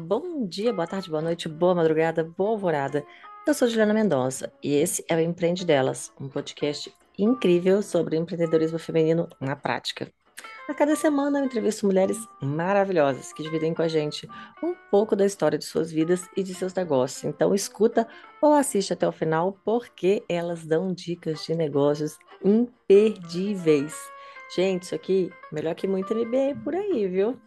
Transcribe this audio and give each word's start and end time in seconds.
Bom 0.00 0.46
dia, 0.46 0.72
boa 0.72 0.86
tarde, 0.86 1.10
boa 1.10 1.20
noite, 1.20 1.46
boa 1.46 1.74
madrugada, 1.74 2.24
boa 2.24 2.52
alvorada. 2.52 3.04
Eu 3.46 3.52
sou 3.52 3.68
Juliana 3.68 3.92
Mendonça 3.92 4.50
e 4.62 4.74
esse 4.74 5.04
é 5.06 5.14
o 5.14 5.20
Empreende 5.20 5.64
Delas, 5.64 6.10
um 6.18 6.26
podcast 6.26 6.90
incrível 7.18 7.82
sobre 7.82 8.16
empreendedorismo 8.16 8.78
feminino 8.78 9.28
na 9.38 9.54
prática. 9.54 10.10
A 10.66 10.72
cada 10.72 10.96
semana 10.96 11.38
eu 11.38 11.44
entrevisto 11.44 11.84
mulheres 11.84 12.16
maravilhosas 12.40 13.30
que 13.34 13.42
dividem 13.42 13.74
com 13.74 13.82
a 13.82 13.88
gente 13.88 14.26
um 14.62 14.74
pouco 14.90 15.14
da 15.14 15.26
história 15.26 15.58
de 15.58 15.66
suas 15.66 15.92
vidas 15.92 16.26
e 16.34 16.42
de 16.42 16.54
seus 16.54 16.72
negócios. 16.72 17.24
Então 17.24 17.54
escuta 17.54 18.08
ou 18.40 18.54
assiste 18.54 18.94
até 18.94 19.06
o 19.06 19.12
final 19.12 19.52
porque 19.66 20.24
elas 20.30 20.64
dão 20.64 20.94
dicas 20.94 21.44
de 21.44 21.54
negócios 21.54 22.16
imperdíveis. 22.42 23.94
Gente, 24.56 24.84
isso 24.84 24.94
aqui 24.94 25.30
melhor 25.52 25.74
que 25.74 25.86
muito 25.86 26.14
MBA 26.14 26.58
por 26.64 26.74
aí, 26.74 27.06
viu? 27.06 27.38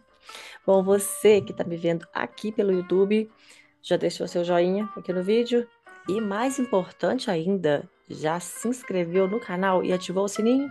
Bom, 0.65 0.83
você 0.83 1.41
que 1.41 1.51
está 1.51 1.63
me 1.63 1.77
vendo 1.77 2.07
aqui 2.13 2.51
pelo 2.51 2.71
YouTube, 2.71 3.29
já 3.81 3.97
deixou 3.97 4.27
seu 4.27 4.43
joinha 4.43 4.89
aqui 4.95 5.11
no 5.11 5.23
vídeo? 5.23 5.67
E 6.07 6.19
mais 6.19 6.59
importante 6.59 7.31
ainda, 7.31 7.89
já 8.09 8.39
se 8.39 8.67
inscreveu 8.67 9.27
no 9.27 9.39
canal 9.39 9.83
e 9.83 9.93
ativou 9.93 10.25
o 10.25 10.29
sininho? 10.29 10.69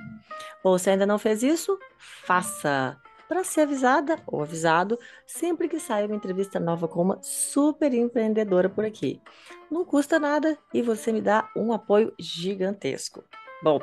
Ou 0.63 0.79
se 0.79 0.91
ainda 0.91 1.07
não 1.07 1.19
fez 1.19 1.43
isso, 1.43 1.79
faça! 1.99 2.99
Para 3.29 3.45
ser 3.45 3.63
avisada 3.63 4.19
ou 4.27 4.43
avisado 4.43 4.99
sempre 5.27 5.67
que 5.67 5.81
sair 5.81 6.05
uma 6.05 6.17
entrevista 6.17 6.61
nova 6.61 6.87
com 6.87 7.01
uma 7.01 7.19
super 7.23 7.95
empreendedora 7.95 8.69
por 8.69 8.85
aqui. 8.85 9.23
Não 9.71 9.87
custa 9.87 10.19
nada 10.19 10.59
e 10.75 10.83
você 10.83 11.11
me 11.11 11.23
dá 11.23 11.49
um 11.57 11.73
apoio 11.73 12.13
gigantesco. 12.19 13.25
Bom, 13.63 13.79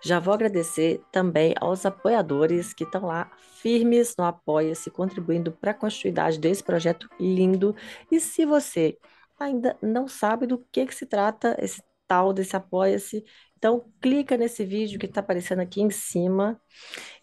já 0.00 0.20
vou 0.20 0.32
agradecer 0.32 1.02
também 1.10 1.52
aos 1.60 1.84
apoiadores 1.84 2.72
que 2.72 2.84
estão 2.84 3.06
lá 3.06 3.30
firmes 3.60 4.14
no 4.16 4.24
Apoia-se, 4.24 4.88
contribuindo 4.90 5.50
para 5.50 5.72
a 5.72 5.74
continuidade 5.74 6.38
desse 6.38 6.62
projeto 6.62 7.08
lindo. 7.18 7.74
E 8.10 8.20
se 8.20 8.44
você 8.44 8.96
ainda 9.38 9.76
não 9.82 10.06
sabe 10.06 10.46
do 10.46 10.58
que, 10.70 10.86
que 10.86 10.94
se 10.94 11.06
trata 11.06 11.56
esse 11.58 11.82
tal 12.06 12.32
desse 12.32 12.54
Apoia-se, 12.54 13.24
então 13.56 13.90
clica 14.00 14.36
nesse 14.36 14.64
vídeo 14.64 14.98
que 14.98 15.06
está 15.06 15.20
aparecendo 15.20 15.60
aqui 15.60 15.82
em 15.82 15.90
cima, 15.90 16.60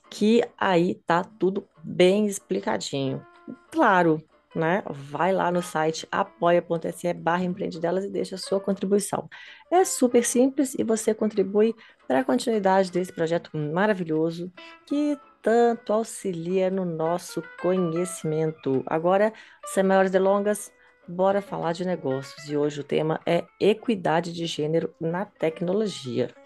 que 0.10 0.42
aí 0.58 0.96
tá 1.06 1.24
tudo 1.24 1.66
bem 1.82 2.28
explicadinho. 2.28 3.26
Claro, 3.72 4.22
né? 4.56 4.84
Vai 4.90 5.32
lá 5.32 5.52
no 5.52 5.62
site 5.62 6.08
apoia.se 6.12 7.14
barra 7.14 7.44
empreendedelas 7.44 8.04
e 8.06 8.10
deixa 8.10 8.36
a 8.36 8.38
sua 8.38 8.60
contribuição. 8.60 9.30
É 9.72 9.84
super 9.84 10.24
simples 10.24 10.76
e 10.78 10.84
você 10.84 11.14
contribui 11.14 11.76
para 12.08 12.20
a 12.20 12.24
continuidade 12.24 12.92
desse 12.92 13.12
projeto 13.12 13.50
maravilhoso 13.56 14.52
que 14.86 15.18
tanto 15.42 15.92
auxilia 15.92 16.70
no 16.70 16.86
nosso 16.86 17.44
conhecimento. 17.62 18.84
Agora, 18.86 19.34
sem 19.66 19.84
maiores 19.84 20.12
delongas, 20.12 20.72
bora 21.08 21.42
falar 21.42 21.74
de 21.74 21.86
negócios 21.86 22.48
e 22.50 22.56
hoje 22.56 22.80
o 22.80 22.84
tema 22.84 23.20
é 23.26 23.44
equidade 23.60 24.32
de 24.32 24.46
gênero 24.46 24.94
na 25.00 25.26
tecnologia. 25.26 26.43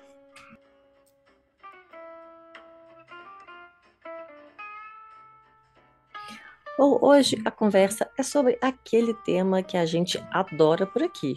Bom, 6.77 6.99
hoje 7.01 7.41
a 7.43 7.49
conversa 7.49 8.07
é 8.15 8.21
sobre 8.21 8.55
aquele 8.61 9.11
tema 9.11 9.63
que 9.63 9.75
a 9.75 9.83
gente 9.83 10.23
adora 10.29 10.85
por 10.85 11.01
aqui: 11.01 11.33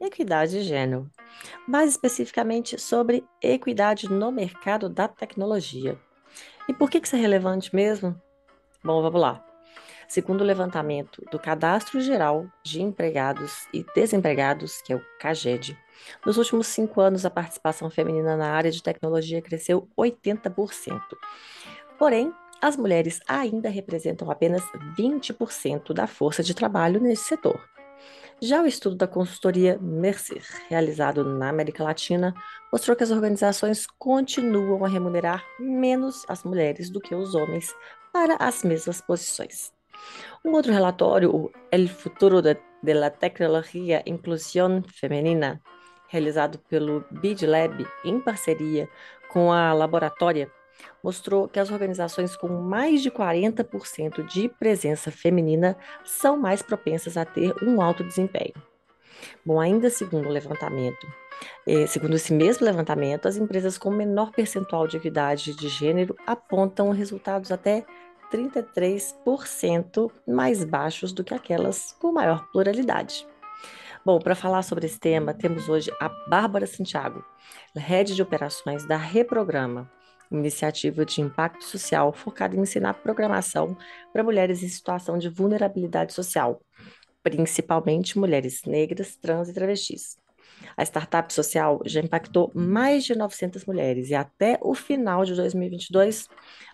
equidade 0.00 0.58
de 0.58 0.64
gênero. 0.64 1.08
Mais 1.68 1.90
especificamente 1.90 2.76
sobre 2.80 3.24
equidade 3.40 4.10
no 4.10 4.32
mercado 4.32 4.88
da 4.88 5.06
tecnologia. 5.06 5.96
E 6.68 6.74
por 6.74 6.90
que 6.90 6.98
isso 6.98 7.14
é 7.14 7.18
relevante 7.20 7.72
mesmo? 7.72 8.20
Bom, 8.82 9.00
vamos 9.00 9.20
lá. 9.20 9.44
Segundo 10.08 10.40
o 10.40 10.44
levantamento 10.44 11.24
do 11.30 11.38
Cadastro 11.38 12.00
Geral 12.00 12.46
de 12.64 12.82
Empregados 12.82 13.68
e 13.72 13.86
Desempregados, 13.94 14.82
que 14.82 14.92
é 14.92 14.96
o 14.96 15.04
CAGED, 15.20 15.78
nos 16.26 16.38
últimos 16.38 16.66
cinco 16.66 17.00
anos 17.00 17.24
a 17.24 17.30
participação 17.30 17.88
feminina 17.88 18.36
na 18.36 18.50
área 18.50 18.70
de 18.70 18.82
tecnologia 18.82 19.40
cresceu 19.40 19.88
80%. 19.96 21.00
Porém, 21.96 22.34
as 22.62 22.76
mulheres 22.76 23.20
ainda 23.26 23.68
representam 23.68 24.30
apenas 24.30 24.62
20% 24.96 25.92
da 25.92 26.06
força 26.06 26.44
de 26.44 26.54
trabalho 26.54 27.00
nesse 27.00 27.24
setor. 27.24 27.60
Já 28.40 28.62
o 28.62 28.66
estudo 28.66 28.96
da 28.96 29.06
consultoria 29.06 29.78
Mercer, 29.80 30.44
realizado 30.68 31.24
na 31.24 31.48
América 31.48 31.82
Latina, 31.82 32.32
mostrou 32.72 32.96
que 32.96 33.02
as 33.02 33.10
organizações 33.10 33.86
continuam 33.98 34.84
a 34.84 34.88
remunerar 34.88 35.44
menos 35.58 36.24
as 36.28 36.44
mulheres 36.44 36.88
do 36.88 37.00
que 37.00 37.14
os 37.14 37.34
homens 37.34 37.74
para 38.12 38.36
as 38.36 38.62
mesmas 38.62 39.00
posições. 39.00 39.72
Um 40.44 40.52
outro 40.52 40.72
relatório, 40.72 41.34
o 41.34 41.52
El 41.70 41.88
Futuro 41.88 42.40
de, 42.40 42.56
de 42.82 42.94
la 42.94 43.10
Tecnología 43.10 44.02
Inclusión 44.06 44.82
Femenina, 44.88 45.60
realizado 46.08 46.58
pelo 46.68 47.04
BID 47.10 47.46
Lab 47.46 47.86
em 48.04 48.20
parceria 48.20 48.88
com 49.30 49.52
a 49.52 49.72
Laboratória 49.72 50.50
mostrou 51.02 51.48
que 51.48 51.58
as 51.58 51.70
organizações 51.70 52.36
com 52.36 52.48
mais 52.48 53.02
de 53.02 53.10
40% 53.10 54.24
de 54.26 54.48
presença 54.48 55.10
feminina 55.10 55.76
são 56.04 56.36
mais 56.36 56.62
propensas 56.62 57.16
a 57.16 57.24
ter 57.24 57.54
um 57.62 57.82
alto 57.82 58.04
desempenho. 58.04 58.54
Bom, 59.44 59.60
ainda 59.60 59.90
segundo 59.90 60.28
o 60.28 60.32
levantamento, 60.32 61.06
eh, 61.66 61.86
segundo 61.86 62.16
esse 62.16 62.32
mesmo 62.32 62.64
levantamento, 62.64 63.26
as 63.26 63.36
empresas 63.36 63.78
com 63.78 63.90
menor 63.90 64.30
percentual 64.32 64.86
de 64.86 64.96
equidade 64.96 65.54
de 65.54 65.68
gênero 65.68 66.16
apontam 66.26 66.90
resultados 66.90 67.52
até 67.52 67.84
33% 68.30 70.10
mais 70.26 70.64
baixos 70.64 71.12
do 71.12 71.22
que 71.22 71.34
aquelas 71.34 71.92
com 72.00 72.12
maior 72.12 72.46
pluralidade. 72.50 73.26
Bom, 74.04 74.18
para 74.18 74.34
falar 74.34 74.62
sobre 74.62 74.86
esse 74.86 74.98
tema, 74.98 75.32
temos 75.32 75.68
hoje 75.68 75.92
a 76.00 76.08
Bárbara 76.28 76.66
Santiago, 76.66 77.24
head 77.76 78.14
de 78.14 78.22
operações 78.22 78.84
da 78.86 78.96
Reprograma, 78.96 79.88
iniciativa 80.38 81.04
de 81.04 81.20
impacto 81.20 81.64
social 81.64 82.12
focada 82.12 82.56
em 82.56 82.60
ensinar 82.60 82.94
programação 82.94 83.76
para 84.12 84.22
mulheres 84.22 84.62
em 84.62 84.68
situação 84.68 85.18
de 85.18 85.28
vulnerabilidade 85.28 86.12
social, 86.12 86.60
principalmente 87.22 88.18
mulheres 88.18 88.62
negras, 88.64 89.16
trans 89.16 89.48
e 89.48 89.54
travestis. 89.54 90.16
A 90.76 90.82
startup 90.84 91.32
social 91.32 91.80
já 91.84 92.00
impactou 92.00 92.50
mais 92.54 93.04
de 93.04 93.14
900 93.14 93.64
mulheres 93.64 94.10
e 94.10 94.14
até 94.14 94.58
o 94.60 94.74
final 94.74 95.24
de 95.24 95.34
2022, 95.34 96.28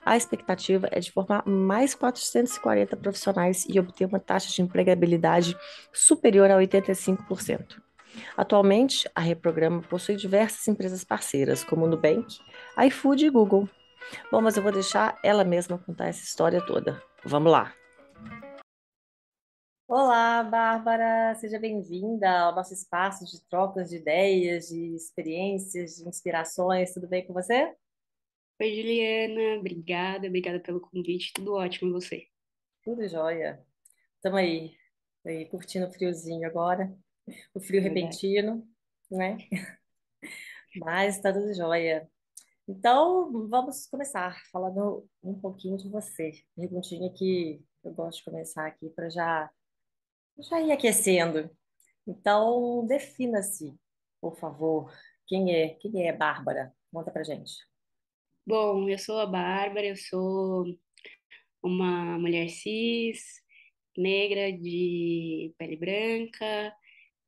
a 0.05 0.17
expectativa 0.17 0.89
é 0.91 1.01
de 1.01 1.11
formar 1.11 1.47
mais 1.47 1.95
440 1.95 2.97
profissionais 2.97 3.67
e 3.69 3.79
obter 3.79 4.07
uma 4.07 4.21
taxa 4.21 4.51
de 4.51 4.63
empregabilidade 4.63 5.57
superior 5.93 6.51
a 6.51 6.57
85%. 6.57 7.88
Atualmente, 8.37 9.11
a 9.15 9.21
Reprograma 9.21 9.83
possui 9.83 10.17
diversas 10.17 10.67
empresas 10.69 11.05
parceiras, 11.05 11.65
como 11.65 11.87
Nubank, 11.87 12.39
iFood 12.87 13.27
e 13.27 13.31
Google. 13.31 13.69
Bom, 14.31 14.41
mas 14.41 14.57
eu 14.57 14.63
vou 14.63 14.73
deixar 14.73 15.19
ela 15.25 15.45
mesma 15.45 15.79
contar 15.79 16.09
essa 16.09 16.23
história 16.23 16.65
toda. 16.65 17.03
Vamos 17.25 17.53
lá! 17.53 17.75
Olá, 19.87 20.43
Bárbara, 20.43 21.35
seja 21.37 21.59
bem-vinda 21.59 22.31
ao 22.31 22.55
nosso 22.55 22.75
espaço 22.75 23.25
de 23.25 23.43
trocas 23.49 23.89
de 23.89 23.97
ideias, 23.97 24.69
de 24.69 24.95
experiências, 24.95 25.97
de 25.97 26.09
inspirações. 26.09 26.93
Tudo 26.93 27.09
bem 27.09 27.27
com 27.27 27.33
você? 27.33 27.75
Oi, 28.61 28.75
Juliana, 28.75 29.59
obrigada, 29.59 30.27
obrigada 30.27 30.61
pelo 30.61 30.81
convite. 30.81 31.33
Tudo 31.33 31.55
ótimo, 31.55 31.91
e 31.91 31.93
você? 31.93 32.27
Tudo 32.83 33.09
jóia. 33.09 33.65
Estamos 34.17 34.39
aí, 34.39 34.77
aí 35.25 35.47
curtindo 35.47 35.87
o 35.87 35.93
friozinho 35.93 36.47
agora 36.47 36.95
o 37.55 37.61
frio 37.61 37.83
repentino, 37.83 38.67
né? 39.11 39.39
Mas 40.77 41.17
está 41.17 41.33
tudo 41.33 41.55
jóia. 41.55 42.09
Então, 42.69 43.49
vamos 43.49 43.87
começar 43.87 44.37
falando 44.53 45.09
um 45.23 45.39
pouquinho 45.39 45.77
de 45.77 45.89
você. 45.89 46.33
Perguntinha 46.55 47.13
que 47.13 47.63
eu 47.83 47.93
gosto 47.93 48.19
de 48.19 48.25
começar 48.25 48.67
aqui 48.67 48.91
para 48.91 49.09
já, 49.09 49.51
já 50.39 50.61
ir 50.61 50.73
aquecendo. 50.73 51.51
Então, 52.07 52.87
defina-se, 52.87 53.75
por 54.21 54.37
favor. 54.37 54.93
Quem 55.27 55.55
é? 55.55 55.71
Quem 55.77 56.07
é 56.07 56.13
Bárbara? 56.13 56.75
Conta 56.93 57.11
pra 57.11 57.25
gente. 57.25 57.53
Bom, 58.47 58.89
eu 58.89 58.99
sou 58.99 59.19
a 59.19 59.27
Bárbara, 59.27 59.87
eu 59.87 59.97
sou 59.97 60.67
uma 61.63 62.19
mulher 62.19 62.49
cis, 62.49 63.43
negra, 63.97 64.53
de 64.53 65.55
pele 65.59 65.77
branca, 65.77 66.75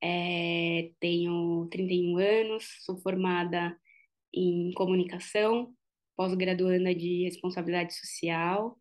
é, 0.02 0.90
tenho 1.00 1.68
31 1.70 2.18
anos, 2.18 2.64
sou 2.84 2.98
formada 2.98 3.76
em 4.34 4.72
comunicação, 4.72 5.74
pós-graduanda 6.16 6.94
de 6.94 7.24
responsabilidade 7.24 7.94
social 7.94 8.78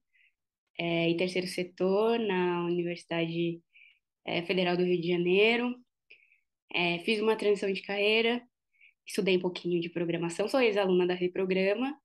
é, 0.77 1.09
e 1.09 1.17
terceiro 1.17 1.47
setor 1.47 2.19
na 2.19 2.65
Universidade 2.65 3.61
é, 4.25 4.43
Federal 4.43 4.77
do 4.77 4.83
Rio 4.83 4.99
de 5.01 5.07
Janeiro. 5.09 5.75
É, 6.73 6.99
fiz 6.99 7.19
uma 7.19 7.35
transição 7.35 7.71
de 7.71 7.81
carreira, 7.81 8.41
estudei 9.05 9.37
um 9.37 9.41
pouquinho 9.41 9.81
de 9.81 9.89
programação, 9.89 10.47
sou 10.47 10.61
ex-aluna 10.61 11.07
da 11.07 11.15
Reprograma 11.15 11.97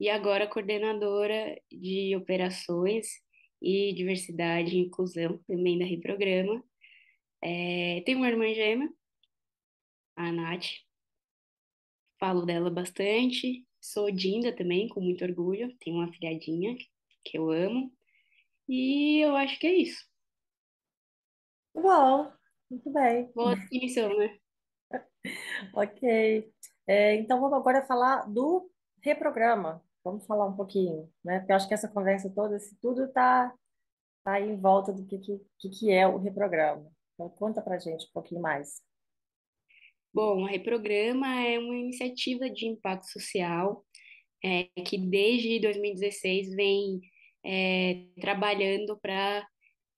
e 0.00 0.08
agora 0.08 0.46
coordenadora 0.46 1.60
de 1.70 2.16
operações 2.16 3.06
e 3.60 3.92
Diversidade 3.94 4.76
e 4.76 4.80
Inclusão, 4.80 5.38
também 5.46 5.78
da 5.78 5.84
Reprograma. 5.84 6.62
É, 7.42 8.02
tenho 8.04 8.18
uma 8.18 8.28
irmã 8.28 8.52
gêmea, 8.52 8.88
a 10.16 10.32
Nath, 10.32 10.66
falo 12.18 12.44
dela 12.44 12.70
bastante. 12.70 13.64
Sou 13.80 14.10
Dinda 14.10 14.54
também, 14.54 14.88
com 14.88 15.00
muito 15.00 15.24
orgulho. 15.24 15.74
Tenho 15.78 15.96
uma 15.96 16.12
filhadinha 16.12 16.76
que 17.24 17.38
eu 17.38 17.50
amo. 17.50 17.92
E 18.68 19.20
eu 19.24 19.36
acho 19.36 19.58
que 19.58 19.66
é 19.66 19.74
isso. 19.74 20.04
Bom, 21.74 22.32
muito 22.70 22.90
bem. 22.90 23.30
Boa 23.32 23.54
definição, 23.54 24.16
né? 24.16 24.38
Ok. 25.74 26.52
É, 26.86 27.14
então 27.16 27.40
vamos 27.40 27.58
agora 27.58 27.86
falar 27.86 28.22
do 28.26 28.70
reprograma. 29.02 29.82
Vamos 30.02 30.26
falar 30.26 30.46
um 30.46 30.56
pouquinho, 30.56 31.12
né? 31.22 31.40
Porque 31.40 31.52
eu 31.52 31.56
acho 31.56 31.68
que 31.68 31.74
essa 31.74 31.88
conversa 31.88 32.30
toda, 32.30 32.56
esse 32.56 32.74
tudo 32.80 33.04
está 33.04 33.54
tá 34.24 34.32
aí 34.34 34.48
em 34.48 34.58
volta 34.60 34.92
do 34.92 35.04
que, 35.04 35.18
que, 35.18 35.68
que 35.68 35.92
é 35.92 36.06
o 36.06 36.16
reprograma. 36.16 36.90
Então 37.18 37.28
conta 37.30 37.60
pra 37.60 37.80
gente 37.80 38.06
um 38.06 38.12
pouquinho 38.12 38.40
mais. 38.40 38.80
Bom, 40.14 40.46
a 40.46 40.50
Reprograma 40.50 41.42
é 41.42 41.58
uma 41.58 41.76
iniciativa 41.76 42.48
de 42.48 42.66
impacto 42.66 43.10
social 43.10 43.84
é, 44.42 44.64
que 44.84 44.96
desde 44.96 45.58
2016 45.58 46.54
vem 46.54 47.00
é, 47.44 48.06
trabalhando 48.20 48.96
para 49.00 49.44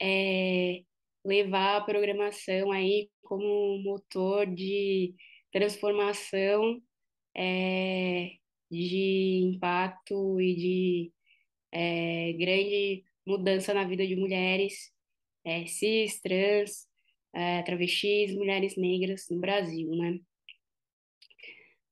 é, 0.00 0.82
levar 1.22 1.76
a 1.76 1.80
programação 1.82 2.72
aí 2.72 3.10
como 3.22 3.82
motor 3.82 4.46
de 4.46 5.14
transformação, 5.52 6.80
é, 7.36 8.30
de 8.70 9.42
impacto 9.44 10.40
e 10.40 10.54
de 10.56 11.12
é, 11.70 12.32
grande 12.32 13.04
mudança 13.26 13.74
na 13.74 13.84
vida 13.84 14.06
de 14.06 14.16
mulheres 14.16 14.90
é, 15.44 15.66
cis, 15.66 16.20
trans, 16.20 16.89
é, 17.34 17.62
travestis, 17.62 18.34
mulheres 18.34 18.76
negras 18.76 19.26
no 19.30 19.38
Brasil, 19.38 19.90
né? 19.94 20.18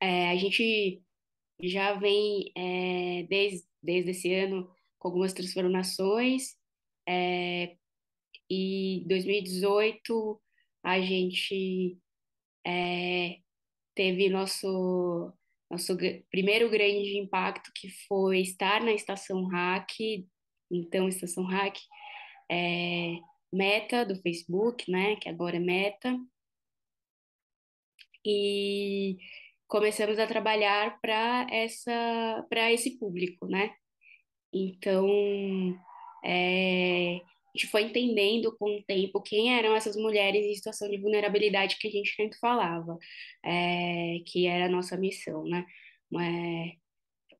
É, 0.00 0.30
a 0.30 0.36
gente 0.36 1.02
já 1.60 1.94
vem 1.94 2.52
é, 2.56 3.24
desde, 3.24 3.66
desde 3.82 4.10
esse 4.10 4.32
ano 4.32 4.70
com 4.98 5.08
algumas 5.08 5.32
transformações 5.32 6.56
é, 7.08 7.76
e 8.50 9.04
2018 9.06 10.40
a 10.84 11.00
gente 11.00 11.98
é, 12.66 13.38
teve 13.94 14.28
nosso 14.28 15.32
nosso 15.70 15.94
primeiro 16.30 16.70
grande 16.70 17.18
impacto 17.18 17.70
que 17.74 17.90
foi 18.06 18.40
estar 18.40 18.82
na 18.82 18.92
estação 18.92 19.44
Hack, 19.48 19.90
então 20.70 21.08
estação 21.08 21.44
Hack 21.44 21.78
é, 22.50 23.18
Meta 23.52 24.04
do 24.04 24.16
Facebook, 24.20 24.90
né, 24.90 25.16
que 25.16 25.28
agora 25.28 25.56
é 25.56 25.60
Meta, 25.60 26.18
e 28.24 29.16
começamos 29.66 30.18
a 30.18 30.26
trabalhar 30.26 31.00
para 31.00 31.46
essa 31.50 32.46
para 32.48 32.72
esse 32.72 32.98
público, 32.98 33.46
né? 33.46 33.74
Então, 34.52 35.06
é, 36.24 37.16
a 37.16 37.58
gente 37.58 37.66
foi 37.70 37.82
entendendo 37.82 38.56
com 38.58 38.78
o 38.78 38.82
tempo 38.84 39.22
quem 39.22 39.56
eram 39.56 39.74
essas 39.76 39.96
mulheres 39.96 40.44
em 40.46 40.54
situação 40.54 40.88
de 40.90 40.98
vulnerabilidade 40.98 41.78
que 41.78 41.88
a 41.88 41.90
gente 41.90 42.16
tanto 42.16 42.38
falava, 42.38 42.98
é, 43.44 44.18
que 44.26 44.46
era 44.46 44.66
a 44.66 44.68
nossa 44.68 44.96
missão, 44.96 45.44
né? 45.44 45.64
É, 46.14 46.87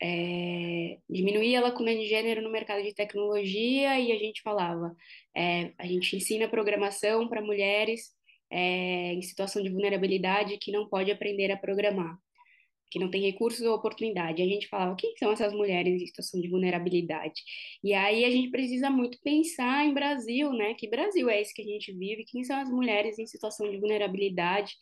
é, 0.01 0.99
diminuir 1.11 1.57
a 1.57 1.61
lacuna 1.61 1.95
de 1.95 2.07
gênero 2.07 2.43
no 2.43 2.51
mercado 2.51 2.83
de 2.83 2.95
tecnologia 2.95 3.99
e 3.99 4.13
a 4.13 4.19
gente 4.19 4.43
falava, 4.43 4.95
é, 5.37 5.73
a 5.79 5.87
gente 5.87 6.17
ensina 6.17 6.49
programação 6.49 7.29
para 7.29 7.43
mulheres 7.43 8.13
é, 8.51 9.13
em 9.15 9.23
situação 9.23 9.63
de 9.63 9.71
vulnerabilidade 9.71 10.59
que 10.59 10.73
não 10.73 10.89
pode 10.89 11.11
aprender 11.11 11.51
a 11.51 11.57
programar, 11.57 12.17
que 12.91 12.99
não 12.99 13.11
tem 13.11 13.23
recursos 13.23 13.61
ou 13.67 13.75
oportunidade. 13.75 14.41
A 14.41 14.47
gente 14.47 14.69
falava, 14.69 14.97
quem 14.97 15.15
são 15.17 15.33
essas 15.33 15.53
mulheres 15.53 16.01
em 16.01 16.07
situação 16.07 16.41
de 16.41 16.49
vulnerabilidade? 16.49 17.43
E 17.83 17.93
aí 17.93 18.25
a 18.25 18.31
gente 18.31 18.51
precisa 18.51 18.89
muito 18.89 19.19
pensar 19.23 19.85
em 19.85 19.93
Brasil, 19.93 20.53
né? 20.53 20.75
Que 20.75 20.89
Brasil 20.89 21.29
é 21.29 21.41
esse 21.41 21.53
que 21.53 21.63
a 21.63 21.67
gente 21.67 21.93
vive? 21.93 22.25
Quem 22.25 22.45
são 22.45 22.57
as 22.57 22.71
mulheres 22.71 23.19
em 23.19 23.27
situação 23.27 23.71
de 23.71 23.79
vulnerabilidade? 23.79 24.75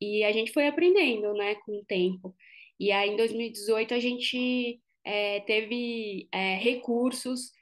E 0.00 0.22
a 0.24 0.30
gente 0.30 0.52
foi 0.52 0.68
aprendendo, 0.68 1.32
né, 1.34 1.56
com 1.66 1.78
o 1.78 1.84
tempo. 1.84 2.34
E 2.78 2.92
aí, 2.92 3.10
em 3.10 3.16
2018, 3.16 3.94
a 3.94 3.98
gente 3.98 4.80
é, 5.04 5.40
teve 5.40 6.28
é, 6.32 6.56
recursos 6.56 7.52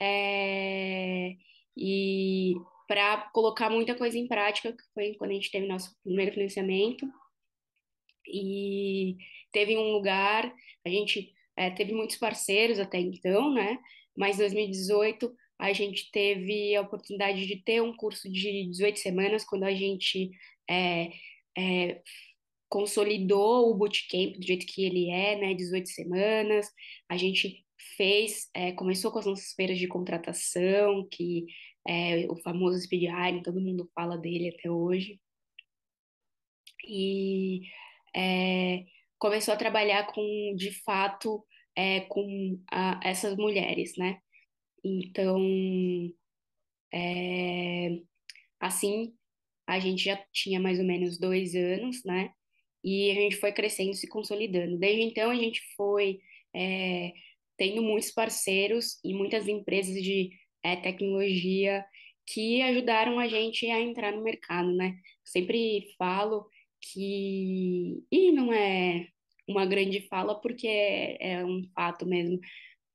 é, 0.00 1.34
e 1.76 2.54
para 2.88 3.30
colocar 3.32 3.70
muita 3.70 3.94
coisa 3.94 4.18
em 4.18 4.28
prática, 4.28 4.72
que 4.72 4.82
foi 4.94 5.14
quando 5.14 5.30
a 5.30 5.34
gente 5.34 5.50
teve 5.50 5.66
nosso 5.66 5.96
primeiro 6.04 6.32
financiamento. 6.32 7.06
E 8.26 9.16
teve 9.52 9.76
um 9.76 9.92
lugar, 9.92 10.52
a 10.84 10.88
gente 10.88 11.32
teve 11.76 11.92
muitos 11.92 12.16
parceiros 12.16 12.78
até 12.78 12.98
então, 12.98 13.52
né? 13.52 13.78
Mas 14.16 14.36
em 14.36 14.40
2018 14.40 15.34
a 15.58 15.72
gente 15.72 16.10
teve 16.10 16.76
a 16.76 16.82
oportunidade 16.82 17.46
de 17.46 17.56
ter 17.56 17.80
um 17.80 17.96
curso 17.96 18.30
de 18.30 18.66
18 18.66 18.98
semanas, 18.98 19.44
quando 19.44 19.64
a 19.64 19.74
gente 19.74 20.30
é, 20.68 21.10
consolidou 22.68 23.70
o 23.70 23.74
bootcamp 23.74 24.36
do 24.36 24.46
jeito 24.46 24.66
que 24.66 24.84
ele 24.84 25.10
é, 25.10 25.38
né, 25.38 25.54
18 25.54 25.88
semanas. 25.88 26.66
A 27.08 27.16
gente 27.16 27.64
fez, 27.96 28.48
é, 28.54 28.72
começou 28.72 29.10
com 29.10 29.18
as 29.18 29.26
nossas 29.26 29.52
feiras 29.52 29.78
de 29.78 29.86
contratação, 29.86 31.06
que 31.10 31.46
é 31.86 32.26
o 32.30 32.36
famoso 32.36 32.80
speed 32.80 33.04
hiring, 33.04 33.42
todo 33.42 33.60
mundo 33.60 33.90
fala 33.94 34.18
dele 34.18 34.54
até 34.56 34.70
hoje. 34.70 35.20
E 36.84 37.62
é, 38.14 38.84
começou 39.18 39.54
a 39.54 39.56
trabalhar 39.56 40.06
com, 40.12 40.54
de 40.56 40.72
fato, 40.82 41.44
é, 41.76 42.00
com 42.02 42.60
a, 42.70 43.00
essas 43.04 43.36
mulheres, 43.36 43.96
né? 43.96 44.18
Então, 44.84 45.40
é, 46.92 48.00
assim, 48.60 49.14
a 49.66 49.78
gente 49.78 50.04
já 50.04 50.16
tinha 50.32 50.60
mais 50.60 50.78
ou 50.78 50.84
menos 50.84 51.18
dois 51.18 51.54
anos, 51.54 52.04
né? 52.04 52.32
E 52.86 53.10
a 53.10 53.14
gente 53.14 53.36
foi 53.36 53.50
crescendo, 53.50 53.94
se 53.94 54.08
consolidando. 54.08 54.78
Desde 54.78 55.02
então, 55.02 55.28
a 55.28 55.34
gente 55.34 55.60
foi 55.76 56.20
é, 56.54 57.12
tendo 57.56 57.82
muitos 57.82 58.12
parceiros 58.12 59.00
e 59.04 59.12
muitas 59.12 59.48
empresas 59.48 60.00
de 60.00 60.30
é, 60.62 60.76
tecnologia 60.76 61.84
que 62.24 62.62
ajudaram 62.62 63.18
a 63.18 63.26
gente 63.26 63.66
a 63.68 63.80
entrar 63.80 64.12
no 64.12 64.22
mercado, 64.22 64.72
né? 64.72 64.96
Sempre 65.24 65.94
falo 65.98 66.48
que, 66.80 68.04
e 68.08 68.30
não 68.30 68.52
é 68.52 69.08
uma 69.48 69.66
grande 69.66 70.02
fala, 70.08 70.40
porque 70.40 70.68
é, 70.68 71.32
é 71.32 71.44
um 71.44 71.64
fato 71.74 72.06
mesmo, 72.06 72.38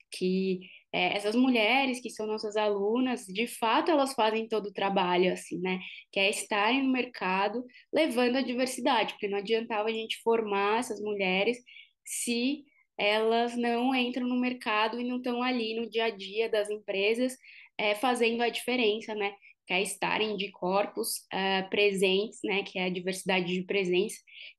que 0.10 0.62
é, 0.93 1.15
essas 1.15 1.36
mulheres 1.36 2.01
que 2.01 2.10
são 2.10 2.27
nossas 2.27 2.55
alunas, 2.57 3.25
de 3.25 3.48
fato 3.48 3.89
elas 3.89 4.13
fazem 4.13 4.48
todo 4.48 4.67
o 4.67 4.74
trabalho, 4.74 5.31
assim, 5.31 5.60
né? 5.60 5.79
Que 6.12 6.19
é 6.19 6.29
estarem 6.29 6.83
no 6.83 6.91
mercado 6.91 7.65
levando 7.93 8.36
a 8.38 8.41
diversidade, 8.41 9.13
porque 9.13 9.27
não 9.27 9.38
adiantava 9.38 9.89
a 9.89 9.93
gente 9.93 10.21
formar 10.21 10.79
essas 10.79 11.00
mulheres 11.01 11.57
se 12.05 12.65
elas 12.98 13.55
não 13.57 13.95
entram 13.95 14.27
no 14.27 14.39
mercado 14.39 15.00
e 15.00 15.03
não 15.03 15.17
estão 15.17 15.41
ali 15.41 15.75
no 15.75 15.89
dia 15.89 16.05
a 16.05 16.10
dia 16.10 16.50
das 16.50 16.69
empresas 16.69 17.38
é, 17.77 17.95
fazendo 17.95 18.41
a 18.41 18.50
diferença, 18.50 19.15
né? 19.15 19.33
Que 19.65 19.74
é 19.74 19.81
estarem 19.81 20.36
de 20.36 20.51
corpos 20.51 21.25
é, 21.31 21.63
presentes, 21.63 22.39
né? 22.43 22.63
Que 22.63 22.77
é 22.79 22.86
a 22.86 22.89
diversidade 22.89 23.53
de 23.53 23.63
presença, 23.63 24.17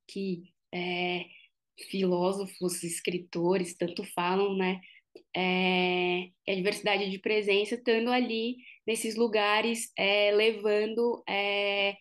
que 0.09 0.43
é, 0.75 1.27
filósofos, 1.91 2.83
escritores 2.83 3.77
tanto 3.77 4.03
falam, 4.15 4.57
né? 4.57 4.81
É, 5.35 6.29
a 6.49 6.55
diversidade 6.55 7.11
de 7.11 7.19
presença, 7.19 7.75
estando 7.75 8.11
ali 8.11 8.57
nesses 8.87 9.17
lugares, 9.17 9.93
é, 9.97 10.31
levando 10.33 11.23
é, 11.29 11.97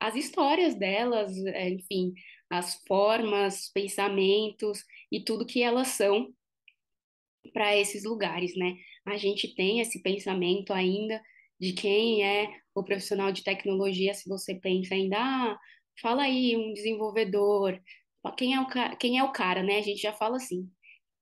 as 0.00 0.14
histórias 0.16 0.74
delas, 0.74 1.36
é, 1.46 1.70
enfim, 1.70 2.14
as 2.50 2.76
formas, 2.86 3.70
pensamentos 3.72 4.84
e 5.10 5.20
tudo 5.22 5.46
que 5.46 5.62
elas 5.62 5.88
são 5.88 6.32
para 7.52 7.76
esses 7.76 8.04
lugares, 8.04 8.56
né? 8.56 8.76
A 9.06 9.16
gente 9.16 9.54
tem 9.54 9.80
esse 9.80 10.02
pensamento 10.02 10.72
ainda 10.72 11.20
de 11.60 11.72
quem 11.72 12.24
é 12.24 12.48
o 12.74 12.82
profissional 12.82 13.30
de 13.32 13.44
tecnologia, 13.44 14.14
se 14.14 14.28
você 14.28 14.54
pensa 14.54 14.94
ainda, 14.94 15.16
ah, 15.18 15.58
fala 16.00 16.24
aí 16.24 16.56
um 16.56 16.72
desenvolvedor, 16.72 17.80
quem 18.36 18.54
é 18.54 18.60
o, 18.60 18.66
quem 18.98 19.18
é 19.18 19.24
o 19.24 19.32
cara, 19.32 19.62
né? 19.62 19.78
A 19.78 19.82
gente 19.82 20.00
já 20.00 20.12
fala 20.12 20.36
assim, 20.36 20.68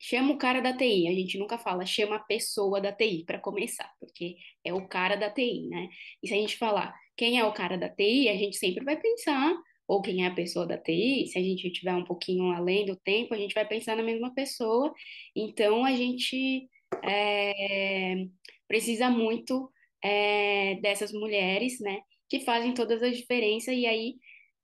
Chama 0.05 0.33
o 0.33 0.37
cara 0.37 0.61
da 0.61 0.77
TI, 0.77 1.07
a 1.07 1.15
gente 1.15 1.39
nunca 1.39 1.57
fala 1.57 1.87
chama 1.87 2.17
a 2.17 2.19
pessoa 2.19 2.81
da 2.81 2.93
TI 2.93 3.23
para 3.25 3.39
começar, 3.39 3.89
porque 4.01 4.37
é 4.65 4.75
o 4.75 4.89
cara 4.89 5.15
da 5.15 5.31
TI, 5.31 5.69
né? 5.69 5.89
E 6.21 6.27
se 6.27 6.35
a 6.35 6.37
gente 6.37 6.59
falar 6.59 6.93
quem 7.17 7.39
é 7.39 7.45
o 7.45 7.53
cara 7.53 7.79
da 7.79 7.89
TI, 7.89 8.29
a 8.29 8.35
gente 8.37 8.57
sempre 8.57 8.85
vai 8.85 8.97
pensar, 9.01 9.55
ou 9.87 10.03
quem 10.03 10.25
é 10.25 10.27
a 10.27 10.35
pessoa 10.35 10.67
da 10.67 10.77
TI, 10.77 11.29
se 11.29 11.39
a 11.39 11.43
gente 11.43 11.71
tiver 11.71 11.95
um 11.95 12.03
pouquinho 12.03 12.51
além 12.51 12.85
do 12.85 12.97
tempo, 12.97 13.33
a 13.33 13.37
gente 13.37 13.55
vai 13.55 13.65
pensar 13.65 13.97
na 13.97 14.03
mesma 14.03 14.35
pessoa. 14.35 14.93
Então 15.37 15.85
a 15.85 15.93
gente 15.93 16.69
é, 17.05 18.27
precisa 18.67 19.09
muito 19.09 19.71
é, 20.03 20.77
dessas 20.83 21.13
mulheres, 21.13 21.79
né, 21.79 22.01
que 22.29 22.41
fazem 22.41 22.75
todas 22.75 23.05
as 23.05 23.17
diferenças. 23.17 23.73
E 23.73 23.87
aí, 23.87 24.17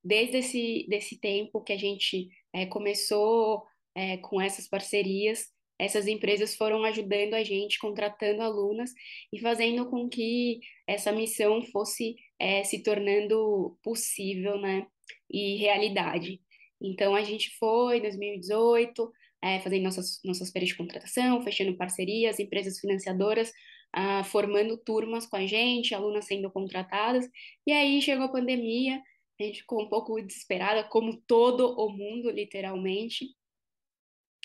desde 0.02 0.38
esse 0.38 0.86
desse 0.88 1.20
tempo 1.20 1.62
que 1.62 1.72
a 1.72 1.78
gente 1.78 2.28
é, 2.52 2.66
começou 2.66 3.62
é, 3.94 4.16
com 4.18 4.40
essas 4.40 4.68
parcerias, 4.68 5.46
essas 5.78 6.08
empresas 6.08 6.56
foram 6.56 6.84
ajudando 6.84 7.34
a 7.34 7.44
gente, 7.44 7.78
contratando 7.78 8.42
alunas 8.42 8.92
e 9.32 9.40
fazendo 9.40 9.88
com 9.88 10.08
que 10.08 10.60
essa 10.86 11.12
missão 11.12 11.62
fosse 11.62 12.16
é, 12.38 12.64
se 12.64 12.82
tornando 12.82 13.78
possível, 13.82 14.60
né, 14.60 14.86
e 15.30 15.56
realidade. 15.56 16.40
Então, 16.80 17.14
a 17.14 17.22
gente 17.22 17.56
foi 17.58 17.98
em 17.98 18.02
2018, 18.02 19.12
é, 19.42 19.60
fazendo 19.60 19.84
nossas, 19.84 20.20
nossas 20.24 20.50
feiras 20.50 20.68
de 20.70 20.76
contratação, 20.76 21.40
fechando 21.42 21.76
parcerias, 21.76 22.40
empresas 22.40 22.78
financiadoras, 22.80 23.52
ah, 23.92 24.22
formando 24.24 24.76
turmas 24.76 25.26
com 25.26 25.36
a 25.36 25.46
gente, 25.46 25.94
alunas 25.94 26.26
sendo 26.26 26.50
contratadas, 26.50 27.28
e 27.66 27.72
aí 27.72 28.02
chegou 28.02 28.26
a 28.26 28.32
pandemia, 28.32 29.00
a 29.40 29.44
gente 29.44 29.60
ficou 29.60 29.82
um 29.82 29.88
pouco 29.88 30.20
desesperada, 30.20 30.84
como 30.84 31.16
todo 31.26 31.74
o 31.78 31.88
mundo, 31.90 32.30
literalmente, 32.30 33.26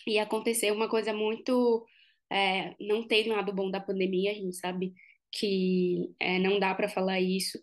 e 0.08 0.20
aconteceu 0.20 0.74
uma 0.74 0.90
coisa 0.90 1.14
muito. 1.14 1.86
É, 2.32 2.76
não 2.80 3.08
tem 3.08 3.28
lado 3.28 3.54
bom 3.54 3.70
da 3.70 3.80
pandemia, 3.80 4.32
a 4.32 4.34
gente 4.34 4.56
sabe 4.56 4.94
que 5.32 6.14
é, 6.20 6.40
não 6.40 6.60
dá 6.60 6.74
para 6.76 6.90
falar 6.90 7.20
isso. 7.22 7.60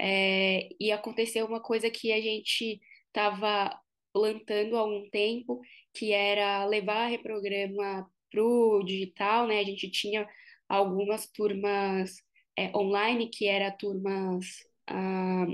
É, 0.00 0.68
e 0.80 0.92
aconteceu 0.92 1.46
uma 1.46 1.60
coisa 1.60 1.90
que 1.90 2.12
a 2.12 2.20
gente 2.20 2.80
estava 3.08 3.78
plantando 4.12 4.76
há 4.76 4.84
um 4.84 5.08
tempo, 5.10 5.60
que 5.94 6.12
era 6.12 6.64
levar 6.66 7.06
a 7.06 7.08
reprograma 7.08 8.08
para 8.30 8.42
o 8.42 8.82
digital, 8.84 9.46
né? 9.46 9.60
A 9.60 9.64
gente 9.64 9.90
tinha 9.90 10.28
algumas 10.68 11.26
turmas 11.28 12.16
é, 12.56 12.76
online, 12.76 13.28
que 13.30 13.46
era 13.46 13.70
turmas 13.70 14.46
ah, 14.88 15.46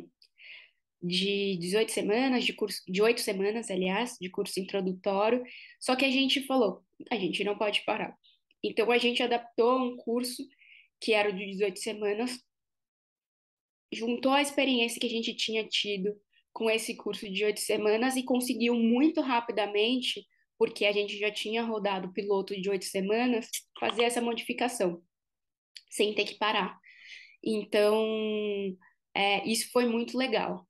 de 1.05 1.59
18 1.59 1.93
semanas, 1.93 2.45
de 2.45 2.55
curso, 2.55 2.83
de 2.89 3.03
8 3.03 3.21
semanas, 3.21 3.71
aliás, 3.71 4.17
de 4.19 4.31
curso 4.31 4.59
introdutório, 4.59 5.45
só 5.79 5.95
que 5.95 6.05
a 6.05 6.11
gente 6.11 6.47
falou, 6.47 6.83
a 7.11 7.17
gente 7.17 7.45
não 7.45 7.59
pode 7.59 7.83
parar. 7.85 8.17
Então 8.63 8.91
a 8.91 8.97
gente 8.97 9.23
adaptou 9.23 9.79
um 9.79 9.97
curso 9.97 10.43
que 11.01 11.13
era 11.13 11.31
de 11.31 11.45
18 11.45 11.79
semanas, 11.79 12.41
juntou 13.93 14.33
a 14.33 14.41
experiência 14.41 14.99
que 14.99 15.07
a 15.07 15.11
gente 15.11 15.35
tinha 15.35 15.63
tido 15.69 16.19
com 16.53 16.71
esse 16.71 16.97
curso 16.97 17.31
de 17.31 17.45
8 17.45 17.61
semanas 17.61 18.17
e 18.17 18.23
conseguiu 18.23 18.75
muito 18.75 19.21
rapidamente, 19.21 20.27
porque 20.57 20.87
a 20.87 20.93
gente 20.93 21.19
já 21.19 21.31
tinha 21.31 21.63
rodado 21.63 22.09
o 22.09 22.13
piloto 22.13 22.59
de 22.59 22.71
8 22.71 22.85
semanas, 22.85 23.51
fazer 23.79 24.05
essa 24.05 24.23
modificação, 24.23 25.03
sem 25.91 26.15
ter 26.15 26.25
que 26.25 26.39
parar. 26.39 26.79
Então, 27.45 28.75
é, 29.15 29.47
isso 29.47 29.71
foi 29.71 29.87
muito 29.87 30.17
legal. 30.17 30.67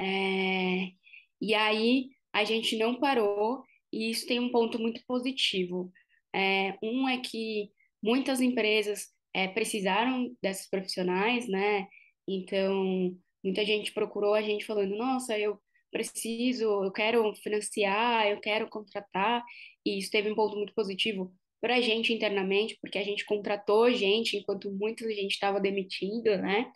É, 0.00 0.92
e 1.40 1.54
aí 1.54 2.08
a 2.32 2.44
gente 2.44 2.76
não 2.76 2.98
parou, 2.98 3.64
e 3.92 4.10
isso 4.10 4.26
tem 4.26 4.40
um 4.40 4.50
ponto 4.50 4.78
muito 4.78 5.02
positivo. 5.06 5.92
É, 6.34 6.76
um 6.82 7.08
é 7.08 7.18
que 7.18 7.70
muitas 8.02 8.40
empresas 8.40 9.08
é, 9.34 9.48
precisaram 9.48 10.34
dessas 10.42 10.68
profissionais, 10.68 11.48
né? 11.48 11.86
Então, 12.26 13.16
muita 13.44 13.64
gente 13.64 13.92
procurou 13.92 14.34
a 14.34 14.42
gente 14.42 14.64
falando, 14.64 14.96
nossa, 14.96 15.38
eu 15.38 15.60
preciso, 15.90 16.64
eu 16.84 16.92
quero 16.92 17.34
financiar, 17.36 18.28
eu 18.28 18.40
quero 18.40 18.68
contratar, 18.68 19.44
e 19.84 19.98
isso 19.98 20.10
teve 20.10 20.30
um 20.30 20.34
ponto 20.36 20.56
muito 20.56 20.72
positivo 20.74 21.32
para 21.60 21.76
a 21.76 21.80
gente 21.80 22.12
internamente, 22.12 22.78
porque 22.80 22.98
a 22.98 23.04
gente 23.04 23.24
contratou 23.26 23.92
gente 23.92 24.36
enquanto 24.36 24.70
muita 24.70 25.04
gente 25.12 25.32
estava 25.32 25.60
demitindo, 25.60 26.36
né? 26.38 26.72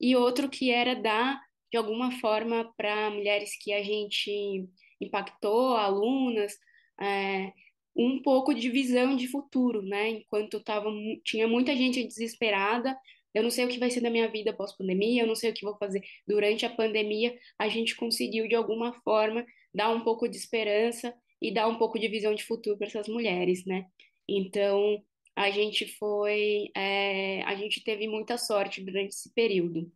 E 0.00 0.16
outro 0.16 0.48
que 0.48 0.70
era 0.70 0.94
dar 0.94 1.40
de 1.74 1.78
alguma 1.78 2.12
forma 2.20 2.72
para 2.76 3.10
mulheres 3.10 3.58
que 3.60 3.72
a 3.72 3.82
gente 3.82 4.64
impactou, 5.00 5.76
alunas, 5.76 6.56
é, 7.00 7.52
um 7.96 8.22
pouco 8.22 8.54
de 8.54 8.70
visão 8.70 9.16
de 9.16 9.26
futuro, 9.26 9.82
né? 9.82 10.08
Enquanto 10.10 10.62
tava, 10.62 10.88
tinha 11.24 11.48
muita 11.48 11.74
gente 11.74 12.04
desesperada, 12.04 12.96
eu 13.34 13.42
não 13.42 13.50
sei 13.50 13.64
o 13.64 13.68
que 13.68 13.80
vai 13.80 13.90
ser 13.90 14.00
da 14.00 14.08
minha 14.08 14.28
vida 14.28 14.52
pós-pandemia, 14.52 15.22
eu 15.22 15.26
não 15.26 15.34
sei 15.34 15.50
o 15.50 15.52
que 15.52 15.64
vou 15.64 15.76
fazer 15.76 16.00
durante 16.24 16.64
a 16.64 16.70
pandemia, 16.70 17.36
a 17.58 17.68
gente 17.68 17.96
conseguiu 17.96 18.46
de 18.46 18.54
alguma 18.54 18.92
forma 19.02 19.44
dar 19.74 19.90
um 19.90 20.04
pouco 20.04 20.28
de 20.28 20.36
esperança 20.36 21.12
e 21.42 21.52
dar 21.52 21.66
um 21.66 21.76
pouco 21.76 21.98
de 21.98 22.06
visão 22.06 22.36
de 22.36 22.44
futuro 22.44 22.78
para 22.78 22.86
essas 22.86 23.08
mulheres, 23.08 23.64
né? 23.66 23.86
Então, 24.28 25.02
a 25.34 25.50
gente 25.50 25.88
foi, 25.98 26.70
é, 26.76 27.42
a 27.42 27.56
gente 27.56 27.82
teve 27.82 28.06
muita 28.06 28.38
sorte 28.38 28.80
durante 28.80 29.08
esse 29.08 29.34
período. 29.34 29.90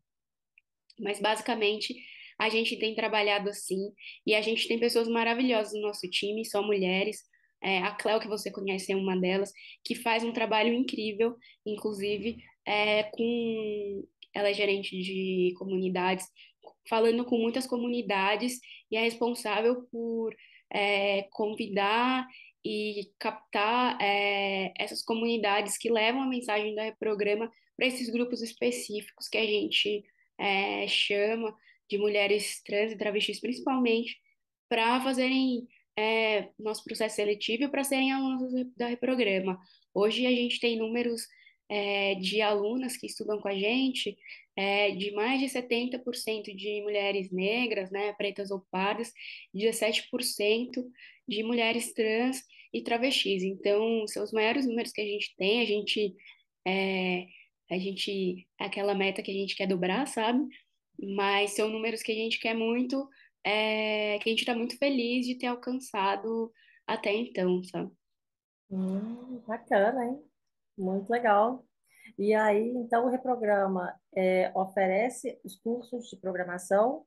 Mas 1.00 1.20
basicamente 1.20 1.94
a 2.38 2.48
gente 2.48 2.76
tem 2.76 2.94
trabalhado 2.94 3.50
assim 3.50 3.92
e 4.26 4.34
a 4.34 4.40
gente 4.40 4.68
tem 4.68 4.78
pessoas 4.78 5.08
maravilhosas 5.08 5.72
no 5.74 5.80
nosso 5.80 6.08
time, 6.08 6.44
são 6.44 6.64
mulheres. 6.64 7.22
É, 7.60 7.78
a 7.78 7.90
Cléo, 7.90 8.20
que 8.20 8.28
você 8.28 8.52
conhece, 8.52 8.92
é 8.92 8.96
uma 8.96 9.16
delas, 9.16 9.52
que 9.84 9.96
faz 9.96 10.22
um 10.22 10.32
trabalho 10.32 10.72
incrível, 10.72 11.36
inclusive 11.66 12.38
é, 12.64 13.04
com. 13.04 14.04
Ela 14.32 14.50
é 14.50 14.54
gerente 14.54 14.96
de 14.96 15.54
comunidades, 15.58 16.26
falando 16.88 17.24
com 17.24 17.36
muitas 17.38 17.66
comunidades 17.66 18.60
e 18.90 18.96
é 18.96 19.00
responsável 19.00 19.82
por 19.90 20.32
é, 20.72 21.24
convidar 21.32 22.28
e 22.64 23.10
captar 23.18 23.98
é, 24.00 24.72
essas 24.78 25.02
comunidades 25.02 25.78
que 25.78 25.90
levam 25.90 26.22
a 26.22 26.28
mensagem 26.28 26.74
do 26.74 26.96
programa 26.98 27.50
para 27.76 27.86
esses 27.86 28.10
grupos 28.10 28.42
específicos 28.42 29.28
que 29.28 29.38
a 29.38 29.46
gente 29.46 30.04
é, 30.38 30.86
chama 30.86 31.56
de 31.88 31.98
mulheres 31.98 32.62
trans 32.62 32.92
e 32.92 32.96
travestis, 32.96 33.40
principalmente, 33.40 34.16
para 34.68 35.00
fazerem 35.00 35.66
é, 35.98 36.50
nosso 36.58 36.84
processo 36.84 37.16
seletivo 37.16 37.70
para 37.70 37.82
serem 37.82 38.12
alunas 38.12 38.52
do 38.52 38.96
programa. 38.98 39.58
Hoje 39.92 40.26
a 40.26 40.30
gente 40.30 40.60
tem 40.60 40.76
números 40.78 41.26
é, 41.68 42.14
de 42.14 42.40
alunas 42.40 42.96
que 42.96 43.06
estudam 43.06 43.40
com 43.40 43.48
a 43.48 43.54
gente, 43.54 44.16
é, 44.56 44.90
de 44.92 45.12
mais 45.12 45.40
de 45.40 45.46
70% 45.46 46.54
de 46.54 46.82
mulheres 46.82 47.30
negras, 47.30 47.90
né, 47.90 48.12
pretas 48.14 48.50
ou 48.50 48.64
pardas, 48.70 49.12
17% 49.54 50.84
de 51.26 51.42
mulheres 51.42 51.92
trans 51.92 52.42
e 52.72 52.82
travestis. 52.82 53.42
Então, 53.42 54.06
são 54.06 54.22
os 54.22 54.32
maiores 54.32 54.66
números 54.66 54.92
que 54.92 55.00
a 55.00 55.06
gente 55.06 55.34
tem, 55.36 55.60
a 55.60 55.64
gente 55.64 56.14
é, 56.66 57.26
a 57.70 57.78
gente, 57.78 58.46
aquela 58.58 58.94
meta 58.94 59.22
que 59.22 59.30
a 59.30 59.34
gente 59.34 59.54
quer 59.54 59.66
dobrar, 59.66 60.06
sabe? 60.06 60.46
Mas 61.16 61.54
são 61.54 61.68
números 61.68 62.02
que 62.02 62.12
a 62.12 62.14
gente 62.14 62.40
quer 62.40 62.54
muito, 62.54 63.08
é, 63.44 64.18
que 64.18 64.28
a 64.28 64.32
gente 64.32 64.40
está 64.40 64.54
muito 64.54 64.76
feliz 64.78 65.26
de 65.26 65.36
ter 65.36 65.46
alcançado 65.46 66.52
até 66.86 67.14
então, 67.14 67.62
sabe? 67.64 67.92
Hum, 68.70 69.40
bacana, 69.46 70.04
hein? 70.04 70.22
Muito 70.76 71.10
legal. 71.10 71.64
E 72.18 72.34
aí, 72.34 72.68
então, 72.70 73.06
o 73.06 73.10
Reprograma 73.10 73.94
é, 74.16 74.50
oferece 74.54 75.38
os 75.44 75.56
cursos 75.56 76.08
de 76.08 76.16
programação 76.16 77.04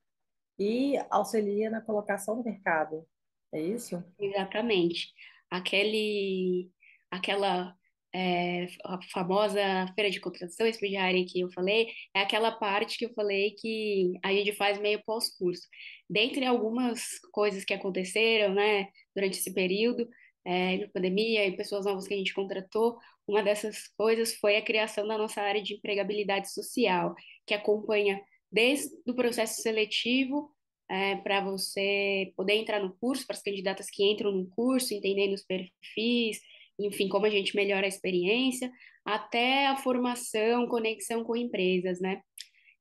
e 0.60 0.96
auxilia 1.10 1.70
na 1.70 1.82
colocação 1.82 2.36
no 2.36 2.44
mercado. 2.44 3.06
É 3.52 3.60
isso? 3.60 4.04
Exatamente. 4.20 5.12
Aquele, 5.50 6.72
aquela 7.10 7.76
é, 8.14 8.68
a 8.86 9.00
famosa 9.12 9.62
feira 9.96 10.10
de 10.12 10.20
contratação 10.20 10.68
estagiária 10.68 11.26
que 11.26 11.40
eu 11.40 11.52
falei, 11.52 11.88
é 12.14 12.22
aquela 12.22 12.52
parte 12.52 12.98
que 12.98 13.06
eu 13.06 13.14
falei 13.14 13.52
que 13.52 14.14
a 14.24 14.32
gente 14.32 14.54
faz 14.54 14.80
meio 14.80 15.02
pós-curso. 15.06 15.68
Dentre 16.10 16.46
algumas 16.46 17.20
coisas 17.32 17.64
que 17.64 17.74
aconteceram, 17.74 18.54
né, 18.54 18.88
durante 19.16 19.40
esse 19.40 19.54
período, 19.54 20.08
é, 20.44 20.78
de 20.78 20.88
pandemia 20.88 21.46
e 21.46 21.56
pessoas 21.56 21.86
novas 21.86 22.08
que 22.08 22.14
a 22.14 22.18
gente 22.18 22.34
contratou, 22.34 22.98
uma 23.28 23.44
dessas 23.44 23.88
coisas 23.98 24.36
foi 24.36 24.58
a 24.58 24.62
criação 24.62 25.08
da 25.08 25.18
nossa 25.18 25.42
área 25.42 25.62
de 25.62 25.76
empregabilidade 25.76 26.52
social, 26.52 27.16
que 27.46 27.54
acompanha 27.54 28.22
desde 28.52 28.90
o 29.08 29.14
processo 29.14 29.62
seletivo 29.62 30.52
é, 30.90 31.16
para 31.18 31.40
você 31.42 32.34
poder 32.36 32.56
entrar 32.56 32.82
no 32.82 32.94
curso, 32.98 33.26
para 33.26 33.36
as 33.36 33.42
candidatas 33.42 33.90
que 33.90 34.04
entram 34.04 34.32
no 34.32 34.46
curso, 34.48 34.94
entendendo 34.94 35.34
os 35.34 35.46
perfis, 35.46 36.42
enfim, 36.86 37.08
como 37.08 37.26
a 37.26 37.30
gente 37.30 37.56
melhora 37.56 37.86
a 37.86 37.90
experiência, 37.90 38.72
até 39.06 39.68
a 39.68 39.78
formação, 39.78 40.68
conexão 40.68 41.24
com 41.24 41.36
empresas, 41.36 42.00
né? 42.00 42.22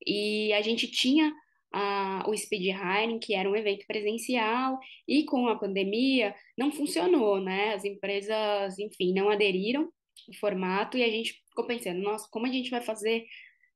E 0.07 0.52
a 0.52 0.62
gente 0.62 0.90
tinha 0.90 1.33
a, 1.73 2.25
o 2.28 2.37
Speed 2.37 2.66
Hiring, 2.66 3.19
que 3.19 3.35
era 3.35 3.49
um 3.49 3.57
evento 3.57 3.87
presencial, 3.87 4.78
e 5.07 5.25
com 5.25 5.49
a 5.49 5.57
pandemia 5.57 6.35
não 6.57 6.73
funcionou, 6.73 7.40
né? 7.40 7.75
As 7.75 7.85
empresas, 7.85 8.78
enfim, 8.78 9.12
não 9.12 9.30
aderiram 9.30 9.83
ao 10.28 10.35
formato 10.38 10.97
e 10.99 11.04
a 11.04 11.11
gente 11.11 11.42
ficou 11.49 11.66
pensando, 11.66 12.00
nossa, 12.00 12.28
como 12.30 12.47
a 12.47 12.52
gente 12.52 12.71
vai 12.71 12.80
fazer 12.80 13.25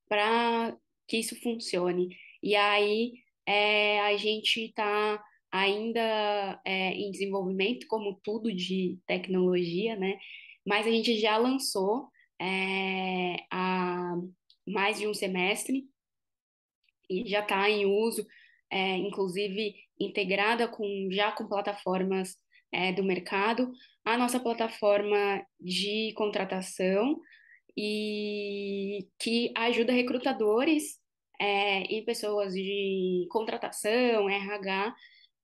para 0.09 0.76
que 1.09 1.19
isso 1.19 1.40
funcione? 1.40 2.09
E 2.43 2.54
aí 2.57 3.12
é, 3.47 4.00
a 4.00 4.16
gente 4.16 4.66
está 4.66 5.23
ainda 5.54 6.61
é, 6.64 6.90
em 6.94 7.12
desenvolvimento, 7.12 7.87
como 7.87 8.18
tudo 8.25 8.52
de 8.52 8.99
tecnologia, 9.06 9.94
né? 9.94 10.18
mas 10.66 10.84
a 10.84 10.90
gente 10.90 11.16
já 11.16 11.37
lançou 11.37 12.08
é, 12.40 13.37
há 13.52 14.16
mais 14.66 14.99
de 14.99 15.06
um 15.06 15.14
semestre 15.14 15.84
e 17.08 17.28
já 17.28 17.38
está 17.38 17.70
em 17.70 17.87
uso, 17.87 18.26
é, 18.68 18.96
inclusive 18.96 19.76
integrada 20.00 20.66
com 20.66 21.08
já 21.12 21.30
com 21.30 21.46
plataformas 21.46 22.37
é, 22.73 22.92
do 22.92 23.04
mercado, 23.04 23.70
a 24.04 24.18
nossa 24.18 24.40
plataforma 24.40 25.46
de 25.61 26.12
contratação 26.16 27.20
e 27.76 29.06
que 29.20 29.52
ajuda 29.56 29.92
recrutadores 29.92 30.99
é, 31.40 31.94
e 31.94 32.02
pessoas 32.02 32.54
de 32.54 33.28
contratação, 33.30 34.28
RH, 34.28 34.96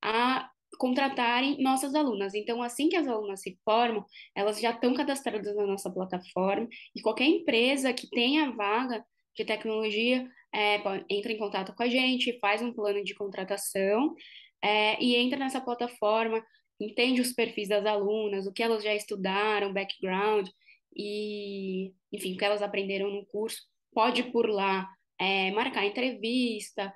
a 0.03 0.51
contratarem 0.79 1.61
nossas 1.63 1.95
alunas. 1.95 2.35
Então, 2.35 2.63
assim 2.63 2.89
que 2.89 2.97
as 2.97 3.07
alunas 3.07 3.41
se 3.43 3.59
formam, 3.65 4.05
elas 4.35 4.61
já 4.61 4.71
estão 4.71 4.95
cadastradas 4.95 5.55
na 5.57 5.67
nossa 5.67 5.91
plataforma 5.91 6.69
e 6.95 7.03
qualquer 7.03 7.27
empresa 7.27 7.93
que 7.93 8.09
tenha 8.09 8.51
vaga 8.53 9.05
de 9.37 9.45
tecnologia 9.45 10.27
é, 10.55 10.77
entra 11.09 11.33
em 11.33 11.39
contato 11.39 11.75
com 11.75 11.83
a 11.83 11.89
gente, 11.89 12.39
faz 12.41 12.63
um 12.63 12.73
plano 12.73 13.03
de 13.05 13.15
contratação 13.15 14.15
é, 14.63 15.03
e 15.03 15.17
entra 15.17 15.39
nessa 15.39 15.61
plataforma, 15.61 16.43
entende 16.79 17.21
os 17.21 17.33
perfis 17.33 17.69
das 17.69 17.85
alunas, 17.87 18.47
o 18.47 18.53
que 18.53 18.63
elas 18.63 18.83
já 18.83 18.95
estudaram, 18.95 19.73
background 19.73 20.49
e, 20.97 21.93
enfim, 22.13 22.35
o 22.35 22.37
que 22.37 22.45
elas 22.45 22.63
aprenderam 22.63 23.11
no 23.11 23.25
curso, 23.27 23.63
pode 23.93 24.25
por 24.25 24.49
lá 24.49 24.89
é, 25.19 25.51
marcar 25.53 25.85
entrevista, 25.85 26.93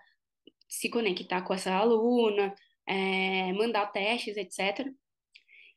se 0.69 0.89
conectar 0.89 1.43
com 1.43 1.55
essa 1.55 1.73
aluna, 1.73 2.55
é, 2.87 3.53
mandar 3.53 3.87
testes, 3.93 4.37
etc. 4.37 4.89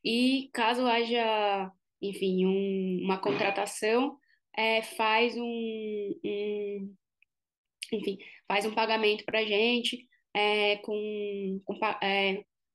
E 0.04 0.50
caso 0.54 0.86
haja, 0.86 1.72
enfim, 2.02 2.46
um, 2.46 3.04
uma 3.04 3.18
contratação, 3.18 4.18
é, 4.56 4.82
faz 4.82 5.36
um, 5.38 6.20
um, 6.24 6.96
enfim, 7.94 8.18
faz 8.48 8.66
um 8.66 8.74
pagamento 8.74 9.24
para 9.26 9.40
a 9.40 9.46
gente 9.46 10.08
é, 10.34 10.78
com, 10.78 11.62
com, 11.66 11.80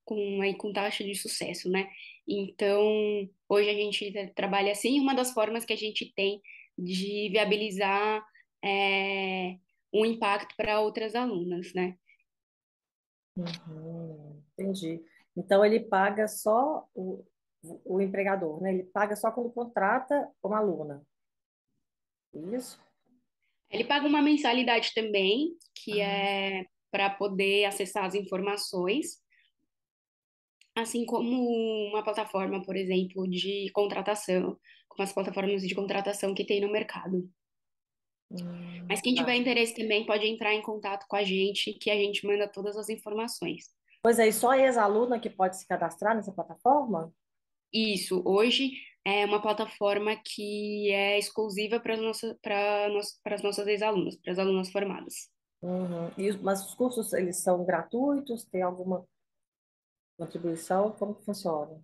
com, 0.05 0.43
aí, 0.43 0.55
com 0.57 0.73
taxa 0.73 1.05
de 1.05 1.15
sucesso, 1.15 1.71
né? 1.71 1.89
Então, 2.27 3.29
hoje 3.49 3.69
a 3.69 3.75
gente 3.75 4.33
trabalha 4.35 4.73
assim, 4.73 5.01
uma 5.01 5.15
das 5.15 5.33
formas 5.33 5.65
que 5.65 5.73
a 5.73 5.77
gente 5.77 6.13
tem 6.15 6.41
de 6.79 7.29
viabilizar 7.31 8.25
é, 8.65 9.57
um 9.93 10.05
impacto 10.05 10.55
para 10.57 10.81
outras 10.81 11.15
alunas, 11.15 11.73
né? 11.75 11.97
Uhum, 13.37 14.43
entendi. 14.53 15.03
Então 15.37 15.65
ele 15.65 15.81
paga 15.81 16.29
só 16.29 16.87
o, 16.95 17.25
o 17.85 18.01
empregador, 18.01 18.63
né? 18.63 18.75
Ele 18.75 18.85
paga 18.85 19.17
só 19.17 19.31
quando 19.31 19.51
contrata 19.51 20.29
uma 20.43 20.59
aluna. 20.59 21.05
Isso? 22.53 22.81
Ele 23.71 23.85
paga 23.85 24.07
uma 24.07 24.21
mensalidade 24.21 24.93
também, 24.95 25.57
que 25.75 26.01
Ah, 26.01 26.05
é 26.05 26.67
para 26.91 27.09
poder 27.09 27.65
acessar 27.65 28.05
as 28.05 28.15
informações, 28.15 29.19
assim 30.77 31.07
como 31.07 31.89
uma 31.89 32.05
plataforma, 32.05 32.63
por 32.63 32.77
exemplo, 32.77 33.27
de 33.27 33.71
contratação, 33.73 34.59
como 34.87 35.03
as 35.03 35.13
plataformas 35.13 35.63
de 35.63 35.75
contratação 35.75 36.35
que 36.35 36.45
tem 36.45 36.61
no 36.61 36.71
mercado. 36.71 37.27
Hum, 38.33 38.87
Mas 38.89 39.01
quem 39.01 39.15
tiver 39.15 39.27
tá. 39.33 39.37
interesse 39.37 39.75
também 39.75 40.05
pode 40.07 40.27
entrar 40.27 40.55
em 40.55 40.63
contato 40.63 41.07
com 41.09 41.17
a 41.17 41.23
gente, 41.25 41.73
que 41.75 41.91
a 41.91 41.97
gente 41.97 42.27
manda 42.27 42.49
todas 42.49 42.77
as 42.77 42.89
informações. 42.89 43.67
Pois 44.03 44.19
é, 44.19 44.29
e 44.29 44.33
só 44.33 44.55
ex-aluna 44.55 45.21
que 45.21 45.31
pode 45.31 45.57
se 45.59 45.67
cadastrar 45.67 46.15
nessa 46.17 46.33
plataforma? 46.33 47.13
Isso, 47.73 48.23
hoje 48.27 48.73
é 49.05 49.25
uma 49.25 49.41
plataforma 49.41 50.15
que 50.17 50.91
é 50.91 51.19
exclusiva 51.19 51.81
para 51.81 51.95
as 51.95 52.01
nossas, 52.01 52.37
para 52.43 52.89
para 53.23 53.35
as 53.37 53.43
nossas 53.43 53.67
ex-alunas, 53.67 54.17
para 54.17 54.33
as 54.33 54.39
alunas 54.39 54.71
formadas. 54.71 55.31
Uhum. 55.63 56.11
E, 56.19 56.29
os- 56.31 56.41
mas 56.41 56.65
os 56.67 56.75
cursos, 56.75 57.13
eles 57.13 57.37
são 57.39 57.65
gratuitos? 57.65 58.45
Tem 58.45 58.63
alguma 58.63 59.07
contribuição? 60.19 60.93
Como 60.93 61.15
que 61.15 61.25
funciona? 61.25 61.81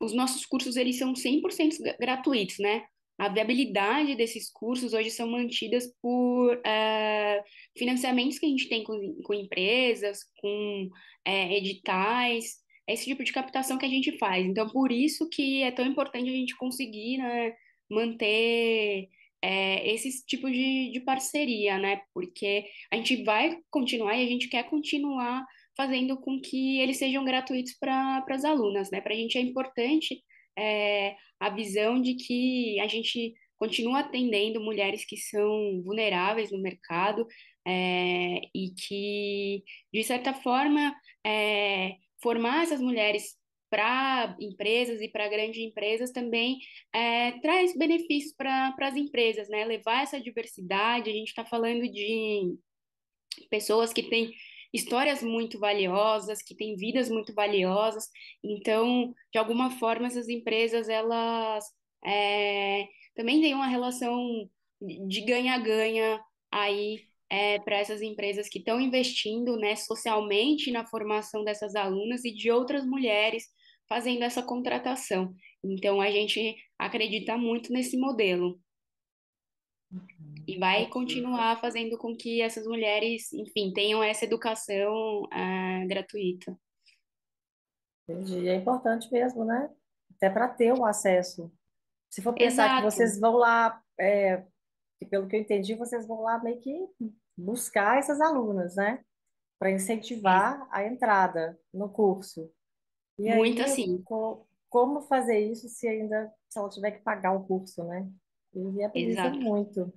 Os 0.00 0.12
nossos 0.12 0.44
cursos, 0.44 0.76
eles 0.76 0.98
são 0.98 1.14
100% 1.14 1.78
gra- 1.80 1.96
gratuitos, 1.98 2.58
né? 2.58 2.84
A 3.18 3.28
viabilidade 3.28 4.16
desses 4.16 4.50
cursos 4.50 4.92
hoje 4.92 5.10
são 5.10 5.30
mantidas 5.30 5.86
por 6.02 6.60
eh, 6.64 7.42
financiamentos 7.76 8.38
que 8.38 8.46
a 8.46 8.48
gente 8.48 8.68
tem 8.68 8.82
com, 8.82 9.22
com 9.22 9.34
empresas, 9.34 10.20
com 10.40 10.88
eh, 11.24 11.56
editais, 11.56 12.56
é 12.86 12.94
esse 12.94 13.06
tipo 13.06 13.24
de 13.24 13.32
captação 13.32 13.78
que 13.78 13.86
a 13.86 13.88
gente 13.88 14.18
faz. 14.18 14.44
Então, 14.44 14.68
por 14.68 14.92
isso 14.92 15.28
que 15.28 15.62
é 15.62 15.70
tão 15.70 15.86
importante 15.86 16.28
a 16.28 16.32
gente 16.32 16.56
conseguir, 16.56 17.18
né, 17.18 17.54
manter 17.90 19.08
eh, 19.42 19.94
esses 19.94 20.22
tipos 20.24 20.50
de, 20.52 20.90
de 20.92 21.00
parceria, 21.00 21.78
né? 21.78 22.00
Porque 22.12 22.64
a 22.90 22.96
gente 22.96 23.22
vai 23.24 23.58
continuar 23.70 24.16
e 24.16 24.24
a 24.24 24.28
gente 24.28 24.48
quer 24.48 24.64
continuar 24.64 25.44
fazendo 25.76 26.16
com 26.20 26.40
que 26.40 26.80
eles 26.80 26.98
sejam 26.98 27.24
gratuitos 27.24 27.74
para 27.74 28.24
as 28.28 28.44
alunas, 28.44 28.90
né? 28.90 29.00
Para 29.00 29.14
a 29.14 29.16
gente 29.16 29.38
é 29.38 29.40
importante 29.40 30.22
é, 30.58 31.16
a 31.40 31.50
visão 31.50 32.00
de 32.00 32.14
que 32.14 32.78
a 32.80 32.86
gente 32.86 33.34
continua 33.56 34.00
atendendo 34.00 34.60
mulheres 34.60 35.04
que 35.04 35.16
são 35.16 35.82
vulneráveis 35.82 36.50
no 36.50 36.60
mercado 36.60 37.26
é, 37.66 38.40
e 38.54 38.70
que, 38.76 39.64
de 39.92 40.02
certa 40.02 40.34
forma, 40.34 40.94
é, 41.24 41.96
formar 42.22 42.62
essas 42.64 42.80
mulheres 42.80 43.36
para 43.70 44.36
empresas 44.38 45.00
e 45.00 45.08
para 45.08 45.28
grandes 45.28 45.58
empresas 45.60 46.12
também 46.12 46.58
é, 46.92 47.32
traz 47.40 47.76
benefícios 47.76 48.32
para 48.32 48.74
as 48.78 48.96
empresas, 48.96 49.48
né? 49.48 49.64
Levar 49.64 50.02
essa 50.02 50.20
diversidade, 50.20 51.10
a 51.10 51.12
gente 51.12 51.28
está 51.28 51.44
falando 51.44 51.88
de 51.90 52.56
pessoas 53.50 53.92
que 53.92 54.04
têm 54.04 54.32
histórias 54.74 55.22
muito 55.22 55.58
valiosas, 55.60 56.42
que 56.42 56.56
têm 56.56 56.74
vidas 56.74 57.08
muito 57.08 57.32
valiosas. 57.32 58.08
Então, 58.42 59.14
de 59.32 59.38
alguma 59.38 59.70
forma, 59.70 60.08
essas 60.08 60.28
empresas 60.28 60.88
elas 60.88 61.64
é, 62.04 62.88
também 63.14 63.40
têm 63.40 63.54
uma 63.54 63.68
relação 63.68 64.50
de 64.80 65.20
ganha-ganha 65.20 66.20
aí 66.50 67.02
é, 67.30 67.60
para 67.60 67.78
essas 67.78 68.02
empresas 68.02 68.48
que 68.48 68.58
estão 68.58 68.80
investindo, 68.80 69.56
né, 69.56 69.76
socialmente 69.76 70.72
na 70.72 70.84
formação 70.84 71.44
dessas 71.44 71.76
alunas 71.76 72.24
e 72.24 72.34
de 72.34 72.50
outras 72.50 72.84
mulheres 72.84 73.44
fazendo 73.88 74.24
essa 74.24 74.42
contratação. 74.42 75.32
Então, 75.62 76.00
a 76.00 76.10
gente 76.10 76.56
acredita 76.78 77.38
muito 77.38 77.72
nesse 77.72 77.96
modelo 77.96 78.60
e 80.46 80.58
vai 80.58 80.82
Entendi. 80.82 80.90
continuar 80.92 81.60
fazendo 81.60 81.96
com 81.96 82.14
que 82.16 82.40
essas 82.42 82.66
mulheres, 82.66 83.32
enfim, 83.32 83.72
tenham 83.72 84.02
essa 84.02 84.24
educação 84.24 85.26
ah, 85.30 85.84
gratuita. 85.86 86.56
Entendi. 88.08 88.48
É 88.48 88.54
importante 88.54 89.10
mesmo, 89.10 89.44
né? 89.44 89.70
Até 90.16 90.28
para 90.28 90.48
ter 90.48 90.72
o 90.72 90.84
acesso. 90.84 91.52
Se 92.10 92.22
for 92.22 92.32
pensar 92.34 92.68
que 92.68 92.86
Exato, 92.86 92.90
vocês 92.96 93.18
vão 93.18 93.36
lá, 93.36 93.82
é, 93.98 94.44
que 94.98 95.06
pelo 95.06 95.26
que 95.26 95.36
eu 95.36 95.40
entendi, 95.40 95.74
vocês 95.74 96.06
vão 96.06 96.22
lá 96.22 96.38
meio 96.42 96.60
que 96.60 96.86
buscar 97.36 97.98
essas 97.98 98.20
alunas, 98.20 98.76
né? 98.76 99.02
Para 99.58 99.70
incentivar 99.70 100.68
a 100.70 100.84
entrada 100.84 101.58
no 101.72 101.88
curso. 101.88 102.52
E 103.18 103.34
muito 103.34 103.62
aí, 103.62 103.70
assim, 103.70 104.02
co- 104.02 104.46
como 104.68 105.00
fazer 105.02 105.38
isso 105.38 105.68
se 105.68 105.88
ainda, 105.88 106.32
se 106.48 106.58
ela 106.58 106.68
tiver 106.68 106.90
que 106.92 107.02
pagar 107.02 107.32
o 107.32 107.44
curso, 107.46 107.82
né? 107.84 108.08
E 108.54 108.70
viabiliza 108.70 109.20
exato, 109.20 109.40
muito. 109.40 109.92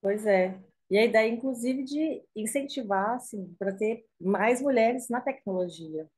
Pois 0.00 0.26
é. 0.26 0.58
E 0.90 0.98
a 0.98 1.04
ideia, 1.04 1.28
inclusive, 1.28 1.84
de 1.84 2.22
incentivar, 2.34 3.14
assim, 3.14 3.54
para 3.58 3.72
ter 3.72 4.04
mais 4.20 4.60
mulheres 4.60 5.08
na 5.08 5.20
tecnologia, 5.20 6.08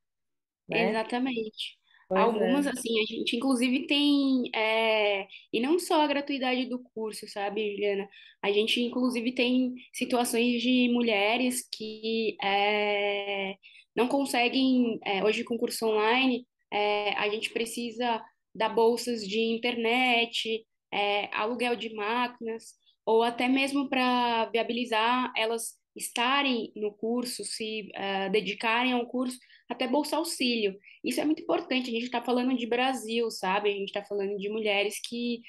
né? 0.68 0.90
exatamente. 0.90 1.78
Pois 2.08 2.20
Algumas, 2.20 2.66
é. 2.66 2.70
assim, 2.70 3.00
a 3.00 3.04
gente 3.06 3.36
inclusive 3.36 3.86
tem, 3.86 4.50
é, 4.54 5.26
e 5.52 5.60
não 5.60 5.78
só 5.78 6.02
a 6.02 6.06
gratuidade 6.06 6.66
do 6.66 6.78
curso, 6.78 7.26
sabe, 7.28 7.72
Juliana? 7.72 8.08
A 8.42 8.52
gente 8.52 8.80
inclusive 8.82 9.32
tem 9.32 9.74
situações 9.94 10.60
de 10.60 10.90
mulheres 10.92 11.66
que 11.70 12.36
é, 12.42 13.56
não 13.96 14.08
conseguem, 14.08 14.98
é, 15.04 15.24
hoje 15.24 15.44
com 15.44 15.56
curso 15.56 15.86
online, 15.86 16.46
é, 16.70 17.14
a 17.14 17.28
gente 17.30 17.50
precisa 17.50 18.22
dar 18.54 18.68
bolsas 18.70 19.26
de 19.26 19.40
internet, 19.40 20.66
é, 20.92 21.34
aluguel 21.34 21.76
de 21.76 21.94
máquinas, 21.94 22.74
ou 23.04 23.22
até 23.22 23.48
mesmo 23.48 23.88
para 23.88 24.46
viabilizar 24.46 25.32
elas 25.36 25.80
estarem 25.94 26.72
no 26.74 26.92
curso, 26.92 27.44
se 27.44 27.90
é, 27.94 28.28
dedicarem 28.30 28.92
ao 28.92 29.06
curso, 29.06 29.38
até 29.68 29.86
bolsa 29.86 30.16
auxílio. 30.16 30.78
Isso 31.04 31.20
é 31.20 31.24
muito 31.24 31.42
importante. 31.42 31.90
A 31.90 31.92
gente 31.92 32.04
está 32.04 32.22
falando 32.22 32.56
de 32.56 32.66
Brasil, 32.66 33.30
sabe? 33.30 33.68
A 33.68 33.72
gente 33.72 33.88
está 33.88 34.04
falando 34.04 34.36
de 34.38 34.48
mulheres 34.48 35.00
que 35.00 35.42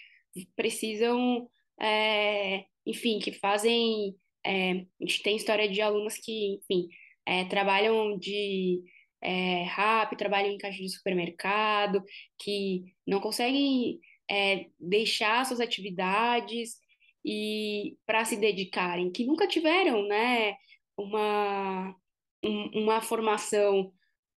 precisam, 0.56 1.48
é, 1.80 2.66
enfim, 2.86 3.20
que 3.20 3.32
fazem. 3.32 4.16
é, 4.46 4.72
a 4.72 4.86
gente 5.02 5.24
tem 5.24 5.36
história 5.36 5.70
de 5.70 5.82
alunas 5.82 6.18
que, 6.18 6.56
enfim, 6.56 6.88
é, 7.26 7.46
trabalham 7.46 8.18
de 8.18 8.82
é, 9.22 9.64
rap, 9.64 10.16
trabalham 10.18 10.52
em 10.52 10.58
caixa 10.58 10.82
de 10.82 10.90
supermercado, 10.90 12.04
que 12.40 12.84
não 13.08 13.22
conseguem 13.22 14.00
é, 14.34 14.68
deixar 14.80 15.46
suas 15.46 15.60
atividades 15.60 16.78
e 17.26 17.98
para 18.06 18.26
se 18.26 18.38
dedicarem, 18.38 19.12
que 19.12 19.26
nunca 19.26 19.48
tiveram, 19.48 20.08
né, 20.08 20.56
uma, 20.98 21.96
um- 22.44 22.84
uma 22.84 23.02
formação, 23.02 23.94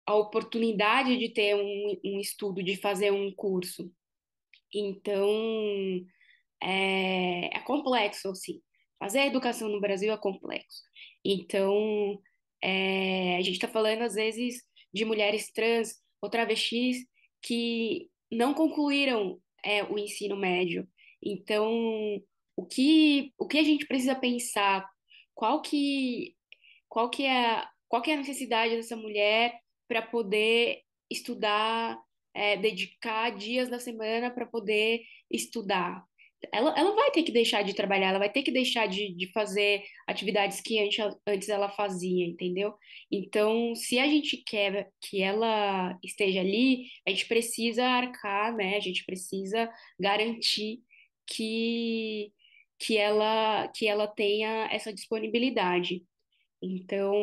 a 0.07 0.15
oportunidade 0.17 1.17
de 1.19 1.29
ter 1.31 1.55
um, 1.57 2.01
um 2.05 2.21
estudo, 2.21 2.63
de 2.63 2.77
fazer 2.77 3.13
um 3.13 3.33
curso. 3.35 3.91
Então, 4.75 5.29
é, 6.63 7.57
é 7.57 7.61
complexo, 7.61 8.29
assim. 8.31 8.61
Fazer 8.99 9.21
educação 9.27 9.69
no 9.69 9.81
Brasil 9.81 10.13
é 10.13 10.17
complexo. 10.17 10.83
Então, 11.25 12.21
é, 12.63 13.37
a 13.37 13.43
gente 13.43 13.55
está 13.55 13.69
falando, 13.69 14.03
às 14.03 14.15
vezes, 14.15 14.63
de 14.93 15.05
mulheres 15.05 15.51
trans 15.53 15.95
ou 16.23 16.31
travestis 16.31 16.99
que 17.43 18.09
não 18.33 18.55
concluíram, 18.55 19.41
é, 19.65 19.83
o 19.85 19.99
ensino 19.99 20.37
médio. 20.37 20.87
Então, 21.23 21.73
o 22.57 22.65
que, 22.67 23.33
o 23.39 23.47
que 23.47 23.59
a 23.59 23.65
gente 23.65 23.87
precisa 23.87 24.15
pensar? 24.15 24.87
Qual 25.35 25.63
que, 25.63 26.35
qual 26.89 27.11
que 27.11 27.25
é, 27.25 27.65
qual 27.89 28.03
que 28.03 28.11
é 28.11 28.15
a 28.15 28.19
necessidade 28.19 28.77
dessa 28.77 28.97
mulher 28.97 29.59
para 29.89 30.03
poder 30.03 30.83
estudar, 31.11 31.99
é, 32.35 32.57
dedicar 32.57 33.31
dias 33.31 33.69
da 33.69 33.79
semana 33.79 34.31
para 34.31 34.47
poder 34.47 35.03
estudar? 35.31 36.05
Ela, 36.53 36.75
ela 36.79 36.95
vai 36.95 37.11
ter 37.11 37.23
que 37.23 37.33
deixar 37.33 37.63
de 37.63 37.75
trabalhar, 37.75 38.09
ela 38.09 38.19
vai 38.19 38.31
ter 38.31 38.43
que 38.43 38.51
deixar 38.51 38.87
de, 38.87 39.15
de 39.15 39.31
fazer 39.33 39.83
atividades 40.07 40.61
que 40.61 40.79
antes, 40.81 40.99
antes 41.27 41.49
ela 41.49 41.69
fazia, 41.69 42.27
entendeu? 42.27 42.75
Então, 43.11 43.75
se 43.75 43.99
a 43.99 44.07
gente 44.07 44.39
quer 44.39 44.91
que 45.01 45.23
ela 45.23 45.99
esteja 46.03 46.41
ali, 46.41 46.87
a 47.07 47.11
gente 47.11 47.27
precisa 47.27 47.85
arcar, 47.85 48.55
né? 48.55 48.77
A 48.77 48.81
gente 48.81 49.05
precisa 49.05 49.71
garantir 49.99 50.81
que, 51.27 52.33
que 52.79 52.97
ela, 52.97 53.69
que 53.69 53.87
ela 53.87 54.07
tenha 54.07 54.69
essa 54.73 54.93
disponibilidade. 54.93 56.05
Então, 56.63 57.15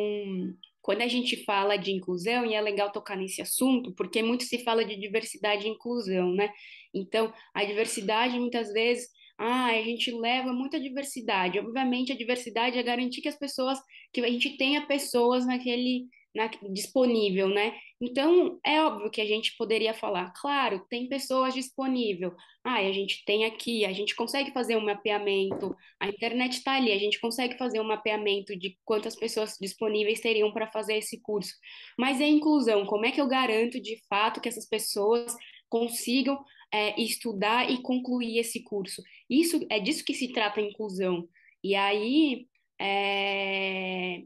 quando 0.82 1.02
a 1.02 1.08
gente 1.08 1.44
fala 1.44 1.76
de 1.76 1.92
inclusão, 1.92 2.44
e 2.44 2.54
é 2.54 2.60
legal 2.60 2.90
tocar 2.90 3.16
nesse 3.16 3.40
assunto, 3.40 3.92
porque 3.94 4.22
muito 4.22 4.44
se 4.44 4.58
fala 4.64 4.84
de 4.84 4.96
diversidade 4.96 5.66
e 5.66 5.70
inclusão, 5.70 6.32
né? 6.34 6.50
Então, 6.94 7.32
a 7.54 7.64
diversidade 7.64 8.38
muitas 8.38 8.72
vezes, 8.72 9.08
ah, 9.38 9.66
a 9.66 9.82
gente 9.82 10.10
leva 10.12 10.52
muita 10.52 10.78
diversidade. 10.78 11.58
Obviamente, 11.58 12.12
a 12.12 12.16
diversidade 12.16 12.78
é 12.78 12.82
garantir 12.82 13.20
que 13.22 13.28
as 13.28 13.38
pessoas, 13.38 13.78
que 14.12 14.20
a 14.20 14.28
gente 14.28 14.56
tenha 14.56 14.86
pessoas 14.86 15.46
naquele, 15.46 16.06
na, 16.34 16.46
disponível, 16.72 17.48
né? 17.48 17.74
Então, 18.00 18.58
é 18.64 18.82
óbvio 18.82 19.10
que 19.10 19.20
a 19.20 19.26
gente 19.26 19.56
poderia 19.56 19.94
falar, 19.94 20.32
claro, 20.36 20.84
tem 20.90 21.08
pessoas 21.08 21.54
disponível. 21.54 22.34
Ah, 22.64 22.78
a 22.78 22.92
gente 22.92 23.24
tem 23.24 23.44
aqui, 23.44 23.84
a 23.84 23.92
gente 23.92 24.14
consegue 24.14 24.52
fazer 24.52 24.76
um 24.76 24.84
mapeamento, 24.84 25.74
a 26.00 26.08
internet 26.08 26.54
está 26.54 26.74
ali, 26.74 26.92
a 26.92 26.98
gente 26.98 27.20
consegue 27.20 27.56
fazer 27.56 27.80
um 27.80 27.84
mapeamento 27.84 28.56
de 28.56 28.76
quantas 28.84 29.16
pessoas 29.16 29.56
disponíveis 29.60 30.20
teriam 30.20 30.52
para 30.52 30.70
fazer 30.70 30.96
esse 30.96 31.20
curso. 31.20 31.52
Mas 31.98 32.20
é 32.20 32.26
inclusão, 32.26 32.86
como 32.86 33.06
é 33.06 33.10
que 33.10 33.20
eu 33.20 33.28
garanto 33.28 33.80
de 33.80 34.00
fato 34.08 34.40
que 34.40 34.48
essas 34.48 34.68
pessoas 34.68 35.34
consigam 35.68 36.38
é, 36.72 37.00
estudar 37.00 37.70
e 37.70 37.82
concluir 37.82 38.38
esse 38.38 38.62
curso? 38.62 39.02
Isso 39.28 39.64
é 39.70 39.78
disso 39.78 40.04
que 40.04 40.14
se 40.14 40.32
trata 40.32 40.60
a 40.60 40.64
inclusão. 40.64 41.28
E 41.62 41.74
aí 41.74 42.46
é, 42.80 44.22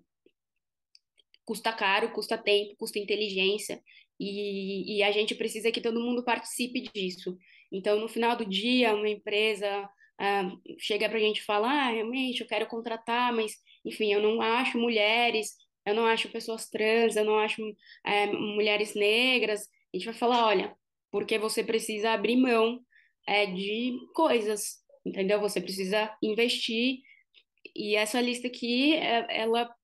custa 1.45 1.73
caro, 1.73 2.13
custa 2.13 2.39
tempo, 2.39 2.77
custa 2.77 2.99
inteligência, 2.99 3.83
e, 4.19 4.97
e 4.97 5.03
a 5.03 5.13
gente 5.13 5.35
precisa 5.35 5.71
que 5.71 5.81
todo 5.81 6.01
mundo 6.01 6.25
participe 6.25 6.83
disso. 6.93 7.37
Então, 7.71 8.01
no 8.01 8.09
final 8.09 8.37
do 8.37 8.45
dia, 8.47 8.95
uma 8.95 9.09
empresa 9.09 9.89
ah, 10.19 10.51
chega 10.79 11.09
para 11.09 11.19
a 11.19 11.21
gente 11.21 11.43
falar, 11.43 11.89
ah, 11.89 11.91
realmente, 11.91 12.41
eu 12.41 12.47
quero 12.47 12.67
contratar, 12.67 13.33
mas, 13.33 13.53
enfim, 13.85 14.13
eu 14.13 14.23
não 14.23 14.41
acho 14.41 14.79
mulheres, 14.79 15.55
eu 15.85 15.95
não 15.95 16.07
acho 16.07 16.31
pessoas 16.31 16.69
trans, 16.69 17.17
eu 17.17 17.25
não 17.25 17.39
acho 17.39 17.63
é, 18.05 18.27
mulheres 18.27 18.95
negras. 18.95 19.63
A 19.63 19.97
gente 19.97 20.07
vai 20.07 20.15
falar, 20.15 20.47
olha, 20.47 20.77
porque 21.17 21.39
você 21.39 21.65
precisa 21.65 22.11
abrir 22.11 22.37
mão 22.37 22.79
é, 23.27 23.47
de 23.47 23.97
coisas, 24.15 24.75
entendeu? 25.05 25.41
Você 25.41 25.63
precisa 25.63 26.15
investir, 26.23 26.99
e 27.75 27.97
essa 27.97 28.21
lista 28.21 28.49
aqui, 28.49 28.93
é- 28.93 29.27
ela 29.31 29.75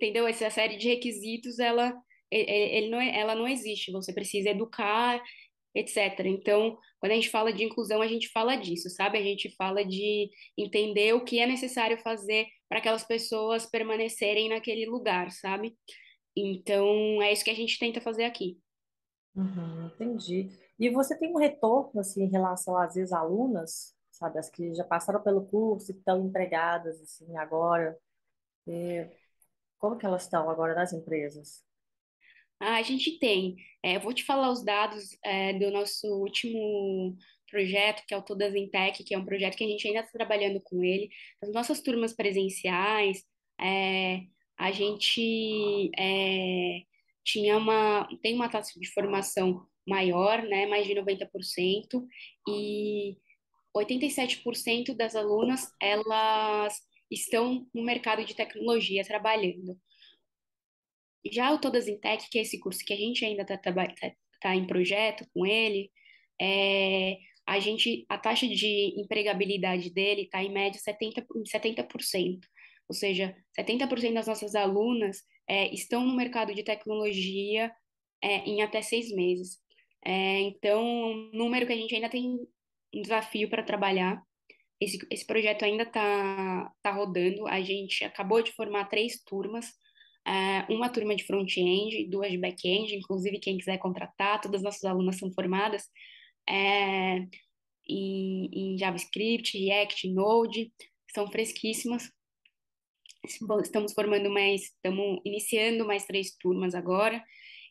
entendeu? 0.00 0.28
Essa 0.28 0.48
série 0.50 0.76
de 0.76 0.86
requisitos, 0.86 1.58
ela, 1.58 1.92
ele, 2.30 2.88
não, 2.88 3.00
é- 3.00 3.18
ela 3.18 3.34
não 3.34 3.48
existe. 3.48 3.90
Você 3.90 4.12
precisa 4.12 4.50
educar, 4.50 5.20
etc. 5.74 6.20
Então, 6.28 6.78
quando 7.00 7.10
a 7.10 7.16
gente 7.16 7.30
fala 7.30 7.52
de 7.52 7.64
inclusão, 7.64 8.00
a 8.00 8.06
gente 8.06 8.28
fala 8.28 8.54
disso, 8.54 8.88
sabe? 8.90 9.18
A 9.18 9.22
gente 9.22 9.50
fala 9.56 9.84
de 9.84 10.30
entender 10.56 11.14
o 11.14 11.24
que 11.24 11.40
é 11.40 11.46
necessário 11.48 11.98
fazer 11.98 12.46
para 12.68 12.78
aquelas 12.78 13.02
pessoas 13.04 13.66
permanecerem 13.66 14.50
naquele 14.50 14.86
lugar, 14.86 15.32
sabe? 15.32 15.74
Então, 16.36 17.20
é 17.20 17.32
isso 17.32 17.44
que 17.44 17.50
a 17.50 17.56
gente 17.56 17.76
tenta 17.76 18.00
fazer 18.00 18.24
aqui. 18.24 18.56
Uhum, 19.34 19.86
entendi. 19.86 20.50
E 20.78 20.90
você 20.90 21.16
tem 21.18 21.32
um 21.32 21.38
retorno, 21.38 22.00
assim, 22.00 22.22
em 22.24 22.30
relação 22.30 22.76
às 22.76 22.96
ex-alunas, 22.96 23.94
sabe, 24.10 24.38
as 24.38 24.48
que 24.48 24.74
já 24.74 24.84
passaram 24.84 25.22
pelo 25.22 25.44
curso 25.46 25.90
e 25.92 25.94
estão 25.96 26.24
empregadas, 26.26 27.00
assim, 27.00 27.36
agora? 27.36 27.98
Como 29.78 29.96
que 29.96 30.06
elas 30.06 30.22
estão 30.24 30.50
agora 30.50 30.74
nas 30.74 30.92
empresas? 30.92 31.62
Ah, 32.60 32.76
a 32.76 32.82
gente 32.82 33.18
tem. 33.18 33.56
É, 33.82 33.98
vou 33.98 34.12
te 34.14 34.24
falar 34.24 34.50
os 34.50 34.64
dados, 34.64 35.16
é, 35.22 35.52
do 35.54 35.70
nosso 35.70 36.06
último 36.08 37.16
projeto, 37.50 38.02
que 38.06 38.14
é 38.14 38.16
o 38.18 38.22
Todas 38.22 38.54
em 38.54 38.68
Tech, 38.70 39.02
que 39.04 39.14
é 39.14 39.18
um 39.18 39.24
projeto 39.24 39.56
que 39.56 39.64
a 39.64 39.68
gente 39.68 39.86
ainda 39.86 40.00
está 40.00 40.12
trabalhando 40.12 40.60
com 40.62 40.82
ele. 40.82 41.08
As 41.42 41.52
nossas 41.52 41.80
turmas 41.82 42.14
presenciais, 42.14 43.24
é, 43.60 44.22
a 44.56 44.72
gente 44.72 45.90
é, 45.98 46.82
tinha 47.24 47.56
uma, 47.56 48.08
tem 48.22 48.34
uma 48.34 48.48
taxa 48.48 48.78
de 48.78 48.92
formação 48.92 49.66
maior, 49.86 50.42
né, 50.42 50.66
mais 50.66 50.86
de 50.86 50.94
90%, 50.94 52.06
e 52.48 53.16
87% 53.76 54.94
das 54.96 55.16
alunas, 55.16 55.70
elas 55.80 56.78
estão 57.10 57.66
no 57.74 57.82
mercado 57.82 58.24
de 58.24 58.34
tecnologia 58.34 59.04
trabalhando. 59.04 59.78
Já 61.30 61.52
o 61.52 61.58
Todas 61.60 61.88
em 61.88 61.98
Tech, 61.98 62.28
que 62.30 62.38
é 62.38 62.42
esse 62.42 62.60
curso 62.60 62.84
que 62.84 62.92
a 62.92 62.96
gente 62.96 63.24
ainda 63.24 63.42
está 63.42 63.56
tá, 63.56 63.72
tá 64.40 64.54
em 64.54 64.66
projeto 64.66 65.26
com 65.32 65.46
ele, 65.46 65.90
é, 66.40 67.16
a 67.46 67.58
gente, 67.60 68.04
a 68.08 68.18
taxa 68.18 68.46
de 68.46 69.00
empregabilidade 69.00 69.90
dele 69.90 70.22
está 70.22 70.42
em 70.42 70.52
média 70.52 70.80
70, 70.80 71.22
por- 71.22 71.42
70%. 71.46 72.40
Ou 72.88 72.94
seja, 72.94 73.34
70% 73.58 74.14
das 74.14 74.26
nossas 74.26 74.54
alunas 74.54 75.22
é, 75.48 75.72
estão 75.74 76.04
no 76.04 76.16
mercado 76.16 76.54
de 76.54 76.62
tecnologia 76.62 77.72
é, 78.22 78.38
em 78.48 78.62
até 78.62 78.82
seis 78.82 79.10
meses. 79.14 79.58
É, 80.04 80.40
então, 80.40 80.82
um 80.84 81.30
número 81.32 81.66
que 81.66 81.72
a 81.72 81.76
gente 81.76 81.94
ainda 81.94 82.08
tem 82.08 82.38
um 82.94 83.02
desafio 83.02 83.48
para 83.48 83.62
trabalhar. 83.62 84.22
Esse, 84.80 84.98
esse 85.10 85.26
projeto 85.26 85.64
ainda 85.64 85.84
está 85.84 86.70
tá 86.82 86.92
rodando. 86.92 87.46
A 87.46 87.60
gente 87.62 88.04
acabou 88.04 88.42
de 88.42 88.52
formar 88.52 88.86
três 88.86 89.22
turmas 89.24 89.72
é, 90.26 90.64
uma 90.72 90.88
turma 90.88 91.14
de 91.14 91.24
front-end, 91.24 92.08
duas 92.08 92.30
de 92.30 92.38
back-end, 92.38 92.94
inclusive 92.96 93.38
quem 93.38 93.58
quiser 93.58 93.78
contratar, 93.78 94.40
todas 94.40 94.60
as 94.60 94.64
nossas 94.64 94.84
alunas 94.84 95.18
são 95.18 95.30
formadas 95.32 95.86
é, 96.48 97.18
em, 97.86 98.48
em 98.52 98.78
JavaScript, 98.78 99.58
React, 99.58 100.08
Node, 100.08 100.72
são 101.14 101.30
fresquíssimas. 101.30 102.10
Estamos 103.62 103.92
formando 103.94 104.30
mais, 104.30 104.64
estamos 104.64 105.20
iniciando 105.24 105.86
mais 105.86 106.04
três 106.04 106.36
turmas 106.36 106.74
agora, 106.74 107.22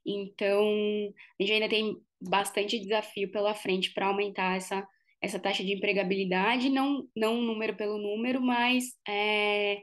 então 0.06 1.14
a 1.40 1.44
gente 1.44 1.54
ainda 1.54 1.70
tem 1.70 1.96
bastante 2.20 2.80
desafio 2.80 3.32
pela 3.32 3.54
frente 3.54 3.94
para 3.94 4.08
aumentar 4.08 4.58
essa, 4.58 4.88
essa 5.22 5.40
taxa 5.40 5.64
de 5.64 5.74
empregabilidade, 5.74 6.70
não, 6.70 7.08
não 7.16 7.42
número 7.42 7.76
pelo 7.76 7.98
número, 7.98 8.42
mas 8.42 8.86
é, 9.08 9.82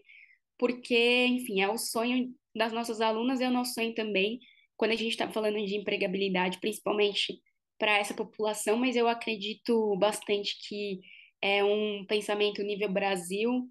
porque, 0.58 1.26
enfim, 1.26 1.60
é 1.60 1.68
o 1.68 1.78
sonho 1.78 2.34
das 2.54 2.72
nossas 2.72 3.00
alunas, 3.00 3.40
é 3.40 3.48
o 3.48 3.52
nosso 3.52 3.74
sonho 3.74 3.94
também, 3.94 4.40
quando 4.76 4.92
a 4.92 4.96
gente 4.96 5.10
está 5.10 5.30
falando 5.30 5.64
de 5.64 5.76
empregabilidade, 5.76 6.58
principalmente 6.60 7.40
para 7.78 7.98
essa 7.98 8.14
população, 8.14 8.76
mas 8.76 8.96
eu 8.96 9.08
acredito 9.08 9.96
bastante 9.96 10.56
que 10.66 11.00
é 11.40 11.64
um 11.64 12.04
pensamento 12.06 12.62
nível 12.62 12.90
Brasil, 12.90 13.66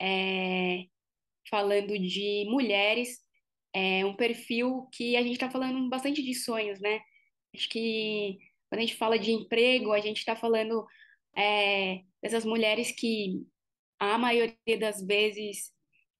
é, 0.00 0.84
falando 1.48 1.98
de 1.98 2.46
mulheres, 2.48 3.18
é 3.72 4.04
um 4.04 4.14
perfil 4.14 4.88
que 4.92 5.16
a 5.16 5.22
gente 5.22 5.34
está 5.34 5.50
falando 5.50 5.88
bastante 5.88 6.22
de 6.22 6.34
sonhos, 6.34 6.80
né? 6.80 7.00
Acho 7.54 7.68
que 7.68 8.38
quando 8.68 8.80
a 8.80 8.82
gente 8.82 8.96
fala 8.96 9.18
de 9.18 9.32
emprego, 9.32 9.92
a 9.92 10.00
gente 10.00 10.18
está 10.18 10.36
falando 10.36 10.86
é, 11.36 12.00
dessas 12.22 12.44
mulheres 12.44 12.92
que 12.92 13.42
a 13.98 14.18
maioria 14.18 14.78
das 14.78 15.04
vezes 15.04 15.72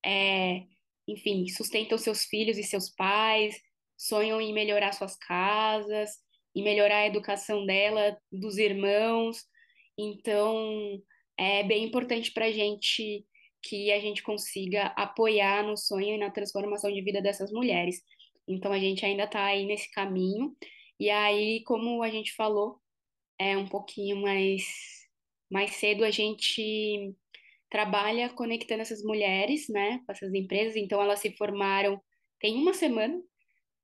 é, 0.05 0.65
enfim, 1.07 1.47
sustentam 1.49 1.99
seus 1.99 2.25
filhos 2.25 2.59
e 2.59 2.63
seus 2.63 2.89
pais, 2.91 3.57
sonham 3.97 4.41
em 4.41 4.53
melhorar 4.53 4.93
suas 4.93 5.17
casas, 5.17 6.11
em 6.55 6.63
melhorar 6.63 6.99
a 6.99 7.07
educação 7.07 7.65
dela, 7.67 8.17
dos 8.31 8.59
irmãos. 8.59 9.39
Então, 9.99 11.03
é 11.39 11.63
bem 11.63 11.85
importante 11.85 12.33
para 12.33 12.47
a 12.47 12.53
gente 12.53 13.25
que 13.65 13.91
a 13.93 14.01
gente 14.01 14.23
consiga 14.23 14.87
apoiar 14.97 15.65
no 15.65 15.77
sonho 15.77 16.15
e 16.15 16.19
na 16.19 16.31
transformação 16.31 16.93
de 16.93 17.01
vida 17.03 17.23
dessas 17.23 17.51
mulheres. 17.51 18.03
Então, 18.47 18.73
a 18.73 18.79
gente 18.79 19.05
ainda 19.07 19.25
está 19.25 19.45
aí 19.45 19.65
nesse 19.67 19.91
caminho. 19.91 20.55
E 21.01 21.11
aí, 21.11 21.63
como 21.65 22.03
a 22.03 22.11
gente 22.11 22.35
falou, 22.35 22.79
é 23.39 23.57
um 23.57 23.67
pouquinho 23.67 24.17
mais, 24.23 24.65
mais 25.51 25.77
cedo, 25.77 26.05
a 26.05 26.11
gente 26.11 27.15
trabalha 27.71 28.29
conectando 28.29 28.83
essas 28.83 29.03
mulheres, 29.03 29.69
né, 29.69 30.01
com 30.07 30.13
essas 30.13 30.33
empresas. 30.35 30.77
Então, 30.77 31.01
elas 31.01 31.21
se 31.21 31.31
formaram 31.37 32.01
tem 32.45 32.57
uma 32.57 32.75
semana, 32.75 33.19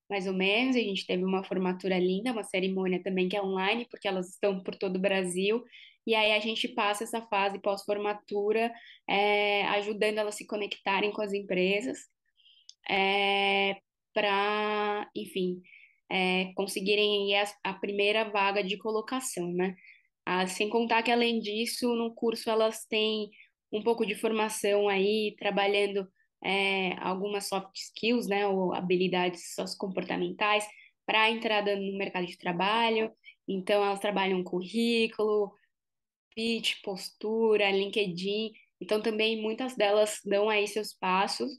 mais 0.09 0.27
ou 0.27 0.35
menos. 0.35 0.77
A 0.77 0.81
gente 0.81 1.07
teve 1.07 1.25
uma 1.25 1.43
formatura 1.43 1.99
linda, 1.99 2.31
uma 2.31 2.45
cerimônia 2.45 3.03
também 3.03 3.27
que 3.27 3.35
é 3.35 3.43
online, 3.43 3.87
porque 3.91 4.07
elas 4.07 4.29
estão 4.29 4.63
por 4.63 4.75
todo 4.75 4.97
o 4.97 5.01
Brasil. 5.01 5.65
E 6.07 6.15
aí 6.15 6.33
a 6.33 6.41
gente 6.41 6.69
passa 6.69 7.05
essa 7.05 7.23
fase 7.23 7.61
pós-formatura, 7.61 8.73
é, 9.09 9.65
ajudando 9.69 10.19
elas 10.19 10.35
a 10.35 10.39
se 10.39 10.47
conectarem 10.47 11.13
com 11.13 11.23
as 11.23 11.33
empresas, 11.33 11.99
é, 12.89 13.77
para, 14.13 15.09
enfim, 15.15 15.61
é, 16.11 16.53
conseguirem 16.55 17.37
a, 17.37 17.45
a 17.65 17.75
primeira 17.75 18.25
vaga 18.25 18.63
de 18.65 18.77
colocação, 18.79 19.53
né? 19.53 19.75
Ah, 20.27 20.47
sem 20.47 20.69
contar 20.69 21.03
que, 21.03 21.11
além 21.11 21.41
disso, 21.41 21.95
no 21.95 22.15
curso 22.15 22.51
elas 22.51 22.85
têm 22.87 23.31
um 23.73 23.83
pouco 23.83 24.05
de 24.07 24.15
formação 24.15 24.89
aí, 24.89 25.35
trabalhando 25.39 26.09
algumas 27.01 27.49
soft 27.49 27.77
skills, 27.77 28.27
né, 28.27 28.47
ou 28.47 28.73
habilidades 28.75 29.55
sociocomportamentais 29.55 30.67
para 31.07 31.23
a 31.23 31.31
entrada 31.31 31.77
no 31.77 31.99
mercado 31.99 32.27
de 32.27 32.39
trabalho. 32.39 33.13
Então, 33.47 33.85
elas 33.85 34.01
trabalham 34.01 34.45
currículo, 34.45 35.53
pitch, 36.35 36.83
postura, 36.83 37.71
LinkedIn. 37.71 38.53
Então, 38.81 39.03
também 39.03 39.41
muitas 39.41 39.77
delas 39.77 40.21
dão 40.25 40.49
aí 40.49 40.67
seus 40.67 40.93
passos 40.93 41.51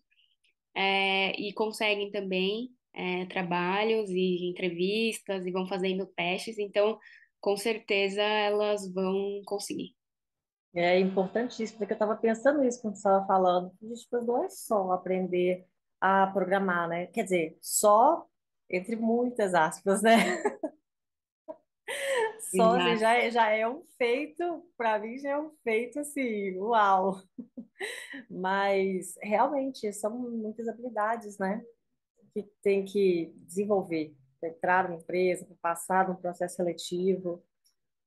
é, 0.75 1.31
e 1.39 1.53
conseguem 1.53 2.11
também 2.11 2.69
é, 2.93 3.25
trabalhos 3.25 4.09
e 4.09 4.49
entrevistas 4.49 5.45
e 5.45 5.51
vão 5.51 5.67
fazendo 5.67 6.05
testes. 6.05 6.57
Então, 6.57 6.99
com 7.39 7.57
certeza, 7.57 8.21
elas 8.21 8.91
vão 8.93 9.41
conseguir. 9.45 9.95
É 10.73 10.97
importantíssimo, 10.99 11.79
porque 11.79 11.93
eu 11.93 11.95
estava 11.95 12.15
pensando 12.15 12.61
nisso 12.61 12.81
quando 12.81 12.95
você 12.95 12.99
estava 12.99 13.25
falando. 13.25 13.71
Gente, 13.81 14.07
mas 14.11 14.25
não 14.25 14.43
é 14.43 14.49
só 14.49 14.91
aprender 14.91 15.65
a 15.99 16.27
programar, 16.27 16.87
né? 16.87 17.07
Quer 17.07 17.23
dizer, 17.23 17.57
só 17.61 18.25
entre 18.69 18.95
muitas 18.95 19.53
aspas, 19.53 20.01
né? 20.01 20.15
Só 22.55 22.75
assim, 22.75 22.97
já, 22.97 23.13
é- 23.17 23.31
já 23.31 23.49
é 23.49 23.67
um 23.67 23.83
feito, 23.97 24.65
para 24.77 24.99
mim 24.99 25.17
já 25.17 25.31
é 25.31 25.39
um 25.39 25.51
feito 25.63 25.99
assim, 25.99 26.57
uau! 26.57 27.21
Mas 28.29 29.15
realmente 29.21 29.91
são 29.93 30.17
muitas 30.17 30.67
habilidades, 30.67 31.37
né? 31.37 31.63
Que 32.33 32.43
tem 32.63 32.85
que 32.85 33.33
desenvolver 33.37 34.15
para 34.39 34.49
entrar 34.49 34.89
numa 34.89 34.99
empresa, 35.01 35.45
para 35.45 35.55
passar 35.61 36.09
num 36.09 36.15
processo 36.15 36.57
seletivo. 36.57 37.43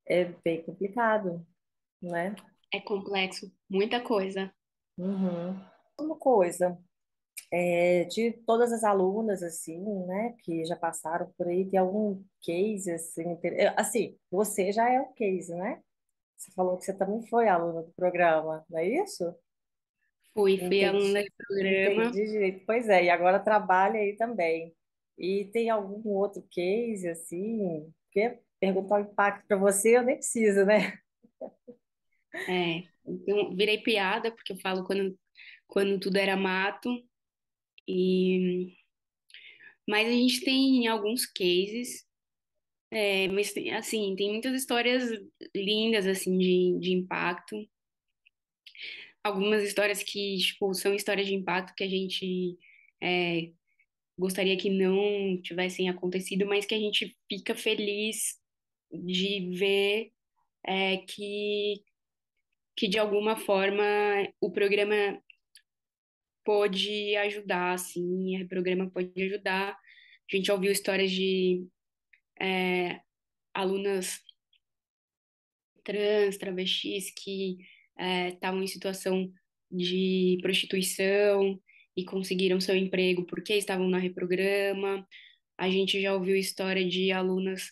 É 0.07 0.25
bem 0.43 0.63
complicado, 0.63 1.45
né? 2.01 2.35
É 2.71 2.79
complexo, 2.79 3.51
muita 3.69 4.01
coisa. 4.01 4.53
Uhum. 4.97 5.59
Uma 5.99 6.17
coisa. 6.17 6.77
É, 7.57 8.03
de 8.05 8.33
todas 8.45 8.73
as 8.73 8.83
alunas, 8.83 9.41
assim, 9.41 9.79
né, 10.05 10.35
que 10.43 10.65
já 10.65 10.75
passaram 10.75 11.31
por 11.37 11.47
aí, 11.47 11.65
tem 11.69 11.79
algum 11.79 12.21
case, 12.41 12.91
assim, 12.91 13.23
assim, 13.77 14.17
você 14.29 14.73
já 14.73 14.91
é 14.91 14.99
o 14.99 15.13
case, 15.13 15.55
né? 15.55 15.81
Você 16.35 16.51
falou 16.51 16.77
que 16.77 16.83
você 16.83 16.93
também 16.93 17.25
foi 17.27 17.47
aluna 17.47 17.81
do 17.81 17.93
programa, 17.93 18.65
não 18.69 18.77
é 18.77 18.85
isso? 18.85 19.33
Fui, 20.33 20.57
fui 20.57 20.83
aluna 20.83 21.23
do 21.23 21.31
programa. 21.47 22.03
entendi 22.03 22.27
direito. 22.27 22.65
Pois 22.65 22.89
é, 22.89 23.05
e 23.05 23.09
agora 23.09 23.39
trabalha 23.39 24.01
aí 24.01 24.17
também. 24.17 24.75
E 25.17 25.45
tem 25.53 25.69
algum 25.69 26.09
outro 26.09 26.45
case, 26.51 27.07
assim, 27.07 27.89
porque 28.03 28.37
perguntar 28.59 28.95
o 28.95 28.99
impacto 28.99 29.47
para 29.47 29.55
você, 29.55 29.95
eu 29.95 30.03
nem 30.03 30.17
preciso, 30.17 30.65
né? 30.65 30.97
É, 32.49 32.83
então, 33.05 33.55
virei 33.55 33.77
piada, 33.77 34.29
porque 34.29 34.51
eu 34.51 34.57
falo 34.57 34.83
quando, 34.83 35.17
quando 35.67 35.97
tudo 36.01 36.17
era 36.17 36.35
mato. 36.35 36.89
E, 37.87 38.75
mas 39.87 40.07
a 40.07 40.11
gente 40.11 40.41
tem 40.43 40.87
alguns 40.87 41.25
cases, 41.25 42.05
é, 42.91 43.27
mas 43.29 43.53
tem- 43.53 43.73
assim, 43.73 44.15
tem 44.15 44.31
muitas 44.31 44.53
histórias 44.55 45.03
lindas 45.55 46.07
assim 46.07 46.37
de, 46.37 46.77
de 46.79 46.93
impacto. 46.93 47.55
Algumas 49.23 49.63
histórias 49.63 50.03
que, 50.03 50.37
tipo, 50.37 50.73
são 50.73 50.93
histórias 50.93 51.27
de 51.27 51.33
impacto 51.33 51.73
que 51.75 51.83
a 51.83 51.89
gente 51.89 52.57
é, 53.01 53.51
gostaria 54.17 54.57
que 54.57 54.69
não 54.69 55.41
tivessem 55.41 55.89
acontecido, 55.89 56.45
mas 56.45 56.65
que 56.65 56.75
a 56.75 56.79
gente 56.79 57.17
fica 57.29 57.55
feliz 57.55 58.39
de 58.91 59.49
ver 59.57 60.11
é, 60.65 60.97
que, 60.97 61.83
que 62.77 62.87
de 62.87 62.99
alguma 62.99 63.37
forma 63.37 63.83
o 64.41 64.51
programa 64.51 65.21
pôde 66.45 67.15
ajudar, 67.17 67.73
assim, 67.73 68.41
o 68.41 68.47
programa 68.47 68.89
pode 68.89 69.11
ajudar. 69.21 69.71
A 69.71 70.35
gente 70.35 70.51
ouviu 70.51 70.71
histórias 70.71 71.11
de 71.11 71.65
é, 72.39 73.01
alunas 73.53 74.19
trans, 75.83 76.37
travestis 76.37 77.11
que 77.11 77.57
é, 77.97 78.29
estavam 78.29 78.63
em 78.63 78.67
situação 78.67 79.31
de 79.71 80.37
prostituição 80.41 81.59
e 81.95 82.03
conseguiram 82.05 82.59
seu 82.59 82.75
emprego 82.75 83.25
porque 83.25 83.53
estavam 83.55 83.87
na 83.87 83.97
reprograma. 83.97 85.07
A 85.57 85.69
gente 85.69 86.01
já 86.01 86.13
ouviu 86.13 86.35
história 86.35 86.85
de 86.87 87.11
alunas 87.11 87.71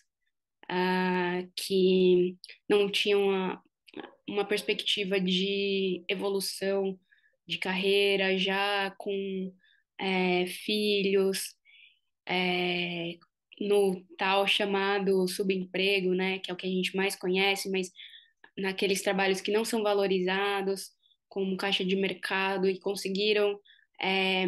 ah, 0.68 1.42
que 1.56 2.36
não 2.68 2.90
tinham 2.90 3.30
a- 3.30 3.62
uma 4.28 4.44
perspectiva 4.46 5.20
de 5.20 6.02
evolução 6.08 6.98
de 7.46 7.58
carreira, 7.58 8.38
já 8.38 8.90
com 8.98 9.52
é, 9.98 10.46
filhos, 10.46 11.54
é, 12.26 13.18
no 13.60 14.02
tal 14.18 14.46
chamado 14.46 15.28
subemprego, 15.28 16.14
né, 16.14 16.38
que 16.38 16.50
é 16.50 16.54
o 16.54 16.56
que 16.56 16.66
a 16.66 16.70
gente 16.70 16.96
mais 16.96 17.16
conhece, 17.16 17.70
mas 17.70 17.90
naqueles 18.56 19.02
trabalhos 19.02 19.40
que 19.40 19.52
não 19.52 19.64
são 19.64 19.82
valorizados, 19.82 20.90
como 21.28 21.56
caixa 21.56 21.84
de 21.84 21.96
mercado, 21.96 22.68
e 22.68 22.78
conseguiram 22.78 23.58
é, 24.00 24.46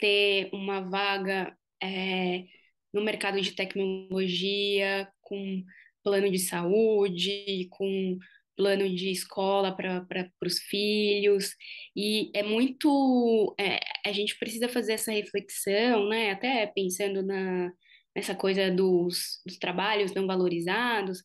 ter 0.00 0.48
uma 0.52 0.80
vaga 0.80 1.56
é, 1.82 2.44
no 2.92 3.02
mercado 3.02 3.40
de 3.40 3.52
tecnologia, 3.52 5.08
com 5.20 5.64
plano 6.02 6.30
de 6.30 6.38
saúde, 6.38 7.66
com 7.70 8.18
plano 8.56 8.88
de 8.94 9.10
escola 9.10 9.76
para 9.76 10.30
os 10.44 10.58
filhos. 10.60 11.54
E 11.94 12.30
é 12.34 12.42
muito. 12.42 13.54
é, 13.58 13.80
a 14.06 14.12
gente 14.12 14.38
precisa 14.38 14.68
fazer 14.68 14.94
essa 14.94 15.12
reflexão, 15.12 16.08
né? 16.08 16.30
Até 16.32 16.66
pensando 16.66 17.22
na, 17.22 17.72
nessa 18.14 18.34
coisa 18.34 18.70
dos, 18.70 19.40
dos 19.46 19.58
trabalhos 19.58 20.14
não 20.14 20.26
valorizados, 20.26 21.22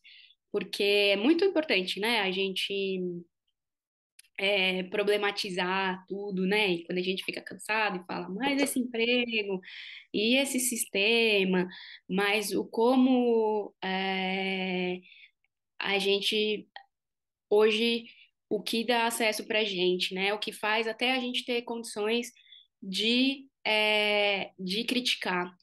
porque 0.52 0.82
é 0.82 1.16
muito 1.16 1.44
importante, 1.44 2.00
né? 2.00 2.20
A 2.20 2.30
gente 2.30 3.02
é, 4.38 4.82
problematizar 4.84 6.04
tudo, 6.08 6.46
né? 6.46 6.72
E 6.72 6.84
quando 6.84 6.98
a 6.98 7.02
gente 7.02 7.24
fica 7.24 7.40
cansado 7.40 7.98
e 7.98 8.06
fala, 8.06 8.28
mas 8.28 8.60
esse 8.60 8.78
emprego 8.80 9.60
e 10.12 10.36
esse 10.36 10.58
sistema, 10.60 11.68
mas 12.08 12.52
o 12.52 12.64
como 12.64 13.74
é, 13.82 15.00
a 15.78 15.98
gente 15.98 16.68
hoje 17.52 18.06
o 18.48 18.62
que 18.62 18.84
dá 18.84 19.06
acesso 19.06 19.46
para 19.46 19.60
a 19.60 19.64
gente, 19.64 20.14
né? 20.14 20.32
O 20.32 20.38
que 20.38 20.52
faz 20.52 20.86
até 20.86 21.12
a 21.12 21.20
gente 21.20 21.44
ter 21.44 21.62
condições 21.62 22.32
de, 22.82 23.46
é, 23.66 24.50
de 24.58 24.84
criticar. 24.84 25.54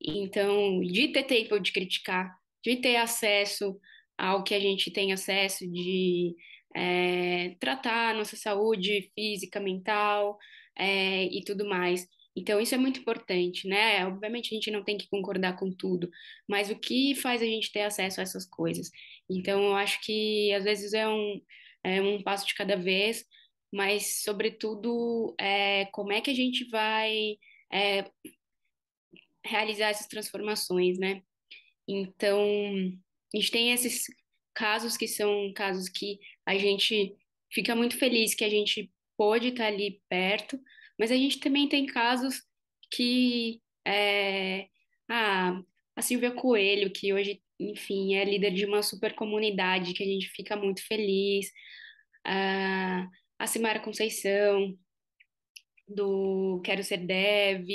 Então, 0.00 0.80
de 0.80 1.08
ter 1.08 1.24
tempo 1.24 1.58
de 1.58 1.72
criticar, 1.72 2.36
de 2.64 2.76
ter 2.76 2.96
acesso 2.96 3.78
ao 4.16 4.44
que 4.44 4.54
a 4.54 4.60
gente 4.60 4.90
tem 4.90 5.12
acesso, 5.12 5.66
de 5.70 6.34
é, 6.74 7.56
tratar 7.60 8.14
nossa 8.14 8.36
saúde 8.36 9.10
física, 9.14 9.60
mental, 9.60 10.38
é, 10.76 11.24
e 11.24 11.42
tudo 11.44 11.68
mais. 11.68 12.06
Então, 12.38 12.60
isso 12.60 12.72
é 12.72 12.78
muito 12.78 13.00
importante, 13.00 13.66
né? 13.66 14.06
Obviamente, 14.06 14.52
a 14.52 14.54
gente 14.54 14.70
não 14.70 14.84
tem 14.84 14.96
que 14.96 15.08
concordar 15.08 15.56
com 15.58 15.72
tudo, 15.72 16.08
mas 16.48 16.70
o 16.70 16.78
que 16.78 17.16
faz 17.16 17.42
a 17.42 17.44
gente 17.44 17.72
ter 17.72 17.82
acesso 17.82 18.20
a 18.20 18.22
essas 18.22 18.46
coisas? 18.46 18.90
Então, 19.28 19.60
eu 19.64 19.74
acho 19.74 20.00
que 20.02 20.52
às 20.52 20.62
vezes 20.62 20.92
é 20.92 21.08
um, 21.08 21.40
é 21.82 22.00
um 22.00 22.22
passo 22.22 22.46
de 22.46 22.54
cada 22.54 22.76
vez, 22.76 23.24
mas, 23.72 24.22
sobretudo, 24.22 25.34
é, 25.38 25.86
como 25.86 26.12
é 26.12 26.20
que 26.20 26.30
a 26.30 26.34
gente 26.34 26.64
vai 26.70 27.36
é, 27.72 28.08
realizar 29.44 29.88
essas 29.88 30.06
transformações, 30.06 30.96
né? 30.96 31.22
Então, 31.88 32.40
a 33.34 33.36
gente 33.36 33.50
tem 33.50 33.72
esses 33.72 34.04
casos 34.54 34.96
que 34.96 35.08
são 35.08 35.52
casos 35.54 35.88
que 35.88 36.20
a 36.46 36.56
gente 36.56 37.16
fica 37.52 37.74
muito 37.74 37.98
feliz 37.98 38.34
que 38.34 38.44
a 38.44 38.48
gente 38.48 38.92
pôde 39.16 39.48
estar 39.48 39.66
ali 39.66 40.00
perto, 40.08 40.58
mas 40.98 41.10
a 41.10 41.16
gente 41.16 41.40
também 41.40 41.68
tem 41.68 41.86
casos 41.86 42.42
que 42.90 43.60
é, 43.86 44.68
a 45.08 45.62
Silvia 46.00 46.30
Coelho, 46.30 46.92
que 46.92 47.12
hoje, 47.12 47.42
enfim, 47.58 48.14
é 48.14 48.24
líder 48.24 48.52
de 48.52 48.64
uma 48.64 48.82
super 48.82 49.14
comunidade 49.14 49.94
que 49.94 50.02
a 50.02 50.06
gente 50.06 50.28
fica 50.28 50.56
muito 50.56 50.86
feliz, 50.86 51.50
a 52.24 53.46
Simara 53.46 53.80
Conceição, 53.80 54.76
do 55.86 56.60
Quero 56.64 56.84
Ser 56.84 56.98
Dev, 56.98 57.66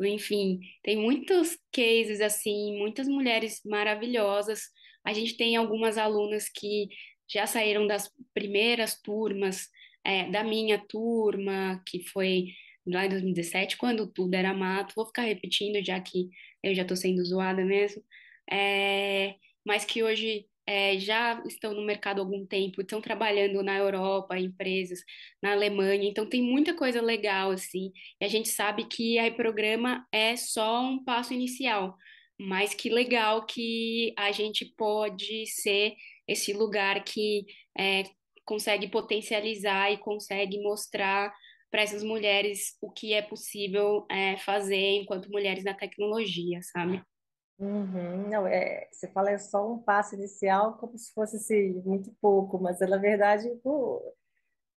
enfim, 0.00 0.60
tem 0.82 0.96
muitos 0.96 1.58
cases 1.72 2.20
assim, 2.20 2.78
muitas 2.78 3.08
mulheres 3.08 3.60
maravilhosas. 3.64 4.62
A 5.04 5.12
gente 5.12 5.36
tem 5.36 5.56
algumas 5.56 5.98
alunas 5.98 6.48
que 6.48 6.88
já 7.28 7.46
saíram 7.46 7.86
das 7.86 8.10
primeiras 8.32 9.00
turmas, 9.00 9.68
é, 10.08 10.30
da 10.30 10.42
minha 10.42 10.78
turma, 10.78 11.82
que 11.86 12.02
foi 12.08 12.46
lá 12.86 13.04
em 13.04 13.10
2017, 13.10 13.76
quando 13.76 14.10
tudo 14.10 14.34
era 14.34 14.54
mato. 14.54 14.94
Vou 14.96 15.06
ficar 15.06 15.22
repetindo, 15.22 15.84
já 15.84 16.00
que 16.00 16.30
eu 16.62 16.74
já 16.74 16.82
estou 16.82 16.96
sendo 16.96 17.22
zoada 17.22 17.62
mesmo. 17.62 18.02
É, 18.50 19.34
mas 19.66 19.84
que 19.84 20.02
hoje 20.02 20.46
é, 20.66 20.98
já 20.98 21.42
estão 21.46 21.74
no 21.74 21.84
mercado 21.84 22.20
há 22.20 22.24
algum 22.24 22.46
tempo, 22.46 22.80
estão 22.80 23.02
trabalhando 23.02 23.62
na 23.62 23.76
Europa, 23.76 24.38
empresas, 24.38 25.00
na 25.42 25.52
Alemanha, 25.52 26.08
então 26.08 26.26
tem 26.26 26.42
muita 26.42 26.74
coisa 26.74 27.02
legal, 27.02 27.50
assim, 27.50 27.92
e 28.20 28.24
a 28.24 28.28
gente 28.28 28.48
sabe 28.50 28.84
que 28.84 29.18
a 29.18 29.30
programa 29.32 30.06
é 30.12 30.36
só 30.36 30.82
um 30.82 31.02
passo 31.04 31.34
inicial, 31.34 31.96
mas 32.38 32.74
que 32.74 32.90
legal 32.90 33.46
que 33.46 34.14
a 34.16 34.30
gente 34.32 34.66
pode 34.76 35.46
ser 35.46 35.94
esse 36.26 36.52
lugar 36.52 37.02
que 37.02 37.46
é, 37.78 38.04
consegue 38.48 38.88
potencializar 38.88 39.92
e 39.92 39.98
consegue 39.98 40.62
mostrar 40.62 41.30
para 41.70 41.82
essas 41.82 42.02
mulheres 42.02 42.78
o 42.80 42.90
que 42.90 43.12
é 43.12 43.20
possível 43.20 44.06
é, 44.10 44.38
fazer 44.38 45.02
enquanto 45.02 45.30
mulheres 45.30 45.64
na 45.64 45.74
tecnologia, 45.74 46.58
sabe? 46.62 47.02
Uhum. 47.58 48.30
Não, 48.30 48.46
é, 48.46 48.88
você 48.90 49.06
fala 49.08 49.32
é 49.32 49.36
só 49.38 49.70
um 49.70 49.82
passo 49.82 50.14
inicial, 50.14 50.78
como 50.78 50.96
se 50.96 51.12
fosse 51.12 51.36
assim, 51.36 51.74
muito 51.84 52.10
pouco, 52.22 52.58
mas 52.58 52.80
é, 52.80 52.86
na 52.86 52.96
verdade 52.96 53.48
o, 53.62 54.14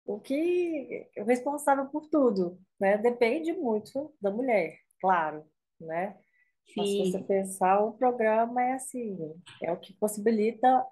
o 0.05 0.19
que 0.19 1.07
é 1.15 1.23
o 1.23 1.25
responsável 1.25 1.85
por 1.85 2.09
tudo, 2.09 2.59
né? 2.77 2.97
Depende 2.97 3.53
muito 3.53 4.13
da 4.19 4.29
mulher, 4.31 4.75
claro, 4.99 5.45
né? 5.79 6.17
Mas 6.75 6.89
se 6.89 6.97
você 6.97 7.19
Sim, 7.19 7.23
pensar, 7.23 7.79
o 7.79 7.93
programa 7.93 8.61
é 8.61 8.73
assim, 8.73 9.17
é 9.61 9.71
o 9.71 9.79
que 9.79 9.93
possibilita, 9.93 10.85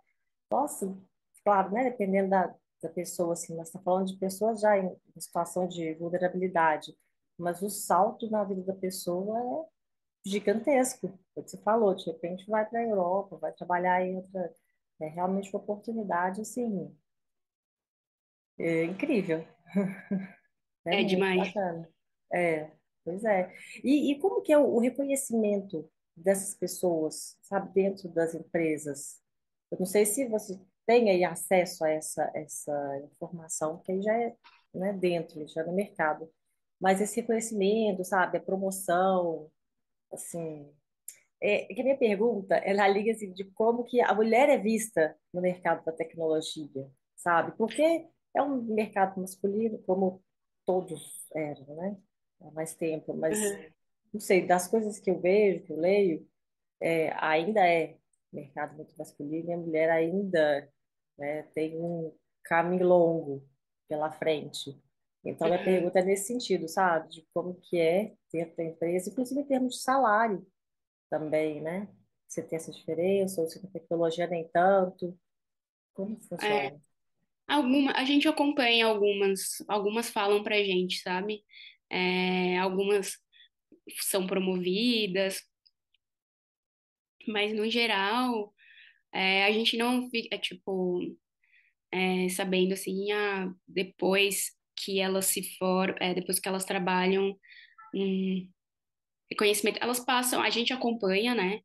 nossa, 0.49 0.95
claro, 1.43 1.71
né? 1.71 1.83
Dependendo 1.85 2.29
da, 2.29 2.55
da 2.81 2.89
pessoa, 2.89 3.33
assim, 3.33 3.55
nós 3.55 3.67
estamos 3.67 3.85
falando 3.85 4.07
de 4.07 4.17
pessoas 4.17 4.61
já 4.61 4.77
em, 4.77 4.95
situação 5.17 5.67
de 5.67 5.93
vulnerabilidade, 5.95 6.95
mas 7.37 7.61
o 7.61 7.69
salto 7.69 8.29
na 8.29 8.43
vida 8.43 8.63
da 8.63 8.73
pessoa 8.73 9.65
gigantesco. 10.25 11.07
Como 11.33 11.47
você 11.47 11.57
falou, 11.57 11.95
de 11.95 12.05
repente 12.05 12.45
vai 12.47 12.65
para 12.67 12.79
a 12.79 12.87
Europa, 12.87 13.37
vai 13.37 13.51
trabalhar 13.53 14.05
em 14.05 14.17
outra. 14.17 14.53
É 15.01 15.07
realmente 15.07 15.49
uma 15.49 15.61
oportunidade, 15.61 16.41
assim, 16.41 16.93
é 18.59 18.83
incrível. 18.83 19.45
É 20.85 21.01
é 21.01 21.03
demais. 21.03 21.53
bacana. 21.53 21.89
É, 22.33 22.71
pois 23.03 23.23
é. 23.25 23.53
E, 23.83 24.11
e 24.11 24.19
como 24.19 24.41
que 24.41 24.51
é 24.51 24.57
o, 24.57 24.63
o 24.63 24.79
reconhecimento 24.79 25.87
dessas 26.15 26.55
pessoas, 26.55 27.37
sabe, 27.41 27.71
dentro 27.73 28.07
das 28.09 28.33
empresas? 28.33 29.21
Eu 29.69 29.77
não 29.77 29.85
sei 29.85 30.05
se 30.05 30.27
você 30.29 30.57
tem 30.89 31.09
aí 31.11 31.23
acesso 31.23 31.85
a 31.85 31.89
essa, 31.91 32.31
essa 32.35 32.73
informação, 33.13 33.79
que 33.83 33.91
aí 33.91 34.01
já 34.01 34.13
é, 34.17 34.35
né, 34.73 34.93
dentro, 34.93 35.47
já 35.47 35.61
é 35.61 35.65
no 35.65 35.73
mercado. 35.73 36.27
Mas 36.81 37.01
esse 37.01 37.21
reconhecimento, 37.21 38.03
sabe, 38.05 38.37
a 38.37 38.41
promoção, 38.41 39.51
assim, 40.13 40.71
É, 41.41 41.65
que 41.73 41.81
a 41.81 41.83
minha 41.85 41.97
pergunta, 41.97 42.55
ela 42.57 42.87
liga 42.87 43.11
assim, 43.11 43.31
de 43.33 43.45
como 43.53 43.83
que 43.85 44.01
a 44.01 44.13
mulher 44.13 44.49
é 44.49 44.57
vista 44.57 45.15
no 45.33 45.41
mercado 45.41 45.83
da 45.85 45.91
tecnologia, 45.93 46.89
sabe? 47.15 47.53
Porque 47.57 47.83
é 48.35 48.41
um 48.43 48.61
mercado 48.63 49.19
masculino, 49.21 49.79
como 49.83 50.23
todos 50.65 51.27
eram, 51.35 51.75
né? 51.75 51.97
Há 52.41 52.51
mais 52.51 52.75
tempo, 52.75 53.13
mas 53.15 53.39
Uhum. 53.39 53.73
não 54.13 54.19
sei, 54.19 54.45
das 54.45 54.67
coisas 54.67 54.99
que 54.99 55.11
eu 55.11 55.19
vejo, 55.21 55.65
que 55.65 55.73
eu 55.73 55.77
leio, 55.77 56.27
é, 56.81 57.11
ainda 57.23 57.61
é 57.67 57.97
mercado 58.33 58.75
muito 58.77 58.95
masculino 58.97 59.49
e 59.49 59.53
a 59.53 59.57
mulher 59.57 59.89
ainda, 59.91 60.69
né, 61.19 61.43
tem 61.55 61.77
um 61.79 62.13
caminho 62.45 62.87
longo 62.87 63.47
pela 63.89 64.11
frente. 64.11 64.81
Então, 65.25 65.49
minha 65.49 65.59
Uhum. 65.59 65.63
pergunta 65.63 65.99
é 65.99 66.03
nesse 66.03 66.27
sentido, 66.27 66.67
sabe? 66.69 67.09
De 67.09 67.27
como 67.33 67.55
que 67.61 67.79
é 67.79 68.15
dentro 68.33 68.57
da 68.57 68.63
empresa, 68.65 69.09
inclusive 69.11 69.41
em 69.41 69.45
termos 69.47 69.75
de 69.75 69.81
salário 69.83 70.47
também, 71.09 71.61
né? 71.61 71.87
Você 72.27 72.43
tem 72.43 72.57
essa 72.57 72.71
diferença, 72.71 73.41
ou 73.41 73.47
se 73.47 73.59
com 73.61 73.67
tecnologia 73.69 74.27
nem 74.27 74.47
tanto. 74.49 75.17
Como 75.93 76.19
É, 76.41 76.69
funciona? 76.69 76.79
alguma, 77.47 77.93
a 77.93 78.05
gente 78.05 78.27
acompanha 78.27 78.87
algumas, 78.87 79.41
algumas 79.69 80.09
falam 80.09 80.43
pra 80.43 80.57
gente, 80.63 80.99
sabe? 81.01 81.43
É, 81.89 82.57
algumas 82.59 83.13
são 84.03 84.27
promovidas, 84.27 85.41
mas 87.27 87.53
no 87.55 87.69
geral, 87.69 88.53
é, 89.13 89.45
a 89.45 89.51
gente 89.51 89.77
não 89.77 90.09
fica, 90.09 90.37
tipo, 90.37 91.01
é, 91.91 92.29
sabendo 92.29 92.73
assim, 92.73 93.11
ah, 93.11 93.51
depois 93.67 94.51
que 94.75 94.99
elas 94.99 95.25
se 95.27 95.57
for, 95.57 95.95
é, 95.99 96.13
depois 96.13 96.39
que 96.39 96.47
elas 96.47 96.65
trabalham 96.65 97.37
um 97.93 98.49
elas 99.79 99.99
passam, 99.99 100.41
a 100.41 100.49
gente 100.49 100.73
acompanha, 100.73 101.35
né? 101.35 101.61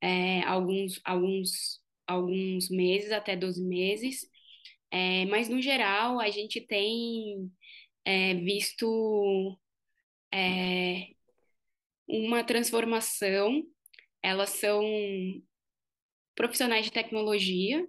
é, 0.00 0.42
alguns, 0.42 1.00
alguns, 1.04 1.80
alguns 2.06 2.68
meses, 2.70 3.12
até 3.12 3.36
12 3.36 3.62
meses, 3.62 4.28
é, 4.90 5.26
mas 5.26 5.48
no 5.48 5.60
geral 5.60 6.20
a 6.20 6.30
gente 6.30 6.60
tem 6.60 7.50
é, 8.04 8.34
visto 8.34 9.58
é, 10.32 11.08
uma 12.06 12.44
transformação. 12.44 13.62
Elas 14.22 14.50
são 14.50 14.82
profissionais 16.38 16.84
de 16.84 16.92
tecnologia 16.92 17.84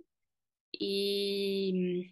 e 0.81 2.11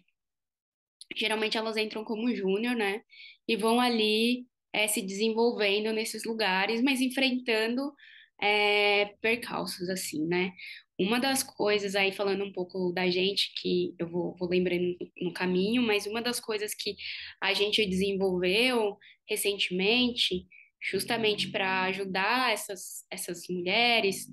geralmente 1.16 1.58
elas 1.58 1.76
entram 1.76 2.04
como 2.04 2.32
júnior, 2.32 2.76
né? 2.76 3.02
E 3.48 3.56
vão 3.56 3.80
ali 3.80 4.46
é, 4.72 4.86
se 4.86 5.02
desenvolvendo 5.02 5.92
nesses 5.92 6.24
lugares, 6.24 6.80
mas 6.80 7.00
enfrentando 7.00 7.92
é, 8.40 9.06
percalços, 9.20 9.88
assim, 9.88 10.28
né? 10.28 10.52
Uma 10.96 11.18
das 11.18 11.42
coisas 11.42 11.96
aí, 11.96 12.12
falando 12.12 12.44
um 12.44 12.52
pouco 12.52 12.92
da 12.92 13.10
gente, 13.10 13.52
que 13.60 13.96
eu 13.98 14.08
vou, 14.08 14.36
vou 14.36 14.48
lembrando 14.48 14.96
no 15.20 15.32
caminho, 15.32 15.82
mas 15.82 16.06
uma 16.06 16.22
das 16.22 16.38
coisas 16.38 16.72
que 16.72 16.94
a 17.40 17.52
gente 17.52 17.84
desenvolveu 17.84 18.96
recentemente, 19.28 20.46
justamente 20.80 21.50
para 21.50 21.82
ajudar 21.84 22.52
essas, 22.52 23.04
essas 23.10 23.42
mulheres, 23.48 24.26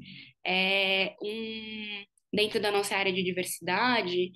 é 0.45 1.15
um, 1.21 2.03
dentro 2.33 2.59
da 2.59 2.71
nossa 2.71 2.95
área 2.95 3.11
de 3.11 3.23
diversidade, 3.23 4.31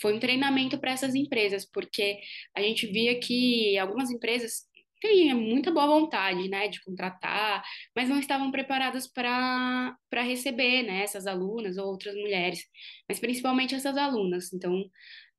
foi 0.00 0.14
um 0.14 0.20
treinamento 0.20 0.78
para 0.78 0.92
essas 0.92 1.14
empresas, 1.14 1.64
porque 1.64 2.18
a 2.54 2.60
gente 2.60 2.86
via 2.86 3.18
que 3.20 3.78
algumas 3.78 4.10
empresas 4.10 4.66
têm 5.00 5.32
muita 5.34 5.70
boa 5.70 5.86
vontade, 5.86 6.48
né, 6.48 6.68
de 6.68 6.82
contratar, 6.82 7.62
mas 7.94 8.08
não 8.08 8.18
estavam 8.18 8.50
preparadas 8.50 9.06
para 9.06 9.96
receber, 10.12 10.82
né, 10.82 11.02
essas 11.02 11.26
alunas 11.26 11.76
ou 11.76 11.86
outras 11.86 12.14
mulheres, 12.14 12.60
mas 13.08 13.20
principalmente 13.20 13.74
essas 13.74 13.96
alunas. 13.96 14.52
Então, 14.52 14.84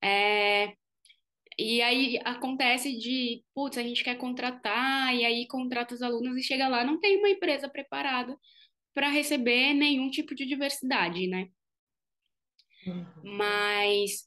é, 0.03 0.73
e 1.57 1.81
aí 1.81 2.19
acontece 2.23 2.97
de, 2.97 3.43
putz, 3.53 3.77
a 3.77 3.83
gente 3.83 4.03
quer 4.03 4.15
contratar, 4.15 5.15
e 5.15 5.25
aí 5.25 5.47
contrata 5.47 5.95
os 5.95 6.01
alunos 6.03 6.37
e 6.37 6.43
chega 6.43 6.67
lá, 6.67 6.83
não 6.83 6.99
tem 6.99 7.17
uma 7.17 7.29
empresa 7.29 7.67
preparada 7.67 8.37
para 8.93 9.09
receber 9.09 9.73
nenhum 9.73 10.09
tipo 10.09 10.35
de 10.35 10.45
diversidade, 10.45 11.27
né? 11.27 11.47
Uhum. 12.85 13.05
Mas, 13.23 14.23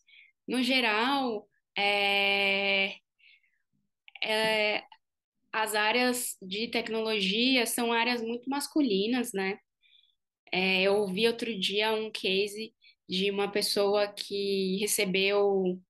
no 0.47 0.63
geral, 0.63 1.49
é, 1.77 2.97
é, 4.23 4.85
as 5.53 5.75
áreas 5.75 6.37
de 6.43 6.69
tecnologia 6.69 7.65
são 7.65 7.93
áreas 7.93 8.23
muito 8.23 8.51
masculinas, 8.51 9.33
né? 9.33 9.59
É, 10.53 10.83
eu 10.83 10.97
ouvi 10.97 11.29
outro 11.29 11.57
dia 11.59 11.93
um 11.95 12.11
case 12.11 12.75
de 13.09 13.31
uma 13.31 13.51
pessoa 13.51 14.09
que 14.09 14.79
recebeu 14.79 15.81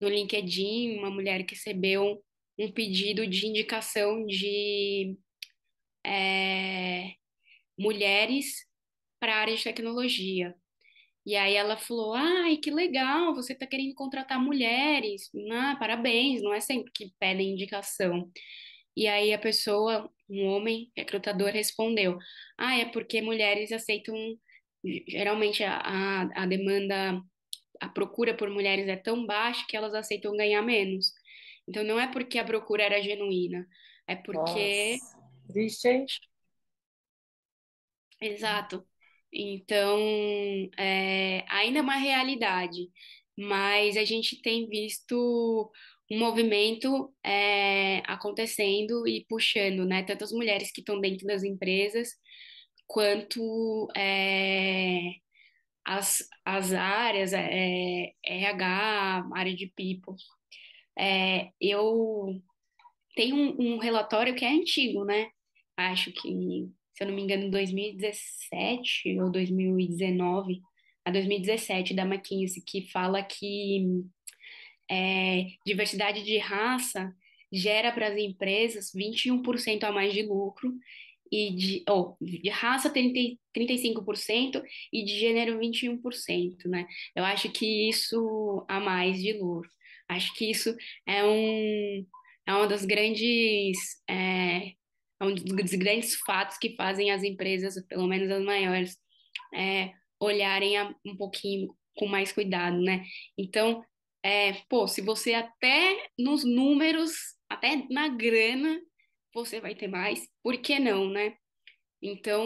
no 0.00 0.08
LinkedIn, 0.08 0.98
uma 0.98 1.10
mulher 1.10 1.44
que 1.44 1.54
recebeu 1.54 2.22
um 2.58 2.70
pedido 2.72 3.26
de 3.26 3.46
indicação 3.46 4.26
de 4.26 5.16
é, 6.04 7.12
mulheres 7.78 8.66
para 9.20 9.34
a 9.34 9.38
área 9.38 9.56
de 9.56 9.64
tecnologia. 9.64 10.54
E 11.26 11.36
aí 11.36 11.54
ela 11.54 11.76
falou: 11.76 12.14
Ai, 12.14 12.56
que 12.56 12.70
legal, 12.70 13.34
você 13.34 13.52
está 13.52 13.66
querendo 13.66 13.94
contratar 13.94 14.40
mulheres. 14.42 15.30
Ah, 15.52 15.76
parabéns, 15.78 16.42
não 16.42 16.52
é 16.54 16.60
sempre 16.60 16.90
que 16.92 17.12
pedem 17.18 17.52
indicação. 17.52 18.30
E 18.96 19.06
aí 19.06 19.32
a 19.32 19.38
pessoa, 19.38 20.10
um 20.28 20.46
homem 20.46 20.90
recrutador, 20.96 21.50
respondeu: 21.50 22.18
Ah, 22.58 22.78
é 22.78 22.86
porque 22.86 23.22
mulheres 23.22 23.72
aceitam, 23.72 24.14
geralmente 25.08 25.62
a, 25.64 25.76
a, 25.78 26.42
a 26.44 26.46
demanda, 26.46 27.22
a 27.80 27.88
procura 27.88 28.34
por 28.36 28.50
mulheres 28.50 28.88
é 28.88 28.96
tão 28.96 29.26
baixa 29.26 29.64
que 29.68 29.76
elas 29.76 29.94
aceitam 29.94 30.36
ganhar 30.36 30.62
menos. 30.62 31.12
Então 31.68 31.84
não 31.84 31.98
é 31.98 32.06
porque 32.06 32.38
a 32.38 32.44
procura 32.44 32.84
era 32.84 33.02
genuína, 33.02 33.66
é 34.06 34.16
porque 34.16 34.98
Nossa, 34.98 35.18
triste, 35.52 35.88
hein? 35.88 36.06
Exato. 38.20 38.86
Então, 39.32 39.98
é, 40.78 41.44
ainda 41.48 41.78
é 41.78 41.82
uma 41.82 41.96
realidade, 41.96 42.90
mas 43.38 43.96
a 43.96 44.04
gente 44.04 44.40
tem 44.42 44.68
visto 44.68 45.70
um 46.10 46.18
movimento 46.18 47.14
é, 47.24 47.98
acontecendo 48.06 49.06
e 49.06 49.24
puxando, 49.28 49.86
né? 49.86 50.02
Tanto 50.02 50.24
as 50.24 50.32
mulheres 50.32 50.72
que 50.72 50.80
estão 50.80 51.00
dentro 51.00 51.26
das 51.26 51.44
empresas, 51.44 52.10
quanto 52.86 53.88
é, 53.96 55.12
as, 55.84 56.28
as 56.56 56.72
áreas, 56.72 57.32
é, 57.32 58.12
RH, 58.24 59.28
área 59.34 59.54
de 59.54 59.66
people. 59.68 60.14
É, 60.98 61.50
eu 61.60 62.40
tenho 63.14 63.36
um, 63.36 63.74
um 63.74 63.78
relatório 63.78 64.34
que 64.34 64.44
é 64.44 64.50
antigo, 64.50 65.04
né? 65.04 65.30
Acho 65.76 66.12
que 66.12 66.68
se 67.00 67.04
eu 67.04 67.08
não 67.08 67.14
me 67.14 67.22
engano, 67.22 67.50
2017 67.50 69.18
ou 69.20 69.30
2019, 69.30 70.60
a 71.02 71.10
2017 71.10 71.94
da 71.94 72.04
McKinsey, 72.04 72.62
que 72.62 72.90
fala 72.90 73.22
que 73.22 74.04
é, 74.90 75.46
diversidade 75.64 76.22
de 76.22 76.36
raça 76.36 77.10
gera 77.50 77.90
para 77.90 78.08
as 78.08 78.18
empresas 78.18 78.92
21% 78.94 79.84
a 79.84 79.92
mais 79.92 80.12
de 80.12 80.22
lucro 80.22 80.70
e 81.30 81.54
de, 81.54 81.84
oh, 81.88 82.16
de 82.20 82.48
raça 82.50 82.90
30, 82.90 83.38
35% 83.56 84.62
e 84.92 85.04
de 85.04 85.18
gênero 85.18 85.58
21%, 85.58 86.66
né? 86.66 86.86
Eu 87.14 87.24
acho 87.24 87.50
que 87.50 87.88
isso 87.88 88.64
a 88.68 88.80
mais 88.80 89.20
de 89.20 89.32
lucro. 89.34 89.70
Acho 90.08 90.34
que 90.34 90.50
isso 90.50 90.74
é 91.06 91.24
um 91.24 92.06
é 92.46 92.54
uma 92.54 92.66
das 92.66 92.84
grandes 92.84 93.78
é, 94.08 94.72
é 95.20 95.24
um 95.24 95.34
dos 95.34 95.74
grandes 95.74 96.16
fatos 96.16 96.58
que 96.58 96.74
fazem 96.74 97.10
as 97.10 97.22
empresas, 97.22 97.74
pelo 97.86 98.08
menos 98.08 98.30
as 98.30 98.42
maiores, 98.42 98.96
é, 99.54 99.92
olharem 100.18 100.76
a, 100.76 100.94
um 101.04 101.16
pouquinho 101.16 101.74
com 101.96 102.06
mais 102.06 102.32
cuidado, 102.32 102.80
né? 102.80 103.04
Então, 103.36 103.84
é, 104.22 104.54
pô, 104.68 104.86
se 104.86 105.00
você 105.00 105.34
até 105.34 106.08
nos 106.18 106.44
números, 106.44 107.12
até 107.48 107.86
na 107.90 108.08
grana, 108.08 108.80
você 109.32 109.60
vai 109.60 109.74
ter 109.74 109.88
mais, 109.88 110.28
por 110.42 110.56
que 110.58 110.78
não, 110.78 111.08
né? 111.08 111.36
Então, 112.02 112.44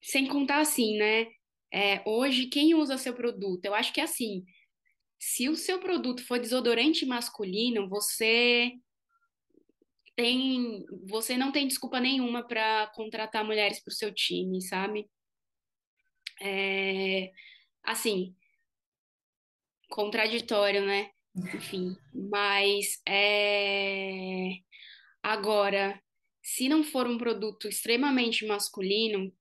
sem 0.00 0.26
contar 0.26 0.60
assim, 0.60 0.96
né? 0.96 1.26
É, 1.72 2.02
hoje, 2.06 2.46
quem 2.46 2.74
usa 2.74 2.96
seu 2.96 3.14
produto? 3.14 3.64
Eu 3.64 3.74
acho 3.74 3.92
que 3.92 4.00
é 4.00 4.04
assim, 4.04 4.44
se 5.18 5.48
o 5.48 5.56
seu 5.56 5.80
produto 5.80 6.24
for 6.24 6.38
desodorante 6.38 7.04
masculino, 7.04 7.88
você 7.88 8.72
tem, 10.14 10.84
você 11.08 11.36
não 11.36 11.52
tem 11.52 11.66
desculpa 11.66 12.00
nenhuma 12.00 12.46
para 12.46 12.86
contratar 12.94 13.44
mulheres 13.44 13.82
para 13.82 13.90
o 13.90 13.94
seu 13.94 14.12
time, 14.14 14.62
sabe? 14.62 15.08
É, 16.40 17.32
assim, 17.82 18.34
contraditório, 19.90 20.84
né? 20.84 21.10
Enfim, 21.54 21.94
mas 22.14 23.00
é, 23.06 24.52
agora, 25.26 26.00
se 26.40 26.68
não 26.68 26.84
for 26.84 27.08
um 27.08 27.18
produto 27.18 27.66
extremamente 27.66 28.46
masculino, 28.46 29.32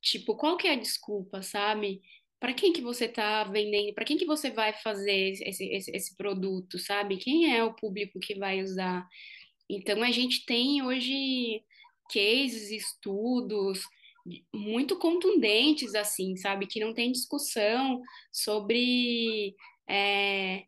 tipo, 0.00 0.34
qual 0.34 0.56
que 0.56 0.66
é 0.66 0.72
a 0.72 0.76
desculpa, 0.76 1.42
sabe? 1.42 2.00
Para 2.40 2.54
quem 2.54 2.72
que 2.72 2.80
você 2.80 3.04
está 3.04 3.44
vendendo? 3.44 3.92
Para 3.94 4.06
quem 4.06 4.16
que 4.16 4.24
você 4.24 4.50
vai 4.50 4.72
fazer 4.72 5.32
esse, 5.32 5.64
esse, 5.64 5.90
esse 5.90 6.16
produto, 6.16 6.78
sabe? 6.78 7.18
Quem 7.18 7.54
é 7.54 7.62
o 7.62 7.74
público 7.74 8.18
que 8.18 8.34
vai 8.34 8.62
usar? 8.62 9.06
Então, 9.68 10.02
a 10.02 10.10
gente 10.10 10.46
tem 10.46 10.82
hoje 10.82 11.62
cases, 12.10 12.70
estudos 12.70 13.82
muito 14.54 14.98
contundentes, 14.98 15.94
assim, 15.94 16.36
sabe? 16.36 16.66
Que 16.66 16.80
não 16.80 16.94
tem 16.94 17.12
discussão 17.12 18.00
sobre 18.32 19.54
é, 19.86 20.64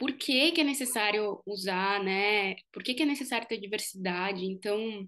por 0.00 0.12
que 0.14 0.52
que 0.52 0.62
é 0.62 0.64
necessário 0.64 1.42
usar, 1.44 2.02
né? 2.02 2.56
Por 2.72 2.82
que 2.82 2.94
que 2.94 3.02
é 3.02 3.06
necessário 3.06 3.46
ter 3.46 3.58
diversidade? 3.60 4.46
Então, 4.46 5.06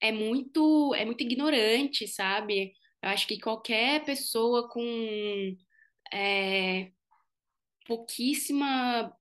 é 0.00 0.10
muito, 0.10 0.92
é 0.96 1.04
muito 1.04 1.22
ignorante, 1.22 2.08
sabe? 2.08 2.72
Eu 3.00 3.10
acho 3.10 3.28
que 3.28 3.38
qualquer 3.38 4.04
pessoa 4.04 4.68
com 4.68 5.56
é, 6.12 6.90
pouquíssima 7.86 9.16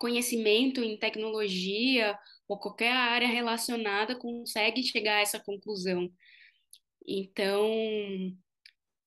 conhecimento 0.00 0.82
em 0.82 0.98
tecnologia 0.98 2.18
ou 2.48 2.58
qualquer 2.58 2.90
área 2.92 3.28
relacionada 3.28 4.18
consegue 4.18 4.82
chegar 4.82 5.18
a 5.18 5.20
essa 5.20 5.38
conclusão. 5.38 6.10
Então, 7.06 7.70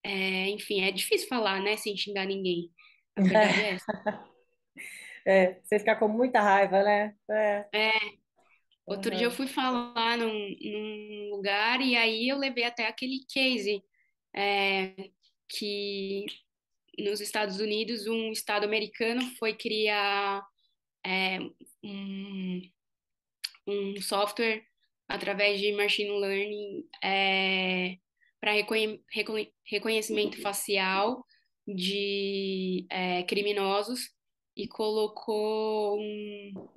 é, 0.02 0.50
enfim, 0.50 0.82
é 0.82 0.92
difícil 0.92 1.28
falar, 1.28 1.62
né, 1.62 1.76
sem 1.76 1.98
xingar 1.98 2.26
ninguém. 2.26 2.72
A 3.18 3.22
verdade 3.22 3.62
é 3.62 3.70
essa. 3.74 3.94
É, 5.30 5.60
você 5.62 5.78
fica 5.78 5.94
com 5.94 6.08
muita 6.08 6.40
raiva, 6.40 6.82
né? 6.84 7.14
É, 7.30 7.66
É, 7.74 7.92
outro 8.86 9.14
dia 9.14 9.26
eu 9.26 9.30
uhum. 9.30 9.36
fui 9.36 9.48
falar 9.48 10.18
num, 10.18 10.56
num 10.62 11.30
lugar 11.32 11.82
e 11.82 11.98
aí 11.98 12.30
eu 12.30 12.38
levei 12.38 12.64
até 12.64 12.88
aquele 12.88 13.26
case 13.30 13.84
é, 14.34 14.94
que 15.50 16.26
nos 16.98 17.20
Estados 17.20 17.60
Unidos 17.60 18.08
um 18.08 18.32
estado 18.32 18.64
americano 18.64 19.22
foi 19.38 19.54
criar 19.54 20.42
é, 21.06 21.40
um, 21.84 22.62
um 23.68 24.02
software 24.02 24.66
através 25.10 25.60
de 25.60 25.74
machine 25.74 26.10
learning 26.10 26.88
é, 27.04 27.98
para 28.40 28.54
reconhe 28.54 29.04
reconhe 29.12 29.54
reconhecimento 29.66 30.42
facial 30.42 31.26
de 31.68 32.88
é, 32.90 33.24
criminosos 33.24 34.10
e 34.56 34.68
colocou 34.68 36.00
um, 36.00 36.70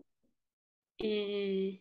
um 1.02 1.78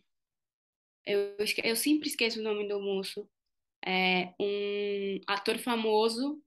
eu, 1.04 1.36
eu 1.64 1.76
sempre 1.76 2.08
esqueço 2.08 2.40
o 2.40 2.42
nome 2.42 2.68
do 2.68 2.80
moço, 2.80 3.28
é, 3.84 4.34
um 4.38 5.20
ator 5.26 5.58
famoso 5.58 6.40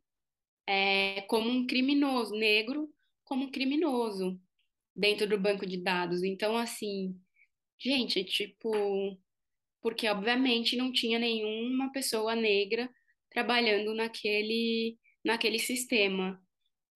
é, 0.68 1.22
como 1.24 1.50
um 1.50 1.68
criminoso, 1.68 2.36
negro 2.36 2.90
como 3.24 3.46
um 3.46 3.52
criminoso 3.52 4.40
dentro 4.96 5.28
do 5.28 5.40
banco 5.40 5.66
de 5.66 5.78
dados. 5.78 6.24
Então, 6.24 6.58
assim, 6.58 7.20
gente, 7.80 8.24
tipo, 8.24 8.72
porque 9.82 10.08
obviamente 10.08 10.76
não 10.76 10.92
tinha 10.92 11.20
nenhuma 11.20 11.92
pessoa 11.92 12.36
negra 12.36 12.90
trabalhando 13.30 13.94
naquele, 13.94 14.98
naquele 15.24 15.60
sistema. 15.60 16.43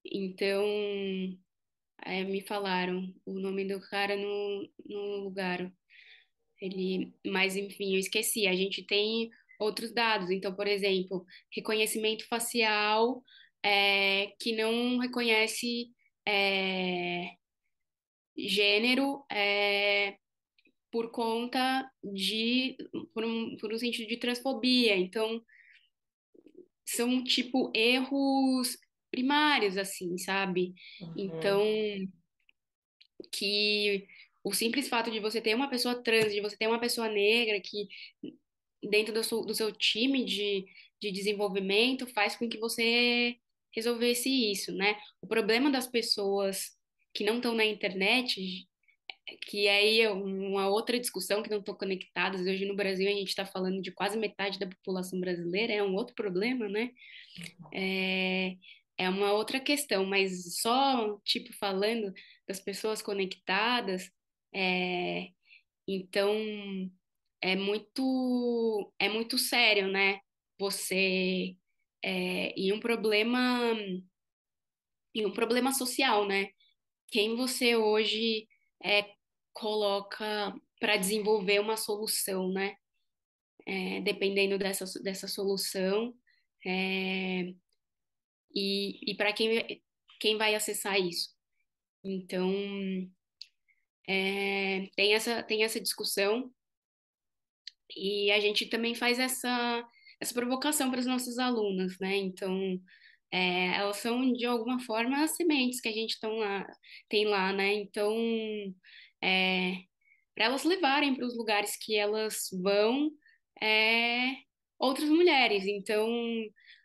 Então, 0.06 0.66
é, 2.06 2.24
me 2.24 2.42
falaram 2.42 3.14
o 3.26 3.40
nome 3.40 3.66
do 3.68 3.80
cara 3.90 4.16
no, 4.16 4.70
no 4.86 5.16
lugar. 5.24 5.72
Ele, 6.62 7.14
mas 7.26 7.56
enfim, 7.56 7.94
eu 7.94 8.00
esqueci. 8.00 8.48
A 8.48 8.56
gente 8.56 8.84
tem 8.84 9.30
outros 9.60 9.94
dados. 9.94 10.30
Então, 10.30 10.56
por 10.56 10.68
exemplo, 10.68 11.26
reconhecimento 11.52 12.28
facial 12.28 13.24
é, 13.64 14.34
que 14.40 14.56
não 14.56 14.98
reconhece 15.00 15.92
é, 16.26 17.32
gênero 18.38 19.26
é, 19.32 20.18
por 20.92 21.12
conta 21.12 21.90
de 22.04 22.78
por 23.14 23.26
um, 23.26 23.58
por 23.58 23.74
um 23.74 23.78
sentido 23.78 24.08
de 24.08 24.18
transfobia. 24.18 24.96
Então, 24.98 25.44
são 26.86 27.24
tipo 27.24 27.72
erros 27.76 28.78
primários, 29.18 29.78
assim, 29.78 30.18
sabe? 30.18 30.74
Então, 31.16 31.62
Uhum. 31.64 32.12
que 33.32 34.08
o 34.44 34.54
simples 34.54 34.88
fato 34.88 35.12
de 35.12 35.20
você 35.20 35.42
ter 35.42 35.56
uma 35.56 35.70
pessoa 35.70 36.02
trans, 36.04 36.34
de 36.34 36.42
você 36.42 36.58
ter 36.58 36.68
uma 36.68 36.80
pessoa 36.80 37.10
negra 37.10 37.60
que 37.62 37.88
dentro 38.90 39.14
do 39.14 39.24
seu, 39.24 39.42
do 39.46 39.54
seu 39.56 39.72
time 39.72 40.24
de, 40.26 40.66
de 41.02 41.12
desenvolvimento 41.12 42.08
faz 42.08 42.36
com 42.36 42.48
que 42.50 42.58
você 42.60 43.38
resolvesse 43.76 44.30
isso, 44.52 44.72
né? 44.74 44.98
O 45.22 45.28
problema 45.28 45.70
das 45.72 45.88
pessoas 45.88 46.72
que 47.14 47.24
não 47.24 47.38
estão 47.38 47.56
na 47.56 47.66
internet 47.66 48.68
que 49.48 49.68
aí 49.68 50.02
é 50.02 50.12
uma 50.12 50.70
outra 50.70 51.00
discussão 51.00 51.44
que 51.44 51.50
não 51.50 51.60
estão 51.60 51.76
conectadas. 51.76 52.42
Hoje 52.42 52.66
no 52.66 52.76
Brasil 52.76 53.08
a 53.10 53.14
gente 53.14 53.30
está 53.30 53.46
falando 53.46 53.82
de 53.82 53.92
quase 53.92 54.18
metade 54.18 54.60
da 54.60 54.68
população 54.68 55.20
brasileira, 55.20 55.74
é 55.74 55.84
um 55.84 55.96
outro 55.96 56.16
problema, 56.16 56.68
né? 56.70 56.92
É, 57.74 58.56
é 58.98 59.10
uma 59.10 59.32
outra 59.32 59.60
questão, 59.60 60.06
mas 60.06 60.60
só, 60.60 61.18
tipo, 61.24 61.54
falando 61.54 62.14
das 62.48 62.60
pessoas 62.60 63.02
conectadas, 63.02 64.10
é, 64.54 65.30
então 65.88 66.34
é 67.42 67.56
muito, 67.56 68.92
é 69.00 69.10
muito 69.10 69.38
sério, 69.38 69.88
né? 69.88 70.20
Você 70.60 71.56
é, 72.04 72.54
e 72.60 72.74
um 72.74 72.80
problema 72.80 73.74
e 75.14 75.26
um 75.26 75.32
problema 75.32 75.72
social, 75.74 76.28
né? 76.28 76.50
Quem 77.10 77.36
você 77.36 77.76
hoje 77.76 78.48
é, 78.84 79.06
coloca 79.54 80.54
para 80.80 80.98
desenvolver 80.98 81.60
uma 81.60 81.78
solução, 81.78 82.52
né? 82.52 82.76
É, 83.66 84.02
dependendo 84.02 84.58
dessa, 84.58 84.86
dessa 85.04 85.28
solução, 85.28 86.14
é, 86.66 87.54
e, 88.58 89.12
e 89.12 89.16
para 89.16 89.32
quem, 89.32 89.84
quem 90.20 90.36
vai 90.36 90.56
acessar 90.56 91.00
isso. 91.00 91.30
Então, 92.04 92.52
é, 94.08 94.90
tem 94.96 95.14
essa, 95.14 95.44
tem 95.44 95.64
essa 95.64 95.80
discussão 95.80 96.52
e 97.96 98.32
a 98.32 98.40
gente 98.40 98.66
também 98.66 98.96
faz 98.96 99.20
essa, 99.20 99.88
essa 100.20 100.34
provocação 100.34 100.90
para 100.90 101.00
as 101.00 101.06
nossas 101.06 101.38
alunas, 101.38 102.00
né? 102.00 102.18
Então, 102.18 102.82
é, 103.32 103.76
elas 103.78 103.98
são, 103.98 104.34
de 104.34 104.46
alguma 104.46 104.80
forma, 104.80 105.24
as 105.24 105.36
sementes 105.36 105.80
que 105.80 105.90
a 105.90 105.94
gente 105.94 106.20
tão 106.20 106.38
lá, 106.38 106.66
tem 107.08 107.26
lá, 107.26 107.54
né? 107.54 107.76
Então, 107.76 108.16
é, 109.22 109.84
para 110.34 110.46
elas 110.46 110.64
levarem 110.64 111.16
para 111.16 111.26
os 111.26 111.38
lugares 111.38 111.78
que 111.78 111.96
elas 111.96 112.50
vão 112.64 113.12
é, 113.62 114.32
outras 114.80 115.10
mulheres. 115.10 115.66
Então, 115.66 116.08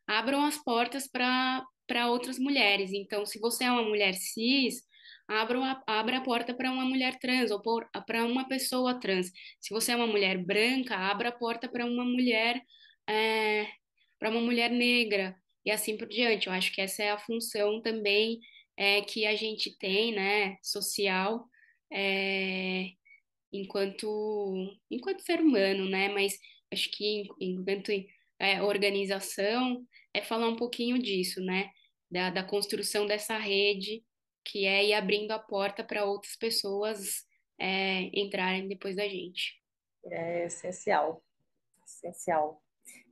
abram 0.06 0.44
as 0.44 0.56
portas 0.58 1.08
para 1.08 2.08
outras 2.08 2.38
mulheres. 2.38 2.92
Então, 2.92 3.26
se 3.26 3.38
você 3.38 3.64
é 3.64 3.70
uma 3.70 3.82
mulher 3.82 4.14
cis, 4.14 4.82
abra 5.28 5.82
abra 5.86 6.18
a 6.18 6.20
porta 6.20 6.54
para 6.54 6.70
uma 6.70 6.84
mulher 6.84 7.18
trans 7.18 7.50
ou 7.50 7.60
para 7.60 8.24
uma 8.24 8.46
pessoa 8.48 8.98
trans. 9.00 9.30
Se 9.60 9.72
você 9.72 9.92
é 9.92 9.96
uma 9.96 10.06
mulher 10.06 10.38
branca, 10.38 10.96
abra 10.96 11.30
a 11.30 11.32
porta 11.32 11.68
para 11.68 11.86
uma 11.86 12.04
mulher 12.04 12.60
é, 13.08 13.66
para 14.18 14.30
uma 14.30 14.40
mulher 14.40 14.70
negra 14.70 15.36
e 15.64 15.70
assim 15.70 15.96
por 15.96 16.08
diante. 16.08 16.46
Eu 16.46 16.52
acho 16.52 16.72
que 16.72 16.80
essa 16.80 17.02
é 17.02 17.10
a 17.10 17.18
função 17.18 17.80
também 17.82 18.40
é, 18.76 19.02
que 19.02 19.26
a 19.26 19.34
gente 19.36 19.76
tem, 19.78 20.12
né, 20.14 20.56
social, 20.62 21.46
é, 21.92 22.90
enquanto 23.52 24.78
enquanto 24.90 25.20
ser 25.22 25.40
humano, 25.40 25.88
né? 25.88 26.08
Mas 26.08 26.38
acho 26.72 26.90
que 26.90 27.24
enquanto 27.40 27.92
é, 28.42 28.60
organização 28.60 29.86
é 30.12 30.20
falar 30.20 30.48
um 30.48 30.56
pouquinho 30.56 30.98
disso, 30.98 31.40
né? 31.40 31.70
Da, 32.10 32.28
da 32.28 32.44
construção 32.44 33.06
dessa 33.06 33.38
rede 33.38 34.04
que 34.44 34.66
é 34.66 34.84
ir 34.84 34.94
abrindo 34.94 35.30
a 35.30 35.38
porta 35.38 35.84
para 35.84 36.04
outras 36.04 36.34
pessoas 36.34 37.24
é, 37.56 38.10
entrarem 38.12 38.66
depois 38.66 38.96
da 38.96 39.04
gente. 39.04 39.62
É 40.06 40.46
essencial, 40.46 41.24
essencial. 41.86 42.60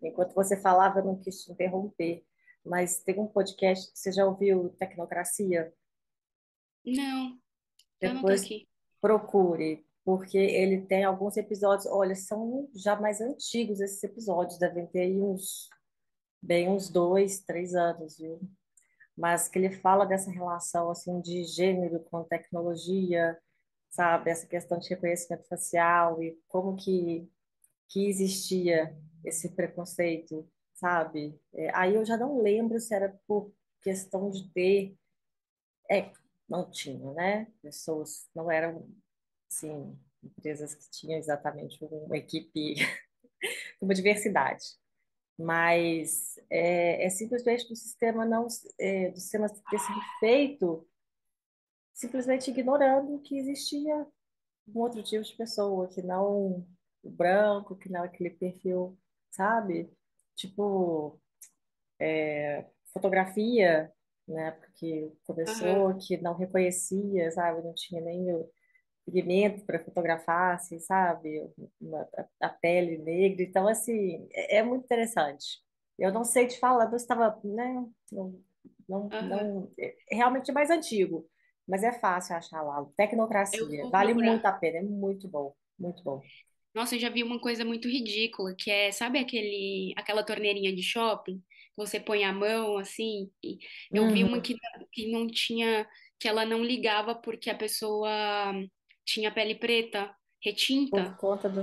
Enquanto 0.02 0.34
você 0.34 0.60
falava, 0.60 0.98
eu 0.98 1.04
não 1.04 1.20
quis 1.20 1.44
te 1.44 1.52
interromper, 1.52 2.24
mas 2.64 3.00
tem 3.04 3.18
um 3.20 3.28
podcast 3.28 3.92
que 3.92 3.98
você 3.98 4.10
já 4.10 4.26
ouviu, 4.26 4.70
Tecnocracia? 4.70 5.72
Não, 6.84 7.38
eu 8.00 8.14
não 8.14 8.22
tô 8.22 8.28
Depois 8.28 8.42
aqui. 8.42 8.68
procure, 9.00 9.86
porque 10.04 10.38
ele 10.38 10.82
tem 10.82 11.04
alguns 11.04 11.36
episódios, 11.36 11.86
olha, 11.86 12.14
são 12.14 12.68
já 12.74 12.98
mais 12.98 13.20
antigos 13.20 13.80
esses 13.80 14.02
episódios, 14.02 14.58
devem 14.58 14.86
ter 14.86 15.00
aí 15.00 15.20
uns, 15.20 15.68
bem 16.42 16.68
uns 16.68 16.88
dois, 16.88 17.40
três 17.40 17.74
anos, 17.74 18.18
viu? 18.18 18.40
Mas 19.16 19.48
que 19.48 19.58
ele 19.58 19.70
fala 19.70 20.06
dessa 20.06 20.30
relação, 20.30 20.90
assim, 20.90 21.20
de 21.20 21.44
gênero 21.44 22.00
com 22.10 22.24
tecnologia, 22.24 23.38
sabe? 23.90 24.30
Essa 24.30 24.46
questão 24.46 24.78
de 24.78 24.88
reconhecimento 24.88 25.46
facial 25.48 26.22
e 26.22 26.38
como 26.48 26.76
que 26.76 27.28
que 27.90 28.06
existia 28.06 28.96
esse 29.24 29.50
preconceito, 29.50 30.48
sabe? 30.72 31.38
É, 31.52 31.74
aí 31.76 31.94
eu 31.94 32.04
já 32.04 32.16
não 32.16 32.40
lembro 32.40 32.80
se 32.80 32.94
era 32.94 33.20
por 33.26 33.52
questão 33.82 34.30
de 34.30 34.48
ter. 34.52 34.96
É, 35.90 36.10
não 36.48 36.70
tinha, 36.70 37.12
né? 37.12 37.48
Pessoas 37.60 38.28
não 38.34 38.50
eram, 38.50 38.88
assim, 39.50 39.98
empresas 40.22 40.74
que 40.74 40.90
tinham 40.90 41.18
exatamente 41.18 41.78
uma 41.82 42.16
equipe 42.16 42.74
com 43.78 43.86
uma 43.86 43.94
diversidade. 43.94 44.64
Mas 45.38 46.38
é, 46.50 47.06
é 47.06 47.10
simplesmente 47.10 47.68
do 47.68 47.74
sistema 47.74 48.24
não, 48.26 48.46
é, 48.78 49.10
do 49.10 49.18
sistema 49.18 49.48
ter 49.48 49.78
sido 49.78 50.00
feito 50.20 50.86
simplesmente 51.94 52.50
ignorando 52.50 53.20
que 53.20 53.38
existia 53.38 54.06
um 54.68 54.78
outro 54.80 55.02
tipo 55.02 55.22
de 55.22 55.34
pessoa, 55.34 55.88
que 55.88 56.02
não 56.02 56.66
o 57.02 57.10
branco, 57.10 57.76
que 57.76 57.90
não 57.90 58.02
aquele 58.02 58.30
perfil, 58.30 58.98
sabe? 59.30 59.90
Tipo, 60.34 61.20
fotografia, 62.92 63.92
na 64.26 64.48
época 64.48 64.72
que 64.76 65.12
começou, 65.24 65.96
que 65.98 66.16
não 66.18 66.34
reconhecia, 66.34 67.30
sabe? 67.32 67.62
Não 67.62 67.74
tinha 67.74 68.00
nem 68.00 68.32
o 68.34 68.50
pigmento 69.04 69.64
para 69.64 69.82
fotografar, 69.84 70.54
assim, 70.56 70.78
sabe? 70.80 71.42
Uma- 71.80 72.08
a, 72.40 72.46
a 72.46 72.48
pele 72.48 72.98
negra. 72.98 73.42
Então, 73.42 73.66
assim, 73.68 74.28
é, 74.32 74.58
é 74.58 74.62
muito 74.62 74.84
interessante. 74.84 75.60
Eu 75.98 76.12
não 76.12 76.24
sei 76.24 76.46
te 76.46 76.58
falar, 76.58 76.90
eu 76.90 76.96
estava, 76.96 77.38
né? 77.44 77.86
Não, 78.12 78.40
não, 78.88 79.16
aham. 79.18 79.20
não, 79.20 79.72
é 79.78 79.94
realmente 80.10 80.50
é 80.50 80.54
mais 80.54 80.70
antigo, 80.70 81.28
mas 81.66 81.82
é 81.84 81.92
fácil 81.92 82.36
achar 82.36 82.62
lá. 82.62 82.84
Tecnocracia, 82.96 83.86
vale 83.90 84.14
procurar. 84.14 84.14
muito 84.14 84.46
a 84.46 84.52
pena, 84.52 84.78
é 84.78 84.82
muito 84.82 85.28
bom, 85.28 85.54
muito 85.78 86.02
bom. 86.02 86.26
Nossa, 86.74 86.94
eu 86.94 87.00
já 87.00 87.08
vi 87.10 87.22
uma 87.24 87.40
coisa 87.40 87.64
muito 87.64 87.88
ridícula, 87.88 88.54
que 88.54 88.70
é, 88.70 88.92
sabe 88.92 89.18
aquele, 89.18 89.92
aquela 89.96 90.22
torneirinha 90.24 90.74
de 90.74 90.82
shopping? 90.82 91.42
Você 91.76 91.98
põe 91.98 92.24
a 92.24 92.32
mão 92.32 92.78
assim? 92.78 93.30
E 93.42 93.58
eu 93.92 94.08
vi 94.08 94.22
uma 94.24 94.38
Uhum. 94.38 94.40
que, 94.40 94.54
que 94.92 95.10
não 95.10 95.26
tinha, 95.26 95.88
que 96.18 96.28
ela 96.28 96.44
não 96.46 96.62
ligava 96.64 97.14
porque 97.14 97.50
a 97.50 97.54
pessoa 97.56 98.08
tinha 99.10 99.32
pele 99.32 99.54
preta, 99.56 100.14
Por 100.88 101.02
retinta, 101.02 101.18
conta 101.20 101.48
do. 101.48 101.62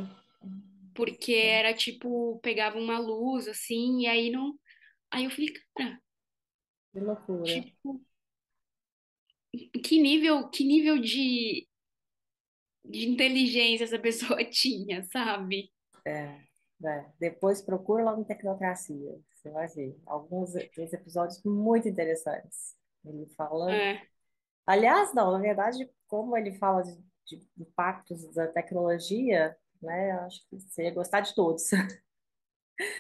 porque 0.94 1.34
era 1.34 1.74
tipo, 1.74 2.40
pegava 2.42 2.78
uma 2.78 2.98
luz 3.00 3.48
assim, 3.48 4.02
e 4.02 4.08
aí 4.08 4.30
não. 4.32 4.58
Aí 5.12 5.26
eu 5.26 5.32
falei, 5.32 5.54
cara, 5.78 6.02
Que 6.92 7.00
loucura. 7.00 7.58
tipo, 7.62 8.02
que 9.84 10.02
nível, 10.02 10.50
que 10.50 10.64
nível 10.64 11.00
de, 11.00 11.68
de 12.84 13.08
inteligência 13.08 13.84
essa 13.84 14.00
pessoa 14.00 14.44
tinha, 14.50 15.04
sabe? 15.04 15.72
É, 16.06 16.42
é. 16.86 17.06
Depois 17.20 17.62
procura 17.62 18.04
lá 18.04 18.16
no 18.16 18.26
Tecnocracia. 18.26 19.20
Você 19.34 19.50
vai 19.52 19.68
ver. 19.68 20.00
Alguns 20.06 20.56
episódios 20.56 21.42
muito 21.44 21.88
interessantes. 21.88 22.76
Ele 23.06 23.26
falando. 23.36 23.72
É. 23.72 24.08
Aliás, 24.66 25.14
não, 25.16 25.32
na 25.32 25.40
verdade, 25.40 25.90
como 26.08 26.38
ele 26.38 26.54
fala 26.58 26.84
de, 26.84 26.98
de 27.28 27.46
impactos 27.58 28.34
da 28.34 28.48
tecnologia, 28.48 29.56
né? 29.82 30.12
eu 30.12 30.20
Acho 30.22 30.42
que 30.50 30.60
você 30.60 30.84
ia 30.84 30.94
gostar 30.94 31.22
de 31.22 31.36
todos. 31.36 31.64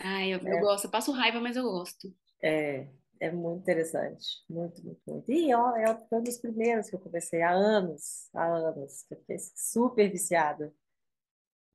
Ai, 0.01 0.33
eu, 0.33 0.39
eu 0.39 0.59
gosto, 0.59 0.85
eu 0.85 0.91
passo 0.91 1.11
raiva, 1.11 1.39
mas 1.39 1.55
eu 1.55 1.63
gosto. 1.63 2.13
É, 2.41 2.87
é 3.19 3.31
muito 3.31 3.61
interessante. 3.61 4.43
Muito, 4.49 4.83
muito, 4.83 5.01
muito. 5.07 5.31
E 5.31 5.53
ó, 5.53 5.75
é 5.75 5.91
um 6.11 6.23
dos 6.23 6.37
primeiros 6.37 6.89
que 6.89 6.95
eu 6.95 6.99
comecei 6.99 7.41
há 7.41 7.51
anos, 7.51 8.29
há 8.33 8.45
anos. 8.45 9.05
Eu 9.09 9.17
fiquei 9.17 9.37
super 9.55 10.11
viciada. 10.11 10.73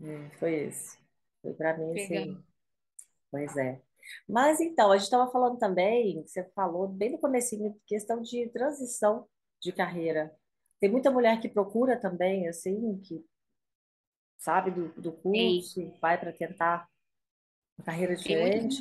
Hum, 0.01 0.29
foi 0.39 0.67
esse. 0.67 0.99
Foi 1.41 1.55
para 1.55 1.77
mim, 1.77 1.93
Legal. 1.93 2.23
assim. 2.23 2.45
Pois 3.31 3.57
é. 3.57 3.81
Mas 4.29 4.61
então, 4.61 4.91
a 4.91 4.97
gente 4.97 5.05
estava 5.05 5.31
falando 5.31 5.59
também, 5.59 6.23
você 6.27 6.45
falou 6.55 6.89
bem 6.89 7.13
no 7.13 7.19
comecinho, 7.19 7.81
questão 7.87 8.21
de 8.21 8.49
transição 8.51 9.29
de 9.61 9.73
carreira. 9.73 10.35
Tem 10.83 10.91
muita 10.91 11.13
mulher 11.13 11.41
que 11.41 11.49
procura 11.49 11.97
também, 11.97 12.49
assim, 12.49 13.01
que 13.03 13.25
sabe 14.37 14.73
do, 14.73 14.89
do 15.01 15.13
curso, 15.13 15.81
e 15.81 15.93
vai 16.01 16.19
para 16.19 16.33
tentar 16.33 16.89
uma 17.79 17.85
carreira 17.85 18.17
diferente. 18.17 18.79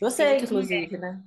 Você, 0.00 0.22
mulheres. 0.22 0.44
inclusive, 0.44 0.96
né? 0.96 1.22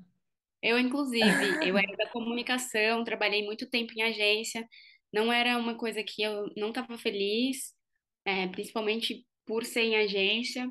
Eu, 0.63 0.79
inclusive, 0.79 1.23
eu 1.63 1.77
era 1.77 1.95
da 1.95 2.09
comunicação, 2.09 3.03
trabalhei 3.03 3.45
muito 3.45 3.69
tempo 3.69 3.93
em 3.95 4.01
agência. 4.01 4.67
Não 5.13 5.31
era 5.31 5.59
uma 5.59 5.77
coisa 5.77 6.01
que 6.01 6.23
eu 6.23 6.51
não 6.57 6.69
estava 6.69 6.97
feliz, 6.97 7.71
é, 8.25 8.47
principalmente 8.47 9.27
por 9.45 9.63
ser 9.63 9.83
em 9.83 9.95
agência. 9.97 10.67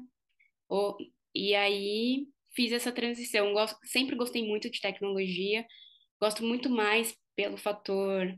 Ou, 0.69 0.97
e 1.33 1.55
aí 1.55 2.27
fiz 2.51 2.73
essa 2.73 2.91
transição. 2.91 3.53
Gosto, 3.53 3.79
sempre 3.85 4.17
gostei 4.17 4.45
muito 4.45 4.69
de 4.69 4.81
tecnologia. 4.81 5.65
Gosto 6.21 6.43
muito 6.43 6.69
mais 6.69 7.17
pelo 7.37 7.57
fator 7.57 8.37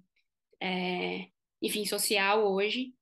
enfim, 1.63 1.85
social 1.85 2.53
hoje. 2.53 2.95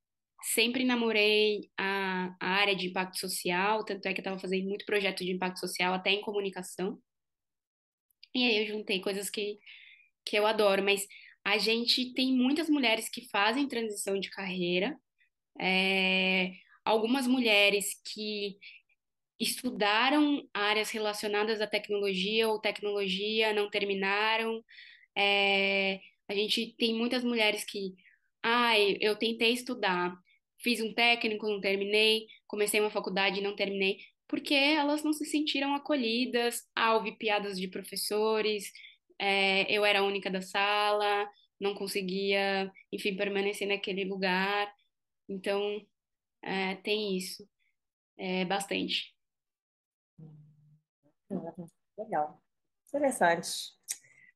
Sempre 0.53 0.85
namorei 0.85 1.71
a, 1.79 2.37
a 2.41 2.49
área 2.49 2.77
de 2.77 2.89
impacto 2.89 3.19
social, 3.19 3.85
tanto 3.85 4.07
é 4.07 4.13
que 4.13 4.21
eu 4.21 4.23
estava 4.23 4.39
fazendo 4.39 4.69
muito 4.69 4.85
projeto 4.85 5.25
de 5.25 5.33
impacto 5.33 5.59
social, 5.59 5.95
até 5.95 6.11
em 6.11 6.21
comunicação. 6.21 6.99
E 8.35 8.45
aí 8.45 8.59
eu 8.59 8.67
juntei 8.67 9.01
coisas 9.01 9.31
que, 9.31 9.59
que 10.27 10.37
eu 10.37 10.47
adoro, 10.47 10.83
mas 10.83 11.07
a 11.45 11.59
gente 11.59 12.13
tem 12.15 12.33
muitas 12.33 12.69
mulheres 12.69 13.09
que 13.09 13.29
fazem 13.31 13.69
transição 13.69 14.19
de 14.19 14.31
carreira, 14.31 14.99
é, 15.61 16.53
algumas 16.85 17.27
mulheres 17.27 18.01
que 18.13 18.59
estudaram 19.39 20.49
áreas 20.53 20.91
relacionadas 20.91 21.61
à 21.61 21.67
tecnologia 21.67 22.49
ou 22.49 22.61
tecnologia, 22.61 23.53
não 23.53 23.71
terminaram. 23.71 24.65
É, 25.17 26.01
a 26.29 26.35
gente 26.35 26.75
tem 26.79 26.95
muitas 26.95 27.25
mulheres 27.25 27.64
que, 27.64 27.95
ai, 28.43 28.97
eu 29.01 29.16
tentei 29.16 29.53
estudar, 29.53 30.16
fiz 30.61 30.81
um 30.81 30.95
técnico, 30.95 31.49
não 31.49 31.61
terminei, 31.61 32.27
comecei 32.47 32.81
uma 32.81 32.91
faculdade 32.91 33.41
e 33.41 33.43
não 33.43 33.55
terminei, 33.57 33.99
porque 34.27 34.55
elas 34.55 35.03
não 35.03 35.12
se 35.12 35.25
sentiram 35.27 35.75
acolhidas, 35.75 36.62
ah, 36.75 36.95
ouvi 36.95 37.12
piadas 37.12 37.59
de 37.59 37.68
professores, 37.68 38.70
é, 39.18 39.70
eu 39.70 39.85
era 39.85 40.01
a 40.01 40.05
única 40.05 40.31
da 40.31 40.41
sala, 40.41 41.29
não 41.61 41.75
conseguia, 41.75 42.70
enfim, 42.93 43.16
permanecer 43.16 43.68
naquele 43.68 44.05
lugar. 44.05 44.72
Então, 45.29 45.81
é, 46.43 46.77
tem 46.77 47.16
isso, 47.16 47.49
é, 48.16 48.45
bastante. 48.45 49.14
Legal. 51.97 52.41
Interessante. 52.89 53.49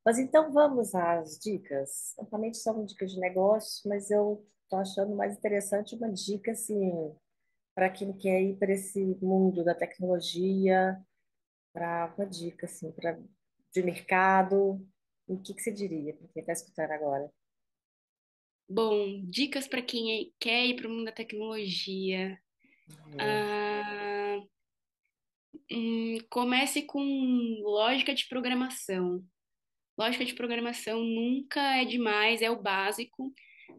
Mas 0.09 0.19
então 0.19 0.51
vamos 0.51 0.95
às 0.95 1.39
dicas. 1.39 2.15
Normalmente 2.17 2.57
são 2.57 2.83
dicas 2.83 3.13
de 3.13 3.21
negócio, 3.21 3.87
mas 3.87 4.11
eu 4.11 4.43
estou 4.63 4.79
achando 4.79 5.15
mais 5.15 5.37
interessante 5.37 5.95
uma 5.95 6.11
dica 6.11 6.53
assim 6.53 7.15
para 7.75 7.91
quem 7.91 8.17
quer 8.17 8.41
ir 8.41 8.57
para 8.57 8.73
esse 8.73 9.05
mundo 9.21 9.63
da 9.63 9.75
tecnologia, 9.75 10.99
para 11.75 12.15
uma 12.17 12.25
dica 12.25 12.65
assim 12.65 12.91
para 12.91 13.21
de 13.71 13.83
mercado. 13.83 14.83
O 15.27 15.39
que 15.43 15.53
que 15.53 15.61
você 15.61 15.71
diria 15.71 16.15
para 16.15 16.29
quem 16.29 16.41
está 16.41 16.55
escutando 16.55 16.93
agora? 16.93 17.31
Bom, 18.67 19.27
dicas 19.27 19.69
para 19.69 19.83
quem 19.83 20.33
quer 20.41 20.65
ir 20.69 20.77
para 20.77 20.89
o 20.89 20.91
mundo 20.91 21.05
da 21.05 21.13
tecnologia. 21.13 22.41
É. 23.19 23.21
Ah, 23.21 24.41
hum, 25.71 26.17
comece 26.31 26.81
com 26.87 26.99
lógica 27.63 28.15
de 28.15 28.27
programação. 28.27 29.23
Lógica 29.99 30.25
de 30.25 30.35
programação 30.35 31.03
nunca 31.03 31.61
é 31.77 31.85
demais, 31.85 32.41
é 32.41 32.51
o 32.51 32.63
básico. 32.63 33.35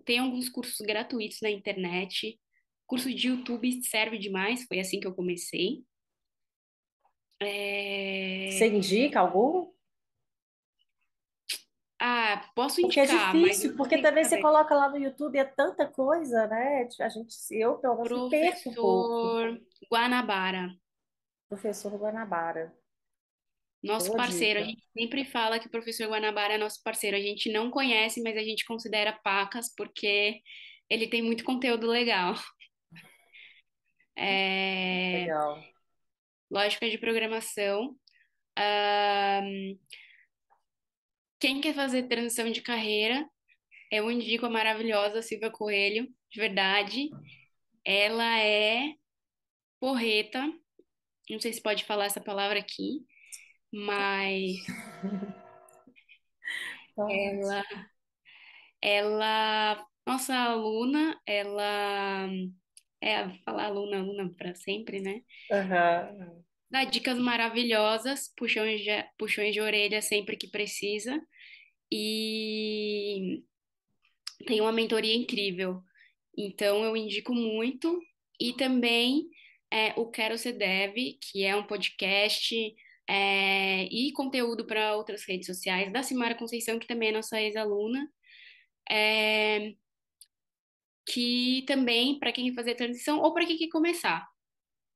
Tem 0.05 0.19
alguns 0.19 0.49
cursos 0.49 0.85
gratuitos 0.85 1.39
na 1.41 1.49
internet. 1.49 2.37
Curso 2.85 3.13
de 3.13 3.29
YouTube 3.29 3.81
serve 3.83 4.17
demais, 4.17 4.65
foi 4.65 4.79
assim 4.79 4.99
que 4.99 5.07
eu 5.07 5.15
comecei. 5.15 5.83
Você 7.41 8.65
É, 8.65 8.67
indica 8.67 9.21
algum? 9.21 9.71
Ah, 12.01 12.49
posso 12.55 12.81
Porque 12.81 12.99
é 12.99 13.03
indicar, 13.03 13.33
difícil, 13.33 13.75
porque 13.75 14.01
também 14.01 14.23
você 14.23 14.41
coloca 14.41 14.73
lá 14.75 14.89
no 14.89 14.97
YouTube, 14.97 15.37
é 15.37 15.43
tanta 15.45 15.85
coisa, 15.87 16.47
né? 16.47 16.87
A 16.99 17.09
gente, 17.09 17.35
eu, 17.51 17.77
pelo 17.77 17.95
menos, 17.95 18.11
me 18.11 18.29
perco 18.29 18.69
um 18.69 18.73
pouco. 18.73 19.11
Professor 19.21 19.61
Guanabara, 19.91 20.69
Professor 21.49 21.91
Guanabara. 21.97 22.73
Nosso 23.81 24.07
Boa 24.07 24.17
parceiro. 24.17 24.59
A 24.59 24.63
gente 24.63 24.83
sempre 24.97 25.25
fala 25.25 25.59
que 25.59 25.67
o 25.67 25.71
professor 25.71 26.07
Guanabara 26.07 26.55
é 26.55 26.57
nosso 26.57 26.81
parceiro. 26.83 27.15
A 27.15 27.21
gente 27.21 27.51
não 27.51 27.71
conhece, 27.71 28.21
mas 28.21 28.37
a 28.37 28.43
gente 28.43 28.65
considera 28.65 29.13
pacas 29.23 29.73
porque 29.75 30.41
ele 30.89 31.07
tem 31.07 31.21
muito 31.21 31.43
conteúdo 31.43 31.87
legal. 31.87 32.33
É, 34.21 35.21
Legal. 35.21 35.63
Lógica 36.51 36.89
de 36.89 36.97
programação. 36.97 37.95
Ahn, 38.57 39.77
quem 41.39 41.61
quer 41.61 41.73
fazer 41.73 42.03
transição 42.03 42.51
de 42.51 42.61
carreira, 42.61 43.25
eu 43.89 44.11
indico 44.11 44.45
a 44.45 44.49
maravilhosa 44.49 45.21
Silvia 45.21 45.49
Coelho, 45.49 46.05
de 46.29 46.37
verdade. 46.37 47.09
Ela 47.85 48.39
é 48.41 48.93
porreta, 49.79 50.45
não 51.29 51.39
sei 51.39 51.53
se 51.53 51.61
pode 51.61 51.85
falar 51.85 52.05
essa 52.05 52.19
palavra 52.19 52.59
aqui, 52.59 53.05
mas 53.71 54.57
Pode. 56.95 57.13
ela, 57.13 57.63
ela, 58.81 59.87
nossa 60.05 60.35
aluna, 60.35 61.19
ela 61.25 62.29
é 63.01 63.29
falar 63.45 63.65
aluna, 63.65 63.99
aluna 63.99 64.33
para 64.37 64.53
sempre, 64.55 64.99
né? 64.99 65.21
Aham. 65.51 66.43
Dá 66.69 66.83
dicas 66.83 67.17
maravilhosas, 67.17 68.31
puxões 68.37 68.81
de, 68.81 68.91
puxões 69.17 69.53
de 69.53 69.61
orelha 69.61 70.01
sempre 70.01 70.37
que 70.37 70.47
precisa 70.47 71.19
e 71.91 73.43
tem 74.45 74.61
uma 74.61 74.71
mentoria 74.71 75.15
incrível. 75.15 75.81
Então 76.37 76.83
eu 76.83 76.95
indico 76.95 77.33
muito 77.33 77.99
e 78.39 78.53
também 78.53 79.27
é, 79.71 79.93
o 79.99 80.09
Quero 80.11 80.37
Ser 80.37 80.53
Dev, 80.53 80.95
que 81.19 81.43
é 81.43 81.55
um 81.55 81.65
podcast 81.65 82.55
é, 83.09 83.85
e 83.85 84.13
conteúdo 84.13 84.65
para 84.65 84.95
outras 84.95 85.23
redes 85.23 85.47
sociais 85.47 85.91
da 85.91 86.03
Simara 86.03 86.35
Conceição, 86.35 86.77
que 86.77 86.87
também 86.87 87.09
é 87.09 87.11
nossa 87.13 87.41
ex-aluna. 87.41 88.07
É, 88.89 89.73
que 91.09 91.63
também 91.67 92.19
para 92.19 92.31
quem 92.31 92.47
quer 92.49 92.55
fazer 92.55 92.75
transição 92.75 93.19
ou 93.19 93.33
para 93.33 93.45
quem 93.45 93.57
quer 93.57 93.69
começar, 93.69 94.27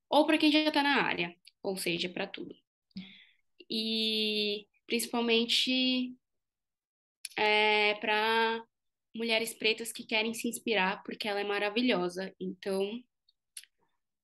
ou 0.09 0.25
para 0.27 0.37
quem 0.37 0.51
já 0.51 0.59
está 0.59 0.83
na 0.83 1.01
área, 1.03 1.35
ou 1.63 1.75
seja, 1.75 2.07
para 2.07 2.27
tudo. 2.27 2.55
E 3.69 4.67
principalmente 4.85 6.15
é, 7.35 7.95
para 7.95 8.63
mulheres 9.15 9.53
pretas 9.55 9.91
que 9.91 10.05
querem 10.05 10.33
se 10.33 10.47
inspirar, 10.47 11.01
porque 11.03 11.27
ela 11.27 11.39
é 11.39 11.43
maravilhosa. 11.43 12.33
Então, 12.39 13.03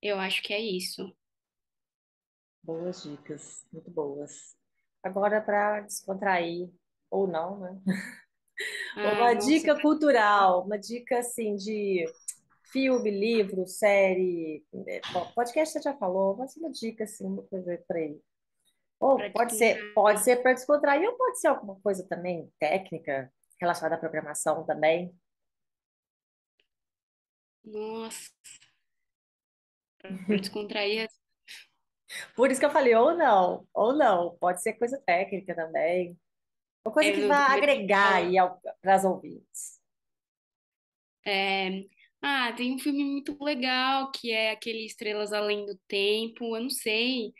eu 0.02 0.20
acho 0.20 0.44
que 0.44 0.54
é 0.54 0.62
isso. 0.62 1.16
Boas 2.64 3.04
dicas, 3.04 3.66
muito 3.72 3.90
boas. 3.92 4.56
Agora, 5.04 5.42
para 5.42 5.82
descontrair, 5.82 6.70
ou 7.10 7.28
não, 7.28 7.60
né? 7.60 7.82
Ah, 8.96 9.14
Uma 9.14 9.34
dica 9.36 9.80
cultural, 9.80 10.66
uma 10.66 10.78
dica 10.78 11.20
assim 11.20 11.56
de 11.56 12.06
filme, 12.72 13.10
livro, 13.12 13.68
série, 13.68 14.64
po- 15.12 15.34
podcast 15.34 15.74
você 15.74 15.82
já 15.82 15.96
falou, 15.98 16.36
mas 16.38 16.56
uma 16.58 16.70
dica 16.72 17.04
assim, 17.06 17.26
uma 17.26 17.44
coisa 17.44 17.78
para 17.88 18.00
ele. 18.02 18.22
Ou 19.00 19.18
para 19.20 19.32
pode 19.34 19.56
ser, 19.58 19.94
pode 19.94 20.22
ser 20.24 20.38
para 20.44 20.54
descontrair, 20.54 21.08
ou 21.10 21.18
pode 21.18 21.40
ser 21.40 21.48
alguma 21.50 21.80
coisa 21.82 22.08
também 22.08 22.52
técnica 22.60 23.32
relacionada 23.62 23.96
à 23.96 24.00
programação 24.00 24.66
também. 24.66 25.14
Nossa, 27.64 28.30
para 30.28 30.38
descontrair. 30.38 31.10
Por 32.36 32.52
isso 32.52 32.60
que 32.60 32.66
eu 32.66 32.72
falei, 32.72 32.96
ou 32.96 33.16
não, 33.16 33.68
ou 33.74 33.94
não, 33.96 34.38
pode 34.40 34.62
ser 34.62 34.74
coisa 34.74 35.02
técnica 35.06 35.56
também. 35.56 36.18
Uma 36.86 36.94
coisa 36.94 37.10
Eu 37.10 37.16
que 37.16 37.28
vai 37.28 37.58
agregar 37.58 38.16
aí 38.16 38.36
para 38.82 38.96
as 38.96 39.04
ouvintes. 39.06 39.80
É, 41.26 41.84
Ah, 42.22 42.54
tem 42.54 42.74
um 42.76 42.80
filme 42.80 43.04
muito 43.04 43.38
legal 43.44 44.12
que 44.12 44.32
é 44.32 44.52
aquele 44.52 44.86
Estrelas 44.86 45.32
Além 45.34 45.66
do 45.66 45.78
Tempo. 45.88 46.56
Eu 46.56 46.64
não 46.64 46.70
sei, 46.70 47.34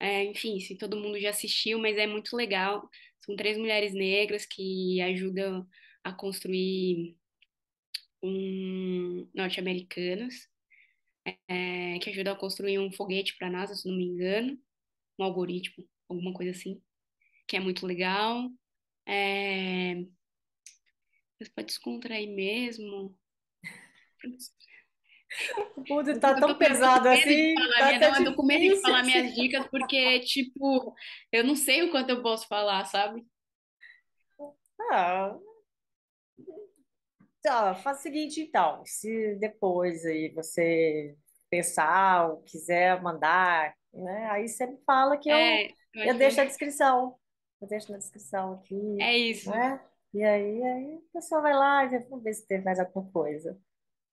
é, 0.00 0.24
enfim, 0.24 0.60
se 0.60 0.76
todo 0.78 0.96
mundo 1.00 1.18
já 1.20 1.30
assistiu, 1.30 1.78
mas 1.78 1.96
é 1.98 2.06
muito 2.06 2.36
legal. 2.36 2.88
São 3.24 3.36
três 3.36 3.58
mulheres 3.58 3.92
negras 3.94 4.46
que 4.46 5.00
ajudam 5.02 5.66
a 6.04 6.12
construir 6.12 7.16
um 8.22 9.28
norte-americanas, 9.34 10.48
é, 11.24 11.98
que 11.98 12.10
ajudam 12.10 12.34
a 12.34 12.38
construir 12.38 12.78
um 12.78 12.92
foguete 12.92 13.36
para 13.36 13.48
a 13.48 13.50
NASA, 13.50 13.74
se 13.74 13.88
não 13.88 13.96
me 13.96 14.04
engano, 14.04 14.58
um 15.18 15.24
algoritmo, 15.24 15.86
alguma 16.08 16.32
coisa 16.32 16.50
assim, 16.50 16.80
que 17.46 17.56
é 17.56 17.60
muito 17.60 17.86
legal. 17.86 18.50
É, 19.06 20.04
mas 21.42 21.48
para 21.48 21.64
descontrair 21.64 22.32
mesmo. 22.32 23.16
O 25.76 25.82
mundo 25.88 26.20
tá 26.20 26.38
tão 26.38 26.56
pesado 26.56 27.08
assim, 27.08 27.54
falar 27.54 27.78
tá 27.78 27.86
minha, 27.86 27.96
até 27.96 28.10
não, 28.10 28.18
eu 28.18 28.24
tô 28.26 28.36
com 28.36 28.46
medo 28.46 28.74
de 28.74 28.80
falar 28.80 29.02
minhas 29.02 29.34
dicas 29.34 29.66
porque, 29.68 30.20
tipo, 30.20 30.94
eu 31.32 31.42
não 31.42 31.56
sei 31.56 31.82
o 31.82 31.90
quanto 31.90 32.10
eu 32.10 32.22
posso 32.22 32.46
falar, 32.46 32.84
sabe? 32.84 33.24
Ah, 34.90 35.36
tá, 37.42 37.74
faz 37.76 37.98
o 37.98 38.02
seguinte 38.02 38.40
então, 38.40 38.82
se 38.84 39.34
depois 39.36 40.04
aí 40.04 40.32
você 40.34 41.16
pensar 41.50 42.30
ou 42.30 42.42
quiser 42.42 43.02
mandar, 43.02 43.74
né, 43.92 44.28
aí 44.30 44.48
você 44.48 44.66
me 44.66 44.78
fala 44.86 45.16
que 45.18 45.28
eu, 45.28 45.36
É, 45.36 45.66
eu 45.94 46.04
eu 46.06 46.14
deixo 46.14 46.40
a 46.40 46.44
descrição. 46.44 47.16
Eu 47.60 47.68
deixo 47.68 47.92
na 47.92 47.98
descrição 47.98 48.54
aqui, 48.54 49.00
é 49.00 49.16
isso. 49.16 49.50
né? 49.50 49.80
E 50.14 50.22
aí, 50.22 50.62
aí 50.62 50.94
a 50.94 51.12
pessoa 51.12 51.40
vai 51.40 51.54
lá 51.54 51.84
e 51.84 51.98
vamos 52.00 52.22
ver 52.24 52.34
se 52.34 52.46
tem 52.46 52.62
mais 52.62 52.78
alguma 52.78 53.10
coisa. 53.12 53.58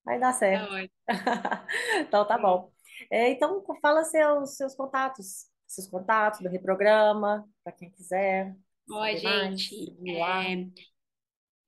Aí 0.08 0.20
dá 0.20 0.28
Tá 0.28 0.34
certo. 0.34 0.74
Então 2.08 2.28
tá 2.28 2.38
bom. 2.38 2.72
É, 3.12 3.30
então 3.30 3.64
fala 3.82 4.04
seus, 4.04 4.56
seus 4.56 4.76
contatos, 4.76 5.48
seus 5.68 5.88
contatos 5.88 6.42
do 6.42 6.50
Reprograma, 6.50 7.48
para 7.64 7.74
quem 7.74 7.90
quiser 7.92 8.56
Ó, 8.90 9.00
mais, 9.00 9.22
gente, 9.22 9.96
lá. 10.18 10.44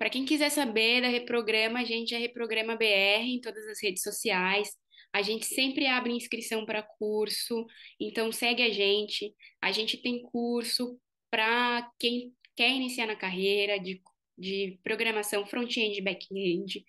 Para 0.01 0.09
quem 0.09 0.25
quiser 0.25 0.49
saber 0.49 0.99
da 1.03 1.09
Reprograma, 1.09 1.79
a 1.79 1.83
gente 1.83 2.15
é 2.15 2.17
Reprograma 2.17 2.75
BR 2.75 3.21
em 3.21 3.39
todas 3.39 3.67
as 3.67 3.79
redes 3.79 4.01
sociais. 4.01 4.75
A 5.13 5.21
gente 5.21 5.45
sempre 5.45 5.85
abre 5.85 6.11
inscrição 6.11 6.65
para 6.65 6.81
curso, 6.81 7.67
então 7.99 8.31
segue 8.31 8.63
a 8.63 8.71
gente. 8.71 9.31
A 9.61 9.71
gente 9.71 10.01
tem 10.01 10.23
curso 10.23 10.99
para 11.29 11.87
quem 11.99 12.33
quer 12.55 12.71
iniciar 12.71 13.05
na 13.05 13.15
carreira 13.15 13.79
de, 13.79 14.01
de 14.35 14.79
programação 14.83 15.45
front-end 15.45 15.99
e 15.99 16.01
back-end. 16.01 16.83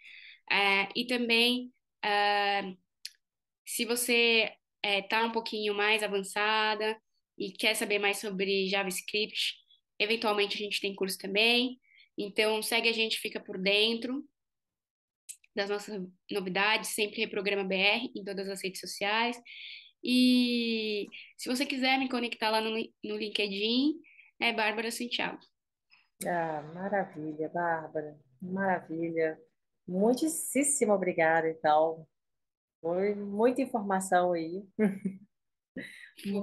É, 0.51 0.89
e 0.97 1.05
também, 1.05 1.71
é, 2.03 2.75
se 3.67 3.85
você 3.85 4.55
está 4.83 5.23
um 5.27 5.33
pouquinho 5.33 5.75
mais 5.75 6.03
avançada 6.03 6.99
e 7.37 7.53
quer 7.53 7.75
saber 7.75 7.99
mais 7.99 8.21
sobre 8.21 8.71
JavaScript, 8.71 9.57
eventualmente 9.99 10.55
a 10.57 10.59
gente 10.59 10.81
tem 10.81 10.95
curso 10.95 11.19
também. 11.19 11.79
Então, 12.17 12.63
segue 12.63 12.89
a 12.89 12.93
gente, 12.93 13.19
fica 13.19 13.41
por 13.41 13.59
dentro 13.59 14.25
das 15.55 15.69
nossas 15.69 16.01
novidades, 16.31 16.91
sempre 16.91 17.21
Reprograma 17.21 17.65
BR 17.65 18.11
em 18.17 18.25
todas 18.25 18.49
as 18.49 18.63
redes 18.63 18.81
sociais. 18.81 19.37
E 20.03 21.07
se 21.37 21.49
você 21.49 21.65
quiser 21.65 21.99
me 21.99 22.09
conectar 22.09 22.51
lá 22.51 22.61
no, 22.61 22.71
no 23.05 23.17
LinkedIn, 23.17 23.95
é 24.41 24.53
Bárbara 24.53 24.91
Santiago. 24.91 25.39
Ah, 26.27 26.63
maravilha, 26.75 27.49
Bárbara. 27.49 28.19
Maravilha. 28.41 29.39
Muitíssimo 29.87 30.93
obrigada, 30.93 31.49
então. 31.49 32.07
Foi 32.81 33.15
muita 33.15 33.63
informação 33.63 34.33
aí, 34.33 34.65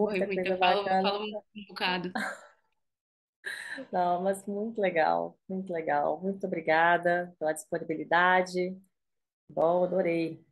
Foi 0.09 0.19
muita 0.19 0.25
muito, 0.25 0.35
coisa 0.35 0.57
falo, 0.57 0.83
bacana. 0.83 1.01
falo 1.01 1.25
um 1.55 1.65
bocado. 1.67 2.11
Não, 3.91 4.21
mas 4.21 4.45
muito 4.45 4.79
legal, 4.81 5.37
muito 5.47 5.71
legal. 5.71 6.19
Muito 6.21 6.45
obrigada 6.45 7.33
pela 7.39 7.53
disponibilidade. 7.53 8.77
Bom, 9.49 9.83
adorei 9.83 10.45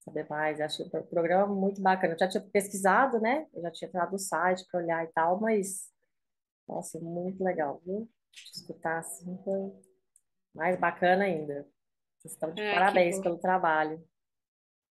saber 0.00 0.28
mais. 0.28 0.60
Acho 0.60 0.82
o 0.84 0.90
pro- 0.90 1.04
programa 1.04 1.54
muito 1.54 1.80
bacana. 1.80 2.14
Eu 2.14 2.18
já 2.18 2.28
tinha 2.28 2.42
pesquisado, 2.50 3.20
né? 3.20 3.46
Eu 3.52 3.62
já 3.62 3.70
tinha 3.70 3.88
entrado 3.88 4.12
no 4.12 4.18
site 4.18 4.66
para 4.70 4.80
olhar 4.80 5.04
e 5.04 5.08
tal, 5.12 5.40
mas, 5.40 5.90
nossa, 6.68 7.00
muito 7.00 7.42
legal, 7.42 7.80
viu? 7.84 8.08
Te 8.32 8.52
escutar 8.52 8.98
assim 8.98 9.38
foi 9.44 9.72
mais 10.54 10.78
bacana 10.78 11.24
ainda. 11.24 11.66
Vocês 12.18 12.34
estão 12.34 12.50
de 12.52 12.62
que 12.62 12.70
parabéns 12.70 13.18
pelo 13.20 13.38
trabalho. 13.38 14.02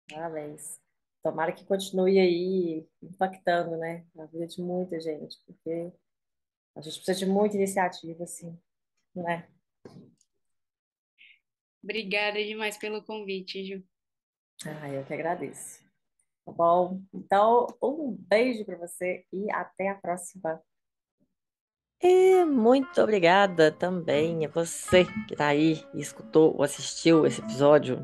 Parabéns. 0.09 0.79
Tomara 1.23 1.51
que 1.51 1.65
continue 1.65 2.19
aí 2.19 2.87
impactando, 3.01 3.75
né, 3.77 4.05
na 4.15 4.25
vida 4.25 4.47
de 4.47 4.61
muita 4.61 4.99
gente, 4.99 5.37
porque 5.45 5.91
a 6.77 6.81
gente 6.81 6.97
precisa 6.97 7.25
de 7.25 7.25
muita 7.25 7.55
iniciativa, 7.55 8.23
assim, 8.23 8.55
né? 9.15 9.47
Obrigada 11.83 12.43
demais 12.43 12.77
pelo 12.77 13.03
convite, 13.03 13.65
Ju. 13.65 13.83
Ah, 14.65 14.89
eu 14.89 15.03
que 15.03 15.13
agradeço. 15.13 15.83
Tá 16.45 16.51
bom? 16.51 17.01
Então, 17.13 17.67
um 17.81 18.15
beijo 18.15 18.63
para 18.63 18.77
você 18.77 19.25
e 19.33 19.51
até 19.51 19.89
a 19.89 19.95
próxima. 19.95 20.61
E 22.01 22.45
muito 22.45 23.01
obrigada 23.01 23.71
também 23.71 24.45
a 24.45 24.49
você 24.49 25.05
que 25.27 25.33
está 25.33 25.47
aí 25.47 25.83
e 25.95 25.99
escutou 25.99 26.55
ou 26.55 26.63
assistiu 26.63 27.25
esse 27.25 27.41
episódio. 27.41 28.01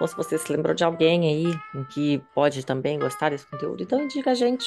Ou 0.00 0.06
se 0.06 0.16
você 0.16 0.38
se 0.38 0.52
lembrou 0.52 0.74
de 0.74 0.84
alguém 0.84 1.28
aí 1.28 1.84
que 1.90 2.18
pode 2.34 2.64
também 2.64 2.98
gostar 2.98 3.30
desse 3.30 3.46
conteúdo, 3.46 3.82
então 3.82 4.00
indica 4.00 4.30
a 4.30 4.34
gente. 4.34 4.66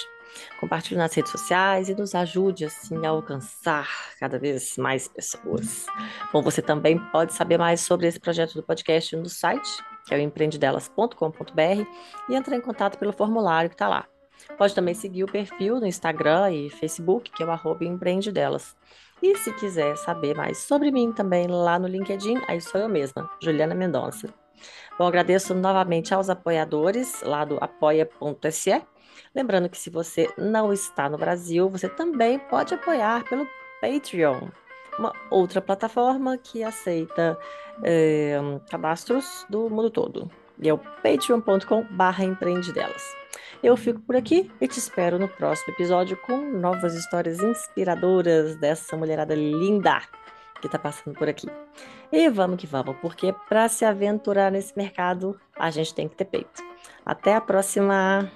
Compartilhe 0.59 0.97
nas 0.97 1.13
redes 1.13 1.31
sociais 1.31 1.89
e 1.89 1.95
nos 1.95 2.13
ajude 2.13 2.65
assim 2.65 3.05
a 3.05 3.09
alcançar 3.09 3.87
cada 4.19 4.37
vez 4.37 4.77
mais 4.77 5.07
pessoas. 5.07 5.85
Bom, 6.31 6.41
você 6.41 6.61
também 6.61 6.99
pode 7.11 7.33
saber 7.33 7.57
mais 7.57 7.81
sobre 7.81 8.07
esse 8.07 8.19
projeto 8.19 8.53
do 8.53 8.63
podcast 8.63 9.15
no 9.15 9.29
site, 9.29 9.69
que 10.05 10.13
é 10.13 10.17
o 10.17 10.21
empreendedelas.com.br, 10.21 11.85
e 12.29 12.35
entrar 12.35 12.55
em 12.55 12.61
contato 12.61 12.97
pelo 12.97 13.13
formulário 13.13 13.69
que 13.69 13.75
está 13.75 13.87
lá. 13.87 14.05
Pode 14.57 14.75
também 14.75 14.93
seguir 14.93 15.23
o 15.23 15.31
perfil 15.31 15.79
no 15.79 15.87
Instagram 15.87 16.51
e 16.51 16.69
Facebook, 16.69 17.31
que 17.31 17.43
é 17.43 17.45
o 17.45 17.51
arroba 17.51 17.85
empreendedelas. 17.85 18.75
E 19.21 19.35
se 19.35 19.51
quiser 19.53 19.97
saber 19.97 20.35
mais 20.35 20.59
sobre 20.59 20.91
mim 20.91 21.11
também 21.11 21.47
lá 21.47 21.79
no 21.79 21.87
LinkedIn, 21.87 22.39
aí 22.47 22.61
sou 22.61 22.79
eu 22.79 22.89
mesma, 22.89 23.29
Juliana 23.41 23.73
Mendonça. 23.73 24.27
Bom, 24.97 25.05
agradeço 25.05 25.53
novamente 25.53 26.13
aos 26.13 26.29
apoiadores 26.29 27.21
lá 27.23 27.45
do 27.45 27.57
apoia.se. 27.61 28.81
Lembrando 29.33 29.69
que 29.69 29.77
se 29.77 29.89
você 29.89 30.31
não 30.37 30.73
está 30.73 31.09
no 31.09 31.17
Brasil, 31.17 31.69
você 31.69 31.87
também 31.87 32.39
pode 32.39 32.73
apoiar 32.73 33.23
pelo 33.25 33.47
Patreon, 33.81 34.47
uma 34.97 35.13
outra 35.29 35.61
plataforma 35.61 36.37
que 36.37 36.63
aceita 36.63 37.37
é, 37.83 38.39
cadastros 38.69 39.45
do 39.49 39.69
mundo 39.69 39.89
todo. 39.89 40.29
E 40.59 40.67
é 40.67 40.73
o 40.73 40.77
patreon.com.br 40.77 42.23
empreendedelas. 42.23 43.03
Eu 43.61 43.75
fico 43.75 43.99
por 44.01 44.15
aqui 44.15 44.51
e 44.61 44.67
te 44.67 44.79
espero 44.79 45.17
no 45.17 45.27
próximo 45.27 45.73
episódio 45.73 46.17
com 46.17 46.37
novas 46.37 46.95
histórias 46.95 47.39
inspiradoras 47.39 48.55
dessa 48.55 48.95
mulherada 48.95 49.35
linda 49.35 50.01
que 50.61 50.67
está 50.67 50.79
passando 50.79 51.15
por 51.15 51.27
aqui. 51.27 51.47
E 52.11 52.29
vamos 52.29 52.57
que 52.57 52.67
vamos, 52.67 52.95
porque 53.01 53.33
para 53.49 53.67
se 53.67 53.83
aventurar 53.83 54.51
nesse 54.51 54.75
mercado, 54.77 55.39
a 55.57 55.69
gente 55.69 55.93
tem 55.93 56.07
que 56.07 56.15
ter 56.15 56.25
peito. 56.25 56.63
Até 57.05 57.35
a 57.35 57.41
próxima! 57.41 58.31